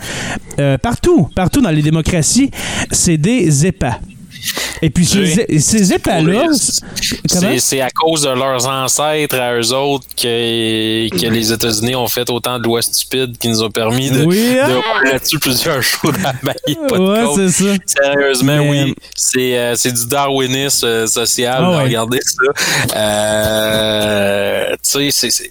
euh, 0.58 0.76
partout, 0.78 1.28
partout 1.36 1.60
dans 1.60 1.70
les 1.70 1.82
démocraties, 1.82 2.50
c'est 2.90 3.16
des 3.16 3.66
EPA. 3.66 4.00
Et 4.82 4.90
puis 4.90 5.04
ces, 5.06 5.46
comment? 7.28 7.58
C'est 7.58 7.80
à 7.80 7.90
cause 7.90 8.22
de 8.22 8.30
leurs 8.30 8.66
ancêtres 8.66 9.38
à 9.38 9.54
eux 9.58 9.72
autres 9.74 10.06
que, 10.16 11.08
que 11.10 11.26
les 11.26 11.52
États-Unis 11.52 11.94
ont 11.94 12.08
fait 12.08 12.28
autant 12.30 12.58
de 12.58 12.64
lois 12.64 12.82
stupides 12.82 13.36
qui 13.38 13.48
nous 13.48 13.62
ont 13.62 13.70
permis 13.70 14.10
de, 14.10 14.24
Oui, 14.24 14.56
hein? 14.58 14.68
de 15.04 15.10
là-dessus 15.10 15.38
plusieurs 15.38 15.82
shows 15.82 16.12
pas 16.12 16.32
de 16.94 16.98
Ouais, 16.98 17.50
c'est 17.52 17.64
ça. 17.64 17.74
Sérieusement, 17.86 18.56
Mais- 18.64 18.70
oui. 18.84 18.94
C'est 19.14 19.58
euh, 19.58 19.74
c'est 19.76 19.92
du 19.92 20.06
darwinisme 20.06 20.86
euh, 20.86 21.06
social. 21.06 21.62
Ouais. 21.64 21.82
Regardez 21.84 22.20
ça. 22.22 22.96
Euh, 22.96 24.76
tu 24.82 25.10
sais, 25.10 25.30
c'est- 25.30 25.50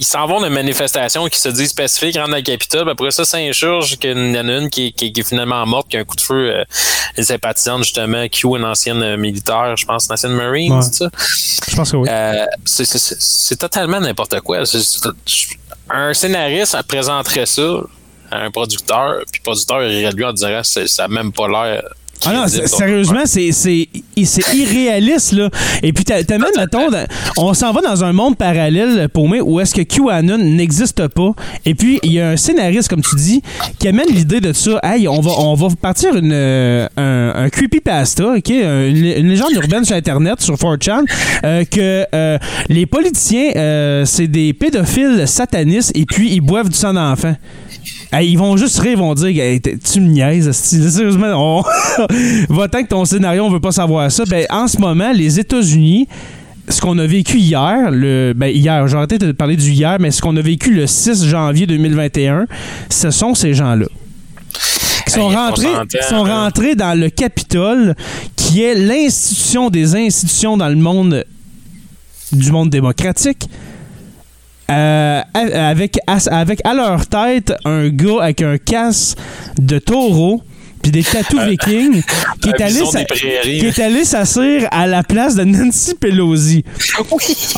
Ils 0.00 0.04
s'en 0.04 0.26
vont 0.28 0.40
de 0.40 0.48
manifestations 0.48 1.26
qui 1.28 1.40
se 1.40 1.48
disent 1.48 1.70
spécifiques, 1.70 2.16
rentrent 2.16 2.30
dans 2.30 2.36
le 2.36 2.42
Capitole, 2.42 2.88
après 2.88 3.10
ça, 3.10 3.24
s'insurgent 3.24 3.96
qu'il 3.96 4.10
y 4.16 4.38
en 4.38 4.48
a 4.48 4.52
une 4.52 4.70
qui, 4.70 4.92
qui 4.92 5.06
est- 5.06 5.12
qui 5.12 5.20
est 5.20 5.28
finalement 5.28 5.66
morte, 5.66 5.88
qui 5.88 5.96
a 5.96 6.00
un 6.00 6.04
coup 6.04 6.14
de 6.14 6.20
feu, 6.20 6.50
euh, 6.54 6.64
une 7.16 7.24
sympathisante, 7.24 7.82
justement, 7.82 8.28
Q, 8.28 8.46
une 8.56 8.64
ancienne 8.64 9.02
euh, 9.02 9.16
militaire, 9.16 9.76
je 9.76 9.84
pense, 9.84 10.06
une 10.06 10.12
ancienne 10.12 10.32
Marine, 10.32 10.72
Ouais. 10.74 10.82
c'est 10.82 10.94
ça? 10.94 11.10
Je 11.68 11.74
pense 11.76 11.90
que 11.90 11.96
oui. 11.96 12.08
Euh, 12.08 12.46
c'est- 12.64 13.56
totalement 13.56 13.98
n'importe 14.00 14.40
quoi. 14.40 14.62
Un 15.90 16.14
scénariste 16.14 16.76
présenterait 16.86 17.46
ça 17.46 17.80
à 18.30 18.38
un 18.44 18.50
producteur, 18.50 19.22
puis 19.32 19.40
le 19.40 19.44
producteur 19.44 19.82
irait 19.84 20.12
lui 20.12 20.24
en 20.24 20.32
disant 20.32 20.60
C'est- 20.62 20.86
ça 20.86 21.08
n'a 21.08 21.08
même 21.08 21.32
pas 21.32 21.48
l'air. 21.48 21.82
Ah 22.26 22.32
non, 22.32 22.46
sérieusement, 22.48 23.22
c'est, 23.24 23.50
irréaliste, 24.54 25.32
là. 25.32 25.48
Et 25.82 25.92
puis, 25.92 26.04
t'a- 26.04 26.22
t'amènes, 26.24 26.50
mettons, 26.56 26.88
on 27.36 27.54
s'en 27.54 27.72
va 27.72 27.80
dans 27.80 28.04
un 28.04 28.12
monde 28.12 28.36
parallèle, 28.36 29.08
pour 29.08 29.28
moi, 29.28 29.38
où 29.42 29.60
est-ce 29.60 29.74
que 29.74 29.82
QAnon 29.82 30.38
n'existe 30.38 31.06
pas. 31.08 31.30
Et 31.64 31.74
puis, 31.74 32.00
il 32.02 32.12
y 32.12 32.20
a 32.20 32.30
un 32.30 32.36
scénariste, 32.36 32.88
comme 32.88 33.02
tu 33.02 33.16
dis, 33.16 33.42
qui 33.78 33.88
amène 33.88 34.08
l'idée 34.10 34.40
de 34.40 34.52
ça. 34.52 34.78
Hey, 34.82 35.06
on 35.08 35.20
va, 35.20 35.30
on 35.38 35.54
va 35.54 35.68
partir 35.80 36.14
une, 36.16 36.32
euh, 36.32 36.86
un, 36.96 37.44
un 37.44 37.48
creepypasta, 37.50 38.24
OK? 38.36 38.50
Un- 38.50 38.86
Une, 38.88 38.96
une 39.06 39.28
légende 39.28 39.52
urbaine 39.52 39.84
sur 39.84 39.96
Internet, 39.96 40.40
sur 40.40 40.54
4chan, 40.54 41.04
euh, 41.44 41.64
que 41.64 42.04
euh, 42.14 42.38
les 42.68 42.86
politiciens, 42.86 43.50
c'est 44.04 44.26
des 44.28 44.52
pédophiles 44.52 45.26
satanistes 45.26 45.92
et 45.94 46.04
puis 46.04 46.32
ils 46.32 46.40
boivent 46.40 46.68
du 46.68 46.76
sang 46.76 46.92
d'enfant. 46.94 47.34
Hey, 48.10 48.30
ils 48.30 48.38
vont 48.38 48.56
juste 48.56 48.78
rire, 48.78 48.92
ils 48.92 48.98
vont 48.98 49.14
dire 49.14 49.42
Hey, 49.42 49.60
Tu 49.60 50.00
me 50.00 50.08
niaises, 50.08 50.50
sérieusement, 50.52 51.32
on... 51.36 51.62
va-t'en 52.48 52.82
que 52.82 52.88
ton 52.88 53.04
scénario, 53.04 53.44
on 53.44 53.50
veut 53.50 53.60
pas 53.60 53.72
savoir 53.72 54.10
ça. 54.10 54.24
Ben, 54.24 54.46
en 54.50 54.66
ce 54.66 54.78
moment, 54.78 55.12
les 55.12 55.38
États-Unis, 55.38 56.08
ce 56.68 56.80
qu'on 56.80 56.98
a 56.98 57.06
vécu 57.06 57.38
hier, 57.38 57.90
le, 57.90 58.32
ben 58.34 58.48
hier, 58.48 58.86
j'ai 58.88 58.96
arrêté 58.96 59.18
de 59.18 59.32
parler 59.32 59.56
du 59.56 59.70
hier, 59.70 59.98
mais 60.00 60.10
ce 60.10 60.22
qu'on 60.22 60.36
a 60.36 60.42
vécu 60.42 60.72
le 60.72 60.86
6 60.86 61.26
janvier 61.26 61.66
2021, 61.66 62.46
ce 62.88 63.10
sont 63.10 63.34
ces 63.34 63.54
gens-là. 63.54 63.86
Qui 65.06 65.14
sont, 65.14 65.28
rentrés, 65.28 65.66
qui 65.88 66.06
sont 66.06 66.22
rentrés 66.24 66.74
dans 66.74 66.98
le 66.98 67.08
Capitole, 67.08 67.94
qui 68.36 68.62
est 68.62 68.74
l'institution 68.74 69.70
des 69.70 69.96
institutions 69.96 70.56
dans 70.56 70.68
le 70.68 70.76
monde 70.76 71.24
du 72.32 72.52
monde 72.52 72.68
démocratique. 72.68 73.48
Euh, 74.70 75.22
avec, 75.34 75.98
à, 76.06 76.18
avec 76.30 76.60
à 76.64 76.74
leur 76.74 77.06
tête 77.06 77.54
un 77.64 77.88
gars 77.88 78.22
avec 78.22 78.42
un 78.42 78.58
casque 78.58 79.16
de 79.58 79.78
taureau 79.78 80.42
puis 80.82 80.92
des 80.92 81.02
tatous 81.02 81.40
vikings 81.48 82.02
qui 82.42 82.50
est, 82.50 82.60
allé 82.60 82.74
s'a- 82.92 83.04
qui 83.42 83.66
est 83.66 83.78
allé 83.80 84.04
s'asseoir 84.04 84.68
à 84.70 84.86
la 84.86 85.02
place 85.02 85.34
de 85.36 85.44
Nancy 85.44 85.94
Pelosi. 85.94 86.64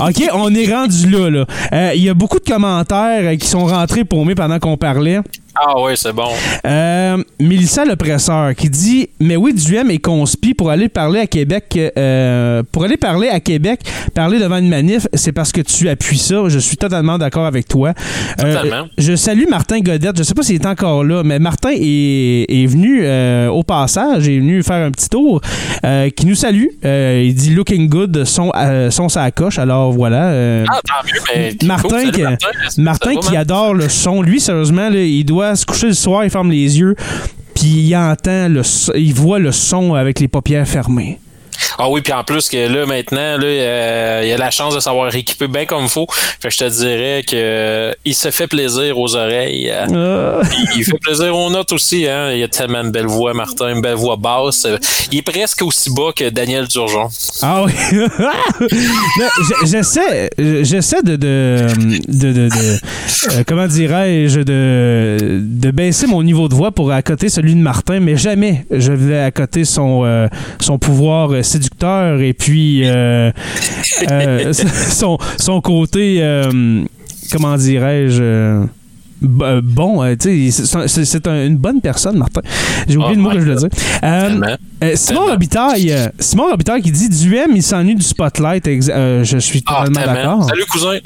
OK, 0.09 0.23
on 0.33 0.55
est 0.55 0.73
rendu 0.73 1.11
là. 1.11 1.29
là. 1.31 1.45
Euh, 1.73 1.93
Il 1.97 2.03
y 2.03 2.09
a 2.09 2.15
beaucoup 2.15 2.39
de 2.39 2.49
commentaires 2.49 3.23
euh, 3.25 3.37
qui 3.37 3.47
sont 3.49 3.67
rentrés 3.67 4.05
pour 4.05 4.25
moi 4.25 4.35
pendant 4.37 4.59
qu'on 4.61 4.77
parlait. 4.77 5.19
Ah 5.55 5.80
ouais, 5.80 5.96
c'est 5.96 6.12
bon. 6.12 6.28
Euh, 6.66 7.22
Mélissa 7.40 7.84
l'oppresseur 7.84 8.55
qui 8.55 8.70
dit 8.70 9.09
mais 9.18 9.36
oui 9.36 9.53
Duhem 9.53 9.90
est 9.90 9.98
conspi 9.98 10.55
pour 10.55 10.70
aller 10.70 10.88
parler 10.88 11.20
à 11.20 11.26
Québec 11.26 11.78
euh, 11.96 12.62
pour 12.70 12.84
aller 12.84 12.96
parler 12.96 13.28
à 13.28 13.40
Québec 13.40 13.80
parler 14.14 14.38
devant 14.38 14.59
une 14.59 14.68
manif 14.68 15.07
c'est 15.14 15.32
parce 15.32 15.53
que 15.53 15.61
tu 15.61 15.88
appuies 15.88 16.18
ça 16.18 16.36
je 16.48 16.59
suis 16.59 16.76
totalement 16.76 17.18
d'accord 17.18 17.46
avec 17.46 17.66
toi 17.66 17.92
Euh, 18.42 18.55
Totalement. 18.55 18.86
je 18.96 19.16
salue 19.16 19.44
Martin 19.48 19.80
Godette 19.80 20.16
je 20.18 20.22
sais 20.22 20.34
pas 20.34 20.42
s'il 20.42 20.55
est 20.57 20.66
encore 20.66 21.03
là 21.05 21.22
mais 21.24 21.38
Martin 21.38 21.70
est, 21.72 22.46
est 22.48 22.66
venu 22.66 23.01
euh, 23.03 23.48
au 23.48 23.62
passage 23.62 24.28
est 24.28 24.38
venu 24.38 24.62
faire 24.62 24.86
un 24.86 24.90
petit 24.90 25.09
tour 25.09 25.40
qui 26.16 26.26
nous 26.26 26.34
salue 26.34 26.66
il 26.84 27.34
dit 27.34 27.51
looking 27.55 27.88
good 27.88 28.24
son 28.24 28.53
son 28.90 29.09
sa 29.09 29.30
coche 29.30 29.59
alors 29.59 29.92
voilà 29.92 30.64
Ah, 30.68 30.80
tant 30.86 31.07
mieux, 31.07 31.20
mais. 31.34 31.57
Martin, 31.66 31.88
cool, 31.88 31.98
salut, 32.14 32.36
qui, 32.74 32.80
Martin. 32.80 33.16
Qui 33.16 33.32
man? 33.32 33.40
adore 33.40 33.74
le 33.74 33.88
son. 33.88 34.22
Lui, 34.22 34.40
sérieusement, 34.40 34.88
là, 34.88 35.01
il 35.01 35.24
doit 35.24 35.49
se 35.57 35.66
coucher 35.66 35.88
le 35.88 35.94
soir, 35.94 36.24
il 36.24 36.30
ferme 36.30 36.51
les 36.51 36.78
yeux, 36.78 36.94
puis 37.55 37.88
il 37.88 37.96
entend 37.96 38.48
le 38.48 38.62
il 38.96 39.14
voit 39.14 39.38
le 39.38 39.53
son 39.53 39.94
avec 39.94 40.20
les 40.20 40.28
paupières 40.28 40.66
fermées. 40.66 41.18
Ah 41.79 41.89
oui, 41.89 42.01
puis 42.03 42.13
en 42.13 42.25
plus 42.25 42.49
que 42.49 42.57
là, 42.57 42.87
maintenant, 42.87 43.37
là, 43.39 43.45
euh, 43.45 44.23
il 44.27 44.33
a 44.33 44.37
la 44.37 44.51
chance 44.51 44.75
de 44.75 44.81
savoir 44.81 45.15
équiper 45.15 45.49
bien 45.49 45.67
comme 45.67 45.85
il 45.85 45.89
faut. 45.89 46.07
Fait 46.11 46.49
que 46.49 46.55
je 46.55 46.59
te 46.59 46.69
dirais 46.69 47.23
que 47.27 47.35
euh, 47.35 47.93
il 48.05 48.15
se 48.15 48.31
fait 48.31 48.47
plaisir 48.47 48.99
aux 48.99 49.15
oreilles. 49.17 49.71
euh, 49.71 50.41
Ah. 50.43 50.49
il 50.77 50.85
fait 50.85 50.99
plaisir 51.01 51.37
aux 51.37 51.51
notes 51.51 51.73
aussi. 51.73 52.07
Hein. 52.07 52.33
Il 52.33 52.43
a 52.43 52.49
tellement 52.49 52.83
une 52.83 52.91
belle 52.91 53.07
voix, 53.07 53.35
Martin, 53.35 53.75
une 53.75 53.81
belle 53.81 53.95
voix 53.95 54.17
basse. 54.17 54.67
Il 55.13 55.19
est 55.19 55.23
presque 55.23 55.63
aussi 55.63 55.91
bas 55.95 56.13
que 56.15 56.29
Daniel 56.31 56.67
Durgeon. 56.69 57.09
Ah 57.43 57.63
oui. 57.65 57.73
J'essaie, 59.65 60.31
j'essaie 60.39 61.03
de, 61.03 61.17
de, 61.17 61.67
de, 62.09 62.33
de- 62.33 62.49
de- 62.49 63.43
comment 63.47 63.67
dirais-je, 63.67 64.41
de, 64.41 65.41
de 65.43 65.71
baisser 65.71 66.07
mon 66.07 66.23
niveau 66.23 66.49
de 66.49 66.55
voix 66.55 66.71
pour 66.73 66.91
accoter 66.93 67.29
celui 67.29 67.55
de 67.55 67.61
Martin, 67.61 68.01
mais 68.01 68.17
jamais 68.17 68.65
je 68.71 68.93
vais 68.93 69.19
accoter 69.21 69.65
son, 69.65 70.29
son 70.61 70.79
pouvoir 70.79 71.31
séducteur 71.51 72.20
et 72.20 72.32
puis 72.32 72.82
euh, 72.84 73.30
euh, 74.11 74.53
son, 74.90 75.18
son 75.38 75.61
côté, 75.61 76.18
euh, 76.20 76.82
comment 77.32 77.57
dirais-je, 77.57 78.64
bon, 79.22 80.03
euh, 80.03 80.14
c'est- 80.18 80.51
c'est 80.51 81.05
c'est 81.05 81.26
un- 81.26 81.46
une 81.46 81.57
bonne 81.57 81.80
personne, 81.80 82.16
Martin. 82.16 82.40
J'ai 82.88 82.96
oublié 82.96 83.12
Oh 83.12 83.16
le 83.16 83.20
mot 83.22 83.28
my 83.30 83.34
que 83.36 83.40
je 83.40 83.44
voulais 83.51 83.57
dire. 83.68 83.68
Euh, 84.03 84.40
euh, 84.84 84.92
Simon. 84.94 85.26
Robitaille, 85.26 85.94
Simon 86.18 86.48
Robitaille 86.51 86.80
qui 86.82 86.90
dit 86.90 87.09
Duhem, 87.09 87.51
il 87.55 87.62
s'ennuie 87.62 87.94
du 87.94 88.03
spotlight. 88.03 88.66
Euh, 88.66 89.22
je 89.24 89.38
suis 89.38 89.62
Ah, 89.66 89.84
totalement 89.86 90.14
d'accord. 90.14 90.44
Salut, 90.48 90.64
cousin. 90.70 90.98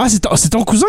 Ah, 0.00 0.06
c'est 0.08 0.20
ton, 0.50 0.62
cousin? 0.62 0.86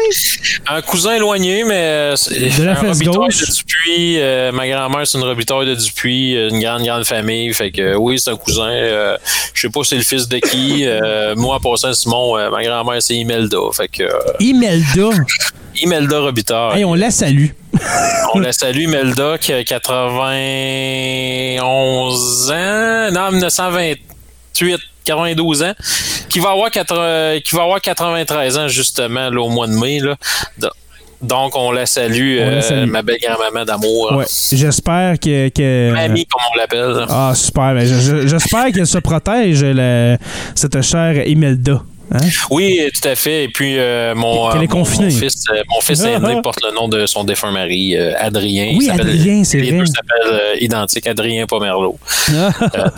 Un 0.67 0.83
cousin 0.83 1.15
éloigné, 1.15 1.63
mais 1.63 2.13
euh, 2.13 2.15
De 2.59 2.63
la 2.63 2.79
un 2.79 2.91
gauche. 2.91 3.39
de 3.39 3.45
Dupuis. 3.55 4.19
Euh, 4.19 4.51
ma 4.51 4.67
grand-mère, 4.67 5.07
c'est 5.07 5.17
une 5.17 5.23
Robitaille 5.23 5.65
de 5.65 5.73
Dupuis, 5.73 6.33
une 6.33 6.59
grande, 6.59 6.83
grande 6.83 7.05
famille. 7.05 7.51
Fait 7.55 7.71
que 7.71 7.95
oui, 7.95 8.19
c'est 8.19 8.29
un 8.29 8.37
cousin. 8.37 8.69
Euh, 8.69 9.17
je 9.55 9.61
sais 9.61 9.69
pas 9.69 9.83
c'est 9.83 9.95
le 9.95 10.03
fils 10.03 10.27
de 10.27 10.37
qui. 10.37 10.85
Euh, 10.85 11.33
moi, 11.35 11.55
en 11.55 11.59
passant, 11.59 11.91
Simon, 11.91 12.37
euh, 12.37 12.51
ma 12.51 12.63
grand-mère, 12.63 13.01
c'est 13.01 13.15
Imelda. 13.15 13.57
Fait 13.73 13.87
que 13.87 14.03
Imelda? 14.39 15.09
Imelda 15.81 16.19
Robitaille. 16.19 16.77
Hey, 16.77 16.85
on 16.85 16.93
la 16.93 17.09
salue. 17.09 17.47
On 18.35 18.39
la 18.39 18.51
salue, 18.51 18.83
Imelda, 18.83 19.39
qui 19.39 19.53
a 19.53 19.63
91 19.63 22.51
ans. 22.51 23.09
Non, 23.11 23.31
1928. 24.65 24.79
92 25.05 25.63
ans, 25.63 25.73
qui 26.29 26.39
va 26.39 26.51
avoir 26.51 26.69
80 26.69 27.39
qui 27.43 27.55
va 27.55 27.63
avoir 27.63 27.81
93 27.81 28.57
ans 28.59 28.67
justement 28.67 29.29
là, 29.31 29.41
au 29.41 29.49
mois 29.49 29.65
de 29.65 29.73
mai 29.73 29.99
là. 29.99 30.15
Do- 30.59 30.69
Donc 31.21 31.53
on 31.55 31.71
la 31.71 31.85
salue, 31.87 32.37
On 32.39 32.45
la 32.45 32.51
euh, 32.57 32.61
salue. 32.61 32.89
ma 32.89 33.01
belle 33.01 33.17
grand-maman 33.19 33.65
d'amour, 33.65 34.13
Ouais. 34.15 34.25
J'espère 34.51 35.19
que. 35.19 35.49
que- 35.49 35.91
mamie 35.93 36.25
comme 36.27 36.41
on 36.53 36.57
l'appelle. 36.57 37.05
Ah, 37.09 37.33
super. 37.35 37.73
Ben, 37.73 37.85
je- 37.87 37.99
je- 37.99 38.27
J'espère 38.27 38.71
qu'elle 38.71 38.85
se 38.87 38.99
protège, 38.99 39.63
la- 39.63 40.17
cette 40.53 40.79
chère 40.81 41.25
Imelda. 41.27 41.81
Hein? 42.11 42.17
Oui, 42.49 42.81
tout 42.93 43.07
à 43.07 43.15
fait. 43.15 43.43
Et 43.43 43.47
puis 43.49 43.77
euh, 43.77 44.15
mon, 44.15 44.49
est 44.51 44.63
euh, 44.63 44.67
mon- 44.75 44.83
fils, 44.85 45.43
euh, 45.51 45.61
mon 45.69 45.79
fils 45.81 46.01
aîné 46.03 46.41
porte 46.41 46.59
le 46.63 46.73
nom 46.75 46.87
de 46.87 47.05
son 47.05 47.23
défunt 47.23 47.51
mari, 47.51 47.95
euh, 47.95 48.13
Adrien. 48.17 48.69
Oui, 48.71 48.77
Il 48.81 48.85
s'appelle- 48.87 49.09
Adrien, 49.09 49.43
c'est 49.43 49.59
Les 49.59 49.69
vrai. 49.71 49.79
deux 49.79 49.85
s'appellent 49.85 50.33
euh, 50.33 50.55
identiques, 50.59 51.05
Adrien 51.07 51.45
Pomerleau. 51.45 51.99
Euh, 52.29 52.49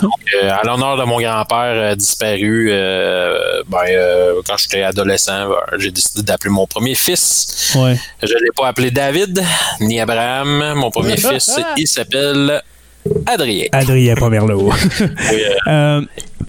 donc, 0.02 0.12
euh, 0.42 0.50
à 0.50 0.62
l'honneur 0.66 0.98
de 0.98 1.04
mon 1.04 1.20
grand-père 1.20 1.74
euh, 1.92 1.96
disparu, 1.96 2.70
euh, 2.72 3.62
ben, 3.68 3.80
euh, 3.90 4.34
quand 4.48 4.58
j'étais 4.58 4.84
adolescent, 4.84 5.50
ben, 5.50 5.78
j'ai 5.80 5.92
décidé 5.92 6.24
d'appeler 6.24 6.50
mon 6.52 6.66
premier 6.68 6.96
fils. 6.96 7.74
Ouais. 7.76 7.98
Je 8.24 8.28
ne 8.34 8.40
l'ai 8.40 8.50
pas 8.56 8.68
appelé 8.70 8.92
David 8.92 9.44
ni 9.82 10.00
Abraham. 10.00 10.74
Mon 10.76 10.90
premier 10.90 11.18
fils, 11.18 11.52
il 11.78 11.88
s'appelle 11.88 12.62
Adrien. 13.26 13.66
Adrien 13.72 14.16
Pomerleau. 14.16 14.72
Oui, 15.00 15.42
euh, 15.68 16.02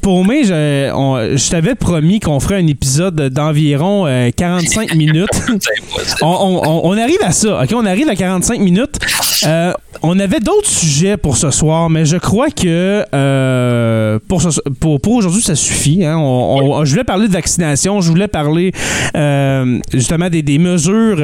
Euh, 0.03 0.09
pour 0.09 0.25
moi, 0.25 0.43
je, 0.43 0.91
on- 0.93 1.37
je 1.37 1.51
t'avais 1.51 1.75
promis 1.75 2.21
qu'on 2.21 2.41
ferait 2.41 2.57
un 2.57 2.67
épisode 2.67 3.15
d'environ 3.29 4.07
euh, 4.07 4.31
45 4.37 4.95
minutes. 4.95 5.29
c'est 5.61 6.19
pas- 6.19 6.27
On, 6.27 6.27
on- 6.27 6.63
on- 6.69 6.91
on 6.93 6.99
arrive 6.99 7.23
à 7.23 7.31
ça, 7.33 7.63
OK? 7.63 7.71
On 7.75 7.87
arrive 7.87 8.09
à 8.09 8.17
45 8.17 8.61
minutes. 8.61 8.99
Euh, 9.47 9.72
on 10.03 10.18
avait 10.18 10.40
d'autres 10.40 10.68
sujets 10.68 11.16
pour 11.16 11.36
ce 11.36 11.51
soir, 11.51 11.90
mais 11.90 12.05
je 12.05 12.16
crois 12.16 12.51
que 12.51 13.05
euh, 13.14 14.18
pour, 14.28 14.40
ce- 14.43 14.61
pour, 14.80 15.01
pour 15.01 15.14
aujourd'hui, 15.14 15.43
ça 15.43 15.55
suffit. 15.55 16.05
hein. 16.05 16.16
On- 16.18 16.78
on- 16.80 16.84
je 16.84 16.90
voulais 16.93 17.05
parler 17.05 17.28
de 17.28 17.32
vaccination, 17.32 18.01
je 18.01 18.09
voulais 18.09 18.28
parler 18.28 18.72
euh, 19.16 19.78
justement 19.93 20.28
des, 20.30 20.43
des 20.43 20.59
mesures 20.59 21.16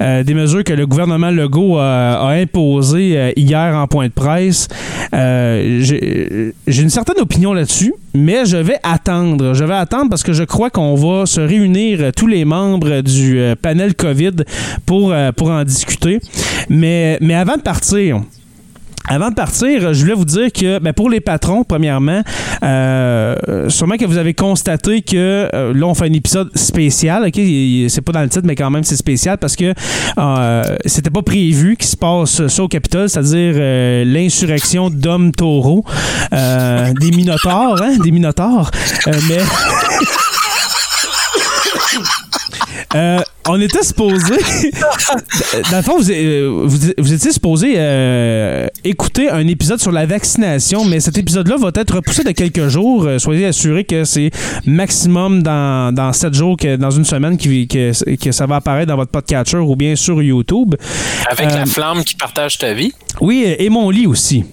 des 0.00 0.34
mesures 0.34 0.64
que 0.64 0.72
le 0.72 0.86
gouvernement 0.86 1.30
Legault 1.30 1.78
a, 1.78 2.28
a 2.28 2.32
imposées 2.34 3.32
hier 3.36 3.74
en 3.76 3.86
point 3.86 4.06
de 4.06 4.12
presse. 4.12 4.68
J'ai 5.12 6.82
une 6.82 6.90
certaine 6.90 7.20
opinion 7.20 7.52
là-dessus, 7.52 7.94
mais 8.14 8.44
je 8.46 8.56
vais 8.56 8.78
attendre. 8.82 9.54
Je 9.54 9.64
vais 9.64 9.74
attendre 9.74 10.10
parce 10.10 10.22
que 10.22 10.32
je 10.32 10.44
crois 10.44 10.70
qu'on 10.70 10.94
va 10.94 11.26
se 11.26 11.40
réunir 11.40 12.10
tous 12.16 12.26
les 12.26 12.44
membres 12.44 13.00
du 13.00 13.38
panel 13.60 13.94
COVID 13.94 14.32
pour, 14.86 15.14
pour 15.36 15.50
en 15.50 15.64
discuter. 15.64 16.20
Mais, 16.68 17.18
mais 17.20 17.34
avant 17.44 17.58
de 17.58 17.62
partir, 17.62 18.22
avant 19.06 19.28
de 19.28 19.34
partir, 19.34 19.92
je 19.92 20.00
voulais 20.00 20.14
vous 20.14 20.24
dire 20.24 20.50
que 20.50 20.78
ben, 20.78 20.94
pour 20.94 21.10
les 21.10 21.20
patrons, 21.20 21.62
premièrement, 21.62 22.22
euh, 22.62 23.68
sûrement 23.68 23.98
que 23.98 24.06
vous 24.06 24.16
avez 24.16 24.32
constaté 24.32 25.02
que 25.02 25.50
euh, 25.52 25.74
là, 25.74 25.86
on 25.86 25.92
fait 25.92 26.06
un 26.06 26.12
épisode 26.14 26.50
spécial. 26.56 27.22
ok? 27.22 27.34
C'est 27.90 28.00
pas 28.00 28.12
dans 28.12 28.22
le 28.22 28.30
titre, 28.30 28.46
mais 28.46 28.54
quand 28.54 28.70
même, 28.70 28.82
c'est 28.82 28.96
spécial 28.96 29.36
parce 29.36 29.56
que 29.56 29.74
euh, 30.16 30.62
c'était 30.86 31.10
pas 31.10 31.20
prévu 31.20 31.76
qu'il 31.76 31.86
se 31.86 31.98
passe 31.98 32.46
ça 32.46 32.62
au 32.62 32.68
Capitole, 32.68 33.10
c'est-à-dire 33.10 33.56
euh, 33.58 34.04
l'insurrection 34.06 34.88
d'hommes 34.88 35.32
taureaux, 35.32 35.84
des 36.32 37.10
minotaures, 37.10 37.82
hein? 37.82 37.98
Des 38.02 38.10
minotaures. 38.10 38.70
Mais. 39.06 39.38
Euh, 42.94 43.18
on 43.48 43.60
était 43.60 43.82
supposé. 43.82 44.34
Dans 45.70 45.76
le 45.78 45.82
fond, 45.82 45.98
vous, 45.98 46.10
euh, 46.10 46.62
vous, 46.64 46.78
vous 46.96 47.12
étiez 47.12 47.32
supposé 47.32 47.74
euh, 47.76 48.68
écouter 48.84 49.28
un 49.28 49.46
épisode 49.48 49.80
sur 49.80 49.90
la 49.92 50.06
vaccination, 50.06 50.84
mais 50.84 51.00
cet 51.00 51.18
épisode-là 51.18 51.56
va 51.56 51.70
être 51.74 51.96
repoussé 51.96 52.22
de 52.24 52.30
quelques 52.30 52.68
jours. 52.68 53.08
Soyez 53.18 53.46
assurés 53.46 53.84
que 53.84 54.04
c'est 54.04 54.30
maximum 54.64 55.42
dans, 55.42 55.92
dans 55.92 56.12
7 56.12 56.34
jours, 56.34 56.56
que, 56.56 56.76
dans 56.76 56.90
une 56.90 57.04
semaine, 57.04 57.36
que, 57.36 58.14
que 58.16 58.32
ça 58.32 58.46
va 58.46 58.56
apparaître 58.56 58.88
dans 58.88 58.96
votre 58.96 59.10
podcatcher 59.10 59.58
ou 59.58 59.74
bien 59.76 59.96
sur 59.96 60.22
YouTube. 60.22 60.74
Avec 61.30 61.50
Euh, 61.50 61.56
la 61.56 61.66
flamme 61.66 62.04
qui 62.04 62.14
partage 62.14 62.58
ta 62.58 62.72
vie? 62.74 62.92
Oui, 63.20 63.44
et 63.58 63.68
mon 63.70 63.90
lit 63.90 64.06
aussi. 64.06 64.44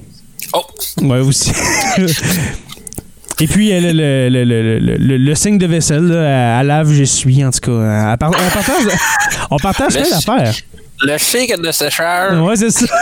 Oh! 0.53 0.61
Ouais, 1.03 1.19
aussi. 1.19 1.51
Et 3.41 3.47
puis, 3.47 3.73
euh, 3.73 3.79
le, 3.81 3.91
le, 3.91 4.29
le, 4.29 4.43
le, 4.45 4.79
le- 4.79 4.97
le- 4.97 5.17
le 5.17 5.35
signe 5.35 5.57
de 5.57 5.65
vaisselle, 5.65 6.03
là, 6.07 6.59
à 6.59 6.63
lave, 6.63 6.91
j'essuie, 6.93 7.43
en 7.43 7.49
tout 7.51 7.59
cas. 7.59 8.13
On 8.13 8.17
partage, 8.17 8.75
on 9.49 9.57
partage 9.57 9.95
Le- 9.95 10.01
plein 10.01 10.09
d'affaires. 10.09 10.53
Le 11.03 11.17
cycle 11.17 11.59
de 11.59 11.71
séchage. 11.71 12.37
Ouais, 12.39 12.55
c'est 12.55 12.69
ça. 12.69 12.85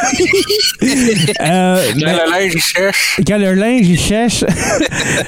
Euh, 1.41 1.83
Quand 1.93 2.05
mais- 2.05 2.13
le 2.13 2.31
linge 2.31 2.51
il 2.55 2.61
sèche. 2.61 3.19
quand 3.27 3.37
le 3.37 3.53
linge, 3.53 3.81
il 3.87 3.99
cherche. 3.99 4.45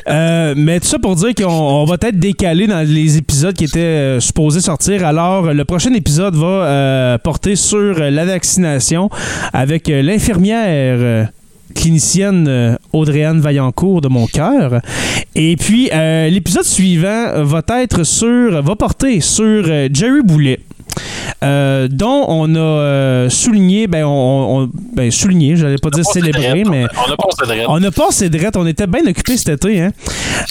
Euh, 0.08 0.54
mais 0.58 0.80
tout 0.80 0.88
ça 0.88 1.00
pour 1.00 1.16
dire 1.16 1.34
qu'on 1.36 1.46
on 1.52 1.86
va 1.86 1.96
être 2.02 2.18
décalé 2.20 2.68
dans 2.68 2.86
les 2.88 3.18
épisodes 3.18 3.56
qui 3.56 3.66
étaient 3.66 3.80
euh, 3.80 4.20
supposés 4.20 4.62
sortir. 4.62 5.06
Alors, 5.06 5.54
le 5.54 5.66
prochain 5.66 5.94
épisode 5.94 6.36
va 6.36 6.46
euh, 6.48 7.18
porter 7.18 7.56
sur 7.56 8.00
la 8.00 8.26
vaccination 8.26 9.10
avec 9.54 9.88
l'infirmière. 9.88 11.28
Clinicienne 11.72 12.48
euh, 12.48 12.76
Audrey-Anne 12.94 13.40
Vaillancourt 13.42 14.02
de 14.02 14.08
mon 14.08 14.28
cœur. 14.28 14.82
Et 15.36 15.56
puis, 15.56 15.90
euh, 15.94 16.30
l'épisode 16.30 16.66
suivant 16.66 17.44
va 17.44 17.62
être 17.82 18.04
sur, 18.04 18.62
va 18.62 18.76
porter 18.76 19.22
sur 19.22 19.44
euh, 19.68 19.90
Jerry 19.92 20.22
Boulet. 20.24 20.60
euh, 21.44 21.88
dont 21.90 22.26
on 22.28 22.54
a 22.56 22.60
euh, 22.60 23.30
souligné, 23.30 23.88
ben, 23.88 24.04
on, 24.06 24.64
on- 24.64 24.70
ben, 24.94 25.10
souligné, 25.10 25.56
j'allais 25.56 25.78
pas 25.78 25.90
dire 25.90 26.06
célébré, 26.06 26.64
mais 26.70 26.84
On 26.98 27.12
a 27.12 27.16
passé 27.16 27.48
de 27.48 27.66
on 27.68 27.76
a 27.76 28.50
de 28.50 28.58
on 28.58 28.68
était 28.68 28.88
bien 28.88 29.02
occupés 29.08 29.38
cet 29.38 29.64
été. 29.66 29.80
Hein? 29.82 29.92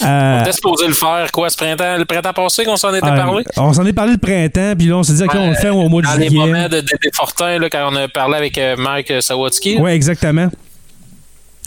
Euh, 0.02 0.38
On 0.38 0.42
était 0.42 0.52
supposé 0.52 0.86
le 0.88 0.94
faire, 0.94 1.30
quoi, 1.30 1.50
ce 1.50 1.56
printemps, 1.58 1.98
le 1.98 2.06
printemps 2.06 2.32
passé 2.32 2.64
qu'on 2.64 2.76
s'en 2.76 2.90
était 2.94 3.00
parlé? 3.06 3.44
on 3.58 3.72
s'en 3.74 3.84
est 3.84 3.92
parlé 3.92 4.12
le 4.12 4.18
printemps, 4.18 4.72
puis 4.78 4.86
là, 4.88 4.96
on 4.96 5.02
s'est 5.02 5.12
dit, 5.12 5.22
OK, 5.22 5.34
on 5.34 5.50
le 5.50 5.54
fait 5.56 5.68
au 5.68 5.88
mois 5.90 6.00
de 6.02 6.06
Dans 6.06 6.14
les 6.14 6.28
juillet. 6.28 6.46
moments 6.46 6.64
de 6.68 6.80
Dédé 6.80 7.10
Fortin, 7.14 7.58
là, 7.58 7.68
quand 7.68 7.90
on 7.92 7.96
a 7.96 8.08
parlé 8.08 8.36
avec 8.38 8.58
Mike 8.78 9.12
Sawatsky. 9.20 9.76
Oui, 9.78 9.90
exactement. 9.90 10.48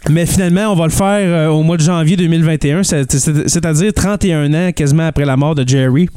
Mais 0.10 0.26
finalement, 0.26 0.68
on 0.72 0.76
va 0.76 0.86
le 0.86 0.92
faire 0.92 1.08
euh, 1.08 1.48
au 1.48 1.64
mois 1.64 1.78
de 1.78 1.82
janvier 1.84 2.18
2021, 2.18 2.84
c'est- 2.84 3.10
c'est- 3.12 3.48
c'est-à-dire 3.48 3.94
31 3.94 4.54
ans 4.54 4.72
quasiment 4.74 5.08
après 5.08 5.26
la 5.26 5.38
mort 5.38 5.56
de 5.56 5.68
Jerry. 5.68 6.10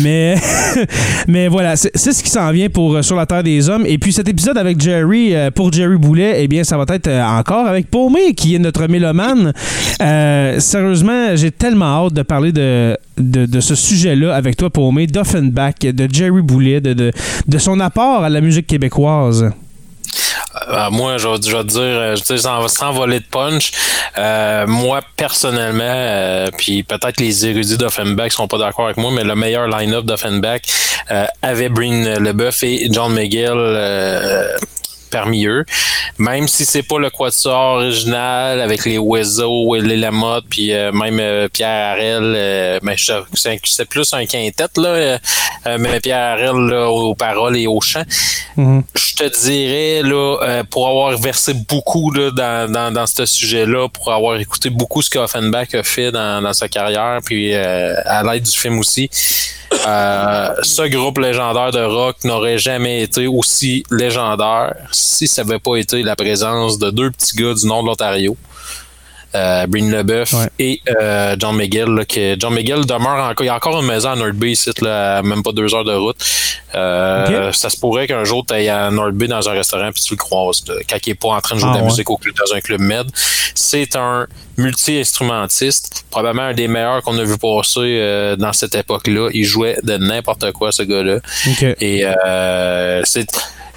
Mais, 0.00 0.36
voilà, 1.48 1.76
c'est 1.76 1.90
ce 2.12 2.22
qui 2.22 2.30
s'en 2.30 2.50
vient 2.52 2.70
pour 2.70 2.94
euh, 2.94 3.02
Sur 3.02 3.16
la 3.16 3.26
Terre 3.26 3.42
des 3.42 3.68
Hommes. 3.68 3.84
Et 3.86 3.98
puis 3.98 4.12
cet 4.12 4.26
épisode 4.28 4.56
avec 4.56 4.80
Jerry, 4.80 5.34
euh, 5.34 5.50
pour 5.50 5.70
Jerry 5.72 5.96
Boulet, 5.98 6.36
eh 6.38 6.48
bien, 6.48 6.64
ça 6.64 6.78
va 6.78 6.84
être 6.88 7.10
encore 7.10 7.66
avec 7.66 7.90
Paumé, 7.90 8.32
qui 8.34 8.54
est 8.54 8.58
notre 8.58 8.86
mélomane. 8.86 9.52
Sérieusement, 10.58 11.34
j'ai 11.36 11.50
tellement 11.50 12.06
hâte 12.06 12.14
de 12.14 12.22
parler 12.22 12.52
de, 12.52 12.96
ce 13.60 13.74
sujet-là 13.74 14.34
avec 14.34 14.56
toi, 14.56 14.70
Paumé, 14.70 15.06
d'Offenbach, 15.06 15.80
de 15.82 16.08
Jerry 16.10 16.40
Boulet, 16.42 16.80
de 16.80 17.12
son 17.58 17.78
apport 17.80 18.22
à 18.24 18.30
la 18.30 18.40
musique 18.40 18.66
québécoise. 18.68 19.50
Euh, 20.68 20.90
moi, 20.90 21.18
je 21.18 21.28
vais, 21.28 21.36
je 21.42 21.56
vais 21.56 21.62
te 21.62 21.68
dire, 21.68 21.80
euh, 21.80 22.16
je 22.16 22.22
veux 22.22 22.38
dire, 22.38 22.40
sans, 22.40 22.68
sans 22.68 22.92
voler 22.92 23.20
de 23.20 23.24
punch, 23.24 23.72
euh, 24.18 24.66
moi, 24.66 25.00
personnellement, 25.16 25.82
euh, 25.84 26.48
puis 26.56 26.82
peut-être 26.82 27.20
les 27.20 27.46
érudits 27.46 27.78
d'Offenbach 27.78 28.32
sont 28.32 28.48
pas 28.48 28.58
d'accord 28.58 28.86
avec 28.86 28.96
moi, 28.96 29.10
mais 29.12 29.24
le 29.24 29.34
meilleur 29.34 29.66
line-up 29.68 30.04
d'Offenbach 30.04 30.60
euh, 31.10 31.26
avait 31.42 31.68
Breen 31.68 32.18
Leboeuf 32.18 32.62
et 32.62 32.88
John 32.90 33.12
McGill 33.12 33.50
euh, 33.54 34.56
parmi 35.12 35.46
eux. 35.46 35.64
Même 36.18 36.48
si 36.48 36.64
c'est 36.64 36.82
pas 36.82 36.98
le 36.98 37.10
quatuor 37.10 37.74
original 37.76 38.60
avec 38.60 38.84
les 38.84 38.98
Wezo 38.98 39.76
et 39.76 39.80
les 39.80 39.96
Lamotte, 39.96 40.44
puis 40.50 40.72
euh, 40.72 40.90
même 40.92 41.18
euh, 41.20 41.48
Pierre 41.48 41.92
Harel, 41.92 42.22
euh, 42.36 42.78
mais 42.82 42.96
je- 42.96 43.12
c'est 43.34 43.84
plus 43.88 44.12
un 44.14 44.26
quintet, 44.26 44.66
là, 44.76 45.18
mais 45.78 46.00
Pierre 46.00 46.32
Harel 46.38 46.56
là, 46.68 46.88
aux 46.88 47.14
paroles 47.14 47.56
et 47.56 47.66
au 47.66 47.80
chant 47.80 48.02
je 48.56 49.14
te 49.16 49.40
dirais, 49.46 50.02
là, 50.02 50.62
pour 50.70 50.88
avoir 50.88 51.16
versé 51.18 51.54
beaucoup 51.54 52.10
là, 52.10 52.30
dans, 52.30 52.70
dans, 52.70 52.92
dans 52.92 53.06
ce 53.06 53.24
sujet-là, 53.24 53.88
pour 53.88 54.12
avoir 54.12 54.36
écouté 54.38 54.68
beaucoup 54.70 55.00
ce 55.02 55.08
qu'Offenbach 55.10 55.74
a 55.74 55.82
fait 55.82 56.10
dans, 56.12 56.42
dans 56.42 56.52
sa 56.52 56.68
carrière, 56.68 57.18
puis 57.24 57.54
à 57.54 58.22
l'aide 58.22 58.42
du 58.42 58.50
film 58.58 58.78
aussi, 58.78 59.08
euh, 59.86 60.48
ce 60.62 60.82
groupe 60.88 61.18
légendaire 61.18 61.70
de 61.70 61.82
rock 61.82 62.16
n'aurait 62.24 62.58
jamais 62.58 63.02
été 63.02 63.26
aussi 63.26 63.84
légendaire 63.90 64.74
si 65.02 65.26
ça 65.28 65.44
n'avait 65.44 65.58
pas 65.58 65.76
été 65.76 66.02
la 66.02 66.16
présence 66.16 66.78
de 66.78 66.90
deux 66.90 67.10
petits 67.10 67.36
gars 67.36 67.54
du 67.54 67.66
nord 67.66 67.82
de 67.82 67.88
l'Ontario. 67.88 68.36
Euh, 69.34 69.66
Breen 69.66 69.90
Leboeuf 69.90 70.34
Ouais. 70.34 70.48
et 70.58 70.80
euh, 71.00 71.36
John 71.38 71.56
McGill. 71.56 71.86
Là, 71.86 72.04
que 72.04 72.36
John 72.38 72.52
McGill 72.52 72.84
demeure 72.84 73.30
encore. 73.30 73.44
Il 73.44 73.46
y 73.46 73.48
a 73.48 73.56
encore 73.56 73.80
une 73.80 73.86
maison 73.86 74.10
à 74.10 74.14
North 74.14 74.34
Bay, 74.34 74.50
ici, 74.50 74.70
là, 74.82 75.22
même 75.22 75.42
pas 75.42 75.52
deux 75.52 75.74
heures 75.74 75.84
de 75.86 75.94
route. 75.94 76.16
Euh, 76.74 77.50
Ça 77.52 77.70
se 77.70 77.78
pourrait 77.78 78.06
qu'un 78.06 78.24
jour 78.24 78.44
tu 78.46 78.52
ailles 78.52 78.68
à 78.68 78.90
North 78.90 79.14
Bay 79.14 79.28
dans 79.28 79.48
un 79.48 79.52
restaurant 79.52 79.90
puis 79.90 80.02
tu 80.02 80.12
le 80.12 80.18
croises 80.18 80.62
là, 80.68 80.74
quand 80.88 80.98
il 81.06 81.08
n'est 81.10 81.14
pas 81.14 81.28
en 81.28 81.40
train 81.40 81.54
de 81.54 81.60
jouer 81.60 81.70
Ah 81.70 81.74
de 81.76 81.78
la 81.78 81.84
ouais. 81.84 81.90
musique 81.90 82.10
au 82.10 82.18
club, 82.18 82.34
dans 82.46 82.54
un 82.54 82.60
club 82.60 82.80
med. 82.82 83.06
C'est 83.54 83.96
un 83.96 84.26
multi-instrumentiste, 84.58 86.04
probablement 86.10 86.48
un 86.48 86.54
des 86.54 86.68
meilleurs 86.68 87.02
qu'on 87.02 87.18
a 87.18 87.24
vu 87.24 87.38
passer 87.38 87.80
euh, 87.80 88.36
dans 88.36 88.52
cette 88.52 88.74
époque-là. 88.74 89.30
Il 89.32 89.44
jouait 89.44 89.78
de 89.82 89.96
n'importe 89.96 90.52
quoi, 90.52 90.72
ce 90.72 90.82
gars-là. 90.82 91.20
Et 91.80 92.04
c'est 93.04 93.26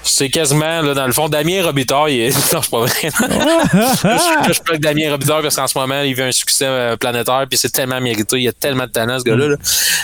c'est 0.05 0.29
quasiment, 0.29 0.81
là, 0.81 0.93
dans 0.93 1.07
le 1.07 1.13
fond, 1.13 1.27
Damien 1.29 1.63
Robitaille, 1.63 2.15
il 2.15 2.21
est... 2.21 2.29
non, 2.53 2.61
c'est 2.61 2.71
pas 2.71 2.79
vrai. 2.79 3.09
je, 4.47 4.53
je 4.53 4.77
Damien 4.77 5.11
Robitaille 5.11 5.41
parce 5.41 5.55
qu'en 5.55 5.67
ce 5.67 5.77
moment, 5.77 6.01
il 6.01 6.13
vit 6.13 6.21
un 6.21 6.31
succès 6.31 6.65
euh, 6.67 6.95
planétaire, 6.95 7.45
puis 7.49 7.57
c'est 7.57 7.71
tellement 7.71 7.99
mérité. 7.99 8.39
Il 8.39 8.47
a 8.47 8.53
tellement 8.53 8.85
de 8.85 8.91
talent, 8.91 9.17
ce 9.19 9.23
gars-là. 9.23 9.47
là. 9.47 9.55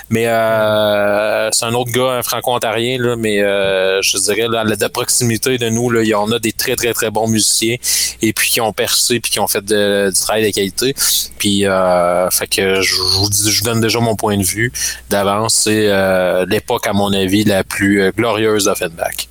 Mais 0.10 0.28
euh, 0.28 1.50
c'est 1.52 1.66
un 1.66 1.74
autre 1.74 1.92
gars, 1.92 2.18
un 2.18 2.24
franco-ontarien, 2.24 2.98
là, 3.00 3.16
mais 3.16 3.42
euh, 3.42 4.02
je 4.02 4.18
dirais, 4.18 4.48
là, 4.50 4.66
de 4.66 4.88
proximité 4.88 5.58
de 5.58 5.70
nous, 5.70 5.90
là, 5.90 6.02
il 6.02 6.10
y 6.10 6.14
en 6.14 6.32
a 6.32 6.40
des 6.40 6.52
très, 6.52 6.76
très, 6.76 6.94
très 6.94 7.12
bons 7.12 7.28
musiciens, 7.28 7.76
et 8.22 8.34
puis 8.34 8.50
qui 8.50 8.62
ont 8.62 8.74
percé, 8.74 9.20
puis 9.20 9.32
qui 9.32 9.40
ont 9.40 9.48
fait 9.48 9.64
du 9.64 10.20
travail 10.20 10.46
de 10.46 10.54
qualité. 10.54 10.96
Puis, 11.38 11.66
euh, 11.66 12.30
fait 12.30 12.48
que 12.48 12.82
je 12.82 12.96
vous 12.96 13.30
donne 13.64 13.82
déjà 13.82 14.00
mon 14.00 14.16
point 14.16 14.38
de 14.38 14.44
vue 14.44 14.72
d'avance. 15.10 15.62
C'est 15.64 15.88
euh, 15.88 16.46
l'époque, 16.48 16.88
à 16.88 16.94
mon 16.94 17.14
avis, 17.14 17.44
la 17.44 17.64
plus 17.64 18.12
glorieuse 18.12 18.66
d'Offenbach. 18.66 19.28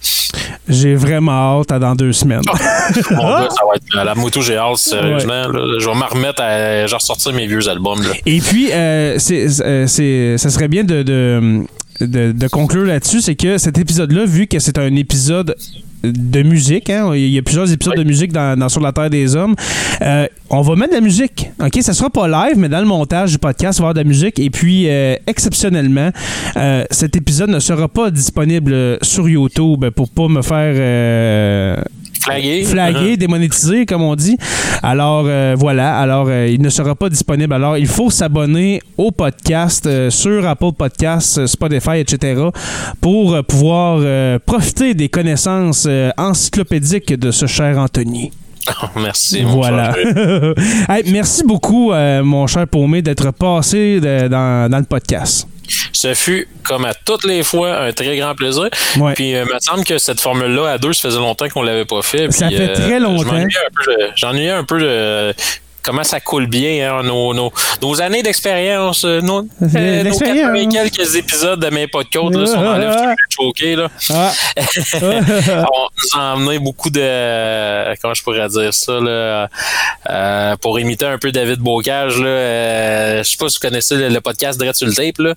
J'ai 0.70 0.94
vraiment 0.94 1.60
hâte 1.60 1.72
à 1.72 1.78
dans 1.78 1.94
deux 1.94 2.12
semaines. 2.12 2.42
Ça 2.94 3.02
va 3.14 3.74
être 3.76 3.84
la 3.94 4.14
moto, 4.14 4.40
j'ai 4.40 4.56
hâte, 4.56 4.76
sérieusement. 4.76 5.48
là. 5.48 5.76
je 5.78 5.86
vais 5.86 5.94
m'en 5.94 6.06
remettre 6.06 6.42
à 6.42 6.86
genre 6.86 7.02
sortir 7.02 7.32
mes 7.32 7.46
vieux 7.46 7.68
albums. 7.68 8.02
Là. 8.02 8.10
Et 8.26 8.40
puis, 8.40 8.72
euh, 8.72 9.16
c'est, 9.18 9.46
euh, 9.62 9.86
c'est- 9.86 10.38
ça 10.38 10.50
serait 10.50 10.68
bien 10.68 10.84
de, 10.84 11.02
de, 11.02 11.62
de- 12.00 12.32
de 12.32 12.48
conclure 12.48 12.84
là-dessus, 12.86 13.20
c'est 13.20 13.34
que 13.36 13.58
cet 13.58 13.78
épisode-là, 13.78 14.24
vu 14.24 14.46
que 14.46 14.58
c'est 14.58 14.78
un 14.78 14.94
épisode 14.96 15.54
de 16.02 16.42
musique. 16.42 16.90
Hein. 16.90 17.12
Il 17.14 17.28
y 17.28 17.38
a 17.38 17.42
plusieurs 17.42 17.70
épisodes 17.72 17.96
de 17.96 18.04
musique 18.04 18.32
dans, 18.32 18.58
dans 18.58 18.68
Sur 18.68 18.80
la 18.80 18.92
Terre 18.92 19.10
des 19.10 19.36
Hommes. 19.36 19.54
Euh, 20.02 20.26
on 20.48 20.62
va 20.62 20.76
mettre 20.76 20.90
de 20.90 20.96
la 20.96 21.00
musique. 21.00 21.50
OK, 21.60 21.78
ça 21.82 21.92
sera 21.92 22.10
pas 22.10 22.26
live, 22.28 22.58
mais 22.58 22.68
dans 22.68 22.80
le 22.80 22.86
montage 22.86 23.32
du 23.32 23.38
podcast, 23.38 23.78
il 23.78 23.82
va 23.82 23.88
y 23.88 23.90
avoir 23.90 23.94
de 23.94 24.00
la 24.00 24.04
musique. 24.04 24.38
Et 24.38 24.50
puis, 24.50 24.88
euh, 24.88 25.16
exceptionnellement, 25.26 26.10
euh, 26.56 26.84
cet 26.90 27.16
épisode 27.16 27.50
ne 27.50 27.60
sera 27.60 27.88
pas 27.88 28.10
disponible 28.10 28.98
sur 29.02 29.28
YouTube 29.28 29.86
pour 29.90 30.08
pas 30.08 30.28
me 30.28 30.42
faire 30.42 31.84
Flagué. 32.22 32.64
flagué, 32.64 33.16
démonétisé, 33.16 33.86
comme 33.86 34.02
on 34.02 34.14
dit. 34.14 34.36
Alors 34.82 35.24
euh, 35.26 35.54
voilà, 35.58 35.98
alors 35.98 36.26
euh, 36.28 36.48
il 36.48 36.60
ne 36.60 36.68
sera 36.68 36.94
pas 36.94 37.08
disponible. 37.08 37.52
Alors 37.54 37.78
il 37.78 37.86
faut 37.86 38.10
s'abonner 38.10 38.80
au 38.98 39.10
podcast 39.10 39.86
euh, 39.86 40.10
sur 40.10 40.46
Apple 40.46 40.72
Podcasts, 40.76 41.46
Spotify, 41.46 41.98
etc. 41.98 42.42
pour 43.00 43.42
pouvoir 43.44 44.00
profiter 44.44 44.94
des 44.94 45.08
connaissances 45.08 45.88
encyclopédiques 46.16 47.12
de 47.14 47.30
ce 47.30 47.46
cher 47.46 47.78
Anthony. 47.78 48.30
Merci. 48.96 49.42
mon 49.42 49.56
Voilà. 49.56 49.94
Hey, 50.88 51.04
merci 51.10 51.42
beaucoup, 51.44 51.92
mon 52.22 52.46
cher 52.46 52.66
Paumé, 52.68 53.00
d'être 53.02 53.30
passé 53.32 54.00
de- 54.00 54.28
dans, 54.28 54.70
dans 54.70 54.78
le 54.78 54.84
podcast. 54.84 55.46
Ce 55.92 56.14
fut, 56.14 56.48
comme 56.62 56.84
à 56.84 56.94
toutes 56.94 57.24
les 57.24 57.42
fois, 57.42 57.78
un 57.78 57.92
très 57.92 58.16
grand 58.16 58.34
plaisir. 58.34 58.68
Ouais. 58.96 59.14
Puis, 59.14 59.30
il 59.30 59.44
me 59.44 59.58
semble 59.60 59.84
que 59.84 59.98
cette 59.98 60.20
formule-là, 60.20 60.72
à 60.72 60.78
deux, 60.78 60.92
ça 60.92 61.02
faisait 61.02 61.18
longtemps 61.18 61.48
qu'on 61.48 61.62
l'avait 61.62 61.84
pas 61.84 62.02
fait. 62.02 62.30
Ça 62.32 62.48
fait 62.48 62.72
très 62.72 62.98
je 62.98 63.02
longtemps. 63.02 63.44
J'ennuyais 64.16 64.50
un 64.50 64.64
peu 64.64 64.78
de 64.80 65.34
comment 65.82 66.04
ça 66.04 66.20
coule 66.20 66.46
bien, 66.46 66.92
hein, 66.98 67.02
nos, 67.02 67.34
nos, 67.34 67.52
nos 67.82 68.00
années 68.02 68.22
d'expérience, 68.22 69.04
euh, 69.04 69.20
nos, 69.20 69.40
euh, 69.40 69.44
nos 69.62 70.04
L'expérience. 70.04 70.50
80 70.52 70.68
quelques 70.68 71.16
épisodes 71.16 71.60
de 71.60 71.70
mes 71.70 71.86
côte, 71.88 72.34
là, 72.34 72.46
si 72.46 72.54
on 72.56 72.66
enlève 72.66 73.14
choqué, 73.28 73.76
là. 73.76 73.88
Ah. 74.10 74.32
on 75.02 75.88
nous 75.90 76.18
a 76.20 76.34
emmené 76.34 76.58
beaucoup 76.58 76.90
de 76.90 77.94
comment 78.00 78.14
je 78.14 78.22
pourrais 78.22 78.48
dire 78.48 78.72
ça 78.74 78.92
là, 79.00 79.48
euh, 80.08 80.56
pour 80.56 80.78
imiter 80.80 81.06
un 81.06 81.18
peu 81.18 81.32
David 81.32 81.58
Bocage 81.60 82.18
là 82.18 82.26
euh, 82.28 83.22
je 83.22 83.28
sais 83.30 83.36
pas 83.36 83.48
si 83.48 83.58
vous 83.60 83.68
connaissez 83.68 83.96
le, 83.96 84.08
le 84.08 84.20
podcast 84.20 84.58
Dread 84.58 84.74
sur 84.74 84.86
le 84.86 84.94
tape 84.94 85.18
là 85.18 85.34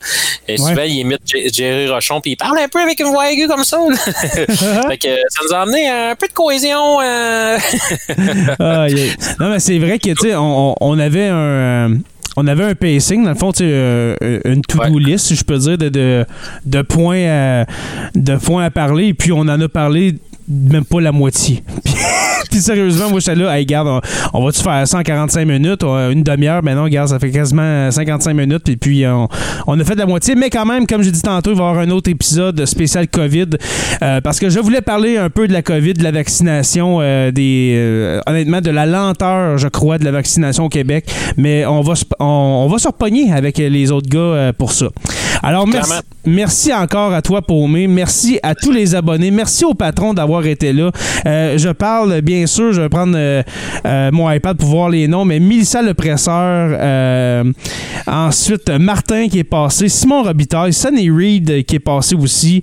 et 0.48 0.54
Ouais. 0.54 0.70
souvent 0.70 0.84
il 0.84 0.96
imite 0.98 1.22
Jerry 1.54 1.90
Rochon 1.90 2.22
puis 2.22 2.32
il 2.32 2.36
parle 2.38 2.58
un 2.60 2.68
peu 2.68 2.80
avec 2.82 3.00
une 3.00 3.08
voix 3.08 3.32
aiguë 3.32 3.48
comme 3.48 3.64
ça 3.64 3.78
fait 4.36 4.98
que 4.98 5.08
ça 5.30 5.42
nous 5.48 5.54
a 5.54 5.62
amené 5.62 5.90
un 5.90 6.16
peu 6.16 6.28
de 6.28 6.34
cohésion 6.34 7.02
euh, 7.02 7.58
Ah, 8.60 8.88
yeah. 8.90 9.14
Non, 9.40 9.50
mais 9.50 9.60
c'est 9.60 9.80
vrai 9.80 10.00
que, 10.00 10.10
tu 10.10 10.30
sais, 10.30 10.33
on, 10.36 10.72
on- 10.72 10.76
on 10.82 11.00
avait 11.00 11.28
un. 11.28 11.36
euh, 11.36 11.96
on 12.36 12.48
avait 12.48 12.64
un 12.64 12.74
pacing, 12.74 13.24
dans 13.24 13.30
le 13.30 13.36
fond, 13.36 13.52
euh, 13.62 14.16
une 14.46 14.64
to-do 14.64 14.96
Ouais. 14.96 15.00
list, 15.04 15.28
si 15.28 15.36
je 15.36 15.44
peux 15.44 15.58
dire, 15.60 15.78
de, 15.78 15.90
de, 15.90 16.26
de 16.66 16.82
points 16.82 17.28
à, 17.28 17.66
de 18.16 18.36
points 18.38 18.64
à 18.66 18.72
parler, 18.72 19.08
et 19.10 19.14
puis 19.14 19.32
on 19.32 19.42
en 19.42 19.62
a 19.62 19.70
parlé 19.70 20.16
même 20.48 20.86
pas 20.86 21.02
la 21.02 21.12
moitié. 21.12 21.64
Puis, 22.52 22.60
sérieusement, 22.62 23.10
moi, 23.10 23.20
j'étais 23.20 23.34
là, 23.36 23.58
hey, 23.58 23.64
regarde, 23.64 24.04
on, 24.32 24.46
va-tu 24.46 24.62
faire 24.62 24.88
ça 24.88 25.00
en 25.00 25.02
45 25.02 25.48
minutes, 25.48 25.84
on- 25.84 26.12
une 26.12 26.22
demi-heure? 26.22 26.62
Ben 26.62 26.76
non, 26.76 26.84
regarde, 26.84 27.10
ça 27.10 27.18
fait 27.18 27.32
quasiment 27.32 27.90
55 27.90 28.34
minutes, 28.36 28.64
puis 28.64 28.78
puis 28.78 29.08
on, 29.08 29.28
on 29.66 29.80
a 29.80 29.84
fait 29.84 29.96
de 29.96 30.00
la 30.00 30.06
moitié, 30.06 30.36
mais 30.36 30.52
quand 30.52 30.66
même, 30.66 30.86
comme 30.86 31.02
j'ai 31.02 31.10
dit 31.12 31.22
tantôt, 31.22 31.52
il 31.52 31.58
va 31.58 31.64
y 31.64 31.68
avoir 31.70 31.84
un 31.84 31.90
autre 31.90 32.12
épisode 32.12 32.64
spécial 32.66 33.08
COVID, 33.08 33.48
euh, 34.04 34.22
parce 34.22 34.40
que 34.40 34.50
je 34.50 34.60
voulais 34.60 34.82
parler 34.82 35.18
un 35.18 35.32
peu 35.32 35.48
de 35.48 35.54
la 35.54 35.64
COVID, 35.64 35.94
de 35.94 36.04
la 36.04 36.12
vaccination, 36.12 37.00
euh, 37.02 37.32
des, 37.32 37.74
euh, 37.76 38.22
honnêtement, 38.28 38.62
de 38.62 38.70
la 38.70 38.86
lenteur, 38.86 39.58
je 39.58 39.68
crois, 39.70 39.98
de 39.98 40.06
la 40.06 40.12
vaccination 40.12 40.66
au 40.66 40.70
Québec, 40.70 41.06
mais 41.38 41.66
on 41.66 41.82
va, 41.82 41.94
on, 42.20 42.26
on 42.26 42.68
va 42.68 42.78
se 42.78 42.88
repogner 42.88 43.32
avec 43.34 43.58
les 43.58 43.92
autres 43.92 44.10
gars 44.10 44.20
euh, 44.20 44.54
pour 44.54 44.74
ça. 44.74 44.88
Alors, 45.46 45.68
merci, 46.26 46.74
encore 46.74 47.14
à 47.14 47.22
toi, 47.22 47.42
Paumé. 47.42 47.86
Merci 47.86 48.40
à 48.42 48.56
tous 48.56 48.72
les 48.72 48.96
abonnés. 48.96 49.30
Merci 49.30 49.66
au 49.66 49.74
patron 49.74 50.14
d'avoir 50.14 50.46
été 50.46 50.72
là. 50.72 50.90
Euh, 51.26 51.58
je 51.58 51.68
parle, 51.68 52.22
bien 52.22 52.48
sûr, 52.48 52.72
je 52.72 52.80
vais 52.80 52.88
prendre 52.88 53.16
euh, 53.18 53.44
euh, 53.86 54.10
mon 54.14 54.32
iPad 54.32 54.56
pour 54.56 54.70
voir 54.70 54.90
les 54.90 55.06
noms, 55.10 55.26
mais 55.26 55.42
Mélissa 55.42 55.82
Le 55.82 55.94
Presseur, 55.94 57.44
ensuite 58.08 58.70
Martin 58.70 59.28
qui 59.28 59.40
est 59.40 59.44
passé, 59.44 59.90
Simon 59.90 60.24
Robitaille, 60.24 60.72
Sunny 60.72 61.12
Reed 61.12 61.66
qui 61.66 61.76
est 61.76 61.80
passé 61.80 62.16
aussi, 62.16 62.62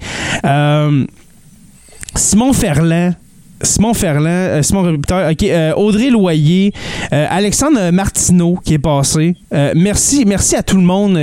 Simon 2.15 2.53
Ferland. 2.55 3.13
Simon 3.63 3.93
Ferland, 3.95 4.27
euh, 4.27 4.63
Simon 4.63 4.95
ok, 4.95 5.43
euh, 5.43 5.73
Audrey 5.75 6.11
Loyer, 6.11 6.73
euh, 7.13 7.27
Alexandre 7.29 7.91
Martineau 7.91 8.59
qui 8.65 8.75
est 8.75 8.79
passé. 8.79 9.35
Merci, 9.75 10.25
merci 10.27 10.57
à 10.57 10.63
tout 10.63 10.77
le 10.77 10.83
monde 10.83 11.15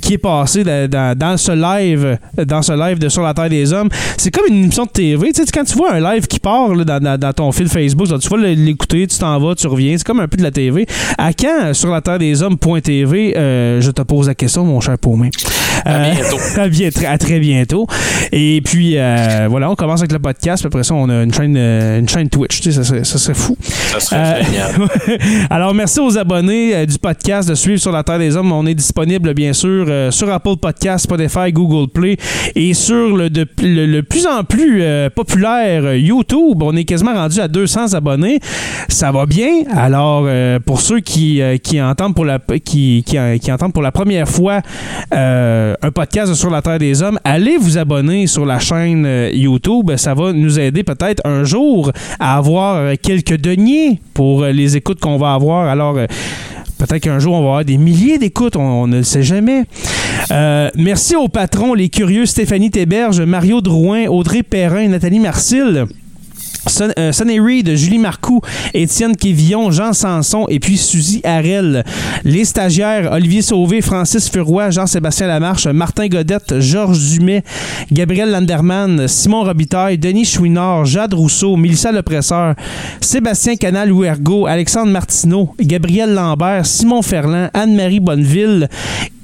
qui 0.00 0.14
est 0.14 0.18
passé 0.18 0.64
dans, 0.64 1.36
ce 1.36 1.52
live, 1.52 2.18
dans 2.46 2.62
ce 2.62 2.72
live 2.72 2.98
de 2.98 3.08
Sur 3.08 3.22
la 3.22 3.32
Terre 3.34 3.48
des 3.48 3.72
Hommes. 3.72 3.88
C'est 4.16 4.30
comme 4.30 4.46
une 4.48 4.64
émission 4.64 4.84
de 4.84 4.90
TV. 4.90 5.32
Tu 5.32 5.42
sais, 5.42 5.50
quand 5.52 5.64
tu 5.64 5.74
vois 5.76 5.92
un 5.94 6.00
live 6.14 6.26
qui 6.26 6.38
part 6.38 6.74
là, 6.74 6.84
dans, 6.84 7.00
dans- 7.02 7.18
dans 7.18 7.32
ton 7.32 7.52
fil 7.52 7.68
Facebook, 7.68 8.08
tu 8.20 8.28
vas 8.28 8.36
l'écouter, 8.36 9.06
tu 9.06 9.18
t'en 9.18 9.38
vas, 9.38 9.54
tu 9.54 9.66
reviens. 9.66 9.96
C'est 9.96 10.06
comme 10.06 10.20
un 10.20 10.28
peu 10.28 10.36
de 10.36 10.42
la 10.42 10.50
TV. 10.50 10.86
À 11.18 11.32
quand 11.32 11.72
sur 11.72 11.90
la 11.90 12.00
Terre 12.00 12.18
des 12.18 12.42
Hommes.tv, 12.42 13.32
je 13.80 13.90
te 13.90 14.02
pose 14.02 14.28
la 14.28 14.34
question, 14.34 14.64
mon 14.64 14.80
cher 14.80 14.98
Paumé. 14.98 15.30
À 15.84 16.10
bientôt. 16.10 16.36
à, 16.60 16.68
bien- 16.68 16.90
à 17.08 17.18
très 17.18 17.38
bientôt. 17.40 17.86
Et 18.32 18.60
puis, 18.64 18.96
voilà, 19.48 19.70
on 19.70 19.74
commence 19.76 20.00
avec 20.00 20.12
le 20.12 20.18
podcast. 20.18 20.64
Après 20.66 20.82
ça, 20.82 20.94
on 20.94 21.08
a 21.08 21.21
une 21.24 21.32
chaîne, 21.32 21.54
euh, 21.56 21.98
une 21.98 22.08
chaîne 22.08 22.28
Twitch. 22.28 22.60
Tu 22.60 22.72
sais, 22.72 22.72
ça, 22.72 22.84
serait- 22.84 23.04
ça 23.04 23.18
serait 23.18 23.34
fou. 23.34 23.56
ça 23.60 24.00
serait 24.00 24.20
Euh, 24.20 24.42
génial 24.44 24.70
Alors, 25.50 25.74
merci 25.74 26.00
aux 26.00 26.16
abonnés 26.18 26.74
euh, 26.74 26.86
du 26.86 26.98
podcast 26.98 27.48
de 27.48 27.54
suivre 27.54 27.80
sur 27.80 27.92
la 27.92 28.02
Terre 28.02 28.18
des 28.18 28.36
Hommes. 28.36 28.52
On 28.52 28.66
est 28.66 28.74
disponible, 28.74 29.34
bien 29.34 29.52
sûr, 29.52 29.86
sur 30.12 30.30
Apple 30.32 30.56
Podcasts, 30.60 31.04
Spotify, 31.04 31.52
Google 31.52 31.90
Play 31.92 32.16
et 32.54 32.74
sur 32.74 33.16
le, 33.16 33.30
de, 33.30 33.46
le, 33.62 33.86
le 33.86 34.02
plus 34.02 34.26
en 34.26 34.44
plus 34.44 34.82
populaire 35.14 35.94
YouTube. 35.94 36.62
On 36.62 36.76
est 36.76 36.84
quasiment 36.84 37.12
rendu 37.14 37.40
à 37.40 37.48
200 37.48 37.94
abonnés. 37.94 38.38
Ça 38.88 39.10
va 39.12 39.26
bien. 39.26 39.62
Alors, 39.74 40.26
pour 40.64 40.80
ceux 40.80 41.00
qui, 41.00 41.40
qui, 41.62 41.80
entendent 41.80 42.14
pour 42.14 42.24
la, 42.24 42.38
qui, 42.64 43.02
qui, 43.06 43.16
qui 43.40 43.52
entendent 43.52 43.72
pour 43.72 43.82
la 43.82 43.92
première 43.92 44.28
fois 44.28 44.60
euh, 45.14 45.74
un 45.82 45.90
podcast 45.90 46.30
de 46.30 46.34
sur 46.34 46.50
la 46.50 46.62
Terre 46.62 46.78
des 46.78 47.02
Hommes, 47.02 47.18
allez 47.24 47.56
vous 47.58 47.78
abonner 47.78 48.26
sur 48.26 48.44
la 48.46 48.58
chaîne 48.58 49.06
YouTube. 49.32 49.90
Ça 49.96 50.14
va 50.14 50.32
nous 50.32 50.58
aider 50.58 50.82
peut-être 50.82 51.11
un 51.24 51.44
jour 51.44 51.92
à 52.18 52.36
avoir 52.36 52.76
euh, 52.76 52.94
quelques 53.00 53.36
deniers 53.36 54.00
pour 54.14 54.42
euh, 54.42 54.52
les 54.52 54.76
écoutes 54.76 55.00
qu'on 55.00 55.16
va 55.16 55.34
avoir. 55.34 55.68
Alors, 55.68 55.96
euh, 55.96 56.06
Peut-être 56.78 57.02
qu'un 57.02 57.20
jour, 57.20 57.34
on 57.34 57.42
va 57.42 57.46
avoir 57.46 57.64
des 57.64 57.76
milliers 57.76 58.18
d'écoutes, 58.18 58.56
on, 58.56 58.88
ne 58.88 58.96
le 58.96 59.02
sait 59.04 59.22
jamais. 59.22 59.62
Merci 60.74 61.14
aux 61.14 61.28
patrons, 61.28 61.74
les 61.74 61.88
curieux 61.88 62.26
Stéphanie 62.26 62.72
Théberge, 62.72 63.20
Mario 63.20 63.60
Drouin, 63.60 64.06
Audrey 64.08 64.42
Perrin, 64.42 64.88
Nathalie 64.88 65.20
Marcille. 65.20 65.86
Euh, 66.98 67.12
Sonny 67.12 67.40
Reed, 67.40 67.74
Julie 67.74 67.98
Marcoux, 67.98 68.40
Étienne 68.72 69.16
Quévillon, 69.16 69.70
Jean 69.70 69.92
Sanson 69.92 70.46
et 70.48 70.60
puis 70.60 70.76
Suzy 70.76 71.20
Harel. 71.24 71.84
Les 72.24 72.44
stagiaires, 72.44 73.10
Olivier 73.12 73.42
Sauvé, 73.42 73.80
Francis 73.80 74.30
Furoy, 74.30 74.70
Jean-Sébastien 74.70 75.26
Lamarche, 75.26 75.66
Martin 75.66 76.06
Godette, 76.06 76.60
Georges 76.60 77.10
Dumais, 77.10 77.42
Gabriel 77.90 78.30
Landerman, 78.30 79.08
Simon 79.08 79.42
Robitaille, 79.42 79.98
Denis 79.98 80.24
Chouinard, 80.24 80.84
Jade 80.84 81.14
Rousseau, 81.14 81.56
Mélissa 81.56 81.90
Lepresseur, 81.90 82.54
Sébastien 83.00 83.56
Canal-Ouergo, 83.56 84.46
Alexandre 84.46 84.92
Martineau, 84.92 85.54
Gabriel 85.60 86.14
Lambert, 86.14 86.64
Simon 86.64 87.02
Ferland, 87.02 87.50
Anne-Marie 87.54 88.00
Bonneville 88.00 88.68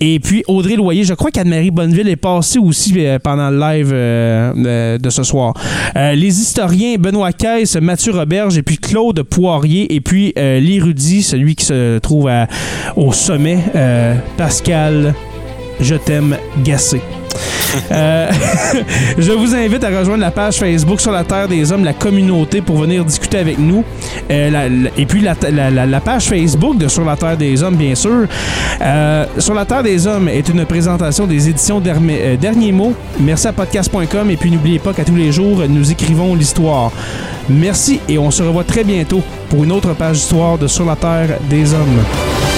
et 0.00 0.18
puis 0.20 0.42
Audrey 0.48 0.76
Loyer. 0.76 1.04
Je 1.04 1.14
crois 1.14 1.30
qu'Anne-Marie 1.30 1.70
Bonneville 1.70 2.08
est 2.08 2.16
passée 2.16 2.58
aussi 2.58 2.94
euh, 2.98 3.18
pendant 3.18 3.50
le 3.50 3.58
live 3.58 3.90
euh, 3.92 4.98
de 4.98 5.10
ce 5.10 5.22
soir. 5.22 5.54
Les 5.94 6.40
historiens 6.40 6.96
Benoît 6.98 7.27
Mathieu 7.80 8.12
Roberge 8.12 8.58
et 8.58 8.62
puis 8.62 8.78
Claude 8.78 9.22
Poirier 9.22 9.94
et 9.94 10.00
puis 10.00 10.32
euh, 10.38 10.60
l'érudit, 10.60 11.22
celui 11.22 11.54
qui 11.54 11.64
se 11.64 11.98
trouve 11.98 12.30
au 12.96 13.12
sommet, 13.12 13.58
euh, 13.74 14.14
Pascal, 14.36 15.14
je 15.80 15.94
t'aime 15.94 16.36
gassé. 16.64 17.00
Euh, 17.92 18.30
je 19.18 19.32
vous 19.32 19.54
invite 19.54 19.84
à 19.84 19.88
rejoindre 19.88 20.20
la 20.20 20.30
page 20.30 20.58
Facebook 20.58 21.00
sur 21.00 21.12
la 21.12 21.24
Terre 21.24 21.48
des 21.48 21.70
Hommes, 21.72 21.84
la 21.84 21.92
communauté, 21.92 22.60
pour 22.60 22.76
venir 22.76 23.04
discuter 23.04 23.38
avec 23.38 23.58
nous. 23.58 23.84
Euh, 24.30 24.88
et 24.96 25.06
puis 25.06 25.20
la, 25.20 26.00
page 26.00 26.28
Facebook 26.28 26.78
de 26.78 26.88
Sur 26.88 27.04
la 27.04 27.16
Terre 27.16 27.36
des 27.36 27.62
Hommes, 27.62 27.76
bien 27.76 27.94
sûr. 27.94 28.26
Euh, 28.80 29.26
sur 29.38 29.54
la 29.54 29.64
Terre 29.64 29.82
des 29.82 30.06
Hommes 30.06 30.28
est 30.28 30.48
une 30.48 30.64
présentation 30.64 31.26
des 31.26 31.48
éditions 31.48 31.80
Dermi- 31.80 32.36
Derniers 32.38 32.72
Mots. 32.72 32.94
Merci 33.20 33.48
à 33.48 33.52
podcast.com 33.52 34.30
et 34.30 34.36
puis 34.36 34.50
n'oubliez 34.50 34.78
pas 34.78 34.92
qu'à 34.92 35.04
tous 35.04 35.16
les 35.16 35.32
jours, 35.32 35.62
nous 35.68 35.90
écrivons 35.90 36.34
l'histoire. 36.34 36.92
Merci 37.48 38.00
et 38.08 38.18
on 38.18 38.30
se 38.30 38.42
revoit 38.42 38.64
très 38.64 38.84
bientôt 38.84 39.22
pour 39.48 39.64
une 39.64 39.72
autre 39.72 39.94
page 39.94 40.16
d'histoire 40.16 40.58
de 40.58 40.66
Sur 40.66 40.84
la 40.84 40.96
Terre 40.96 41.38
des 41.48 41.72
Hommes. 41.72 42.57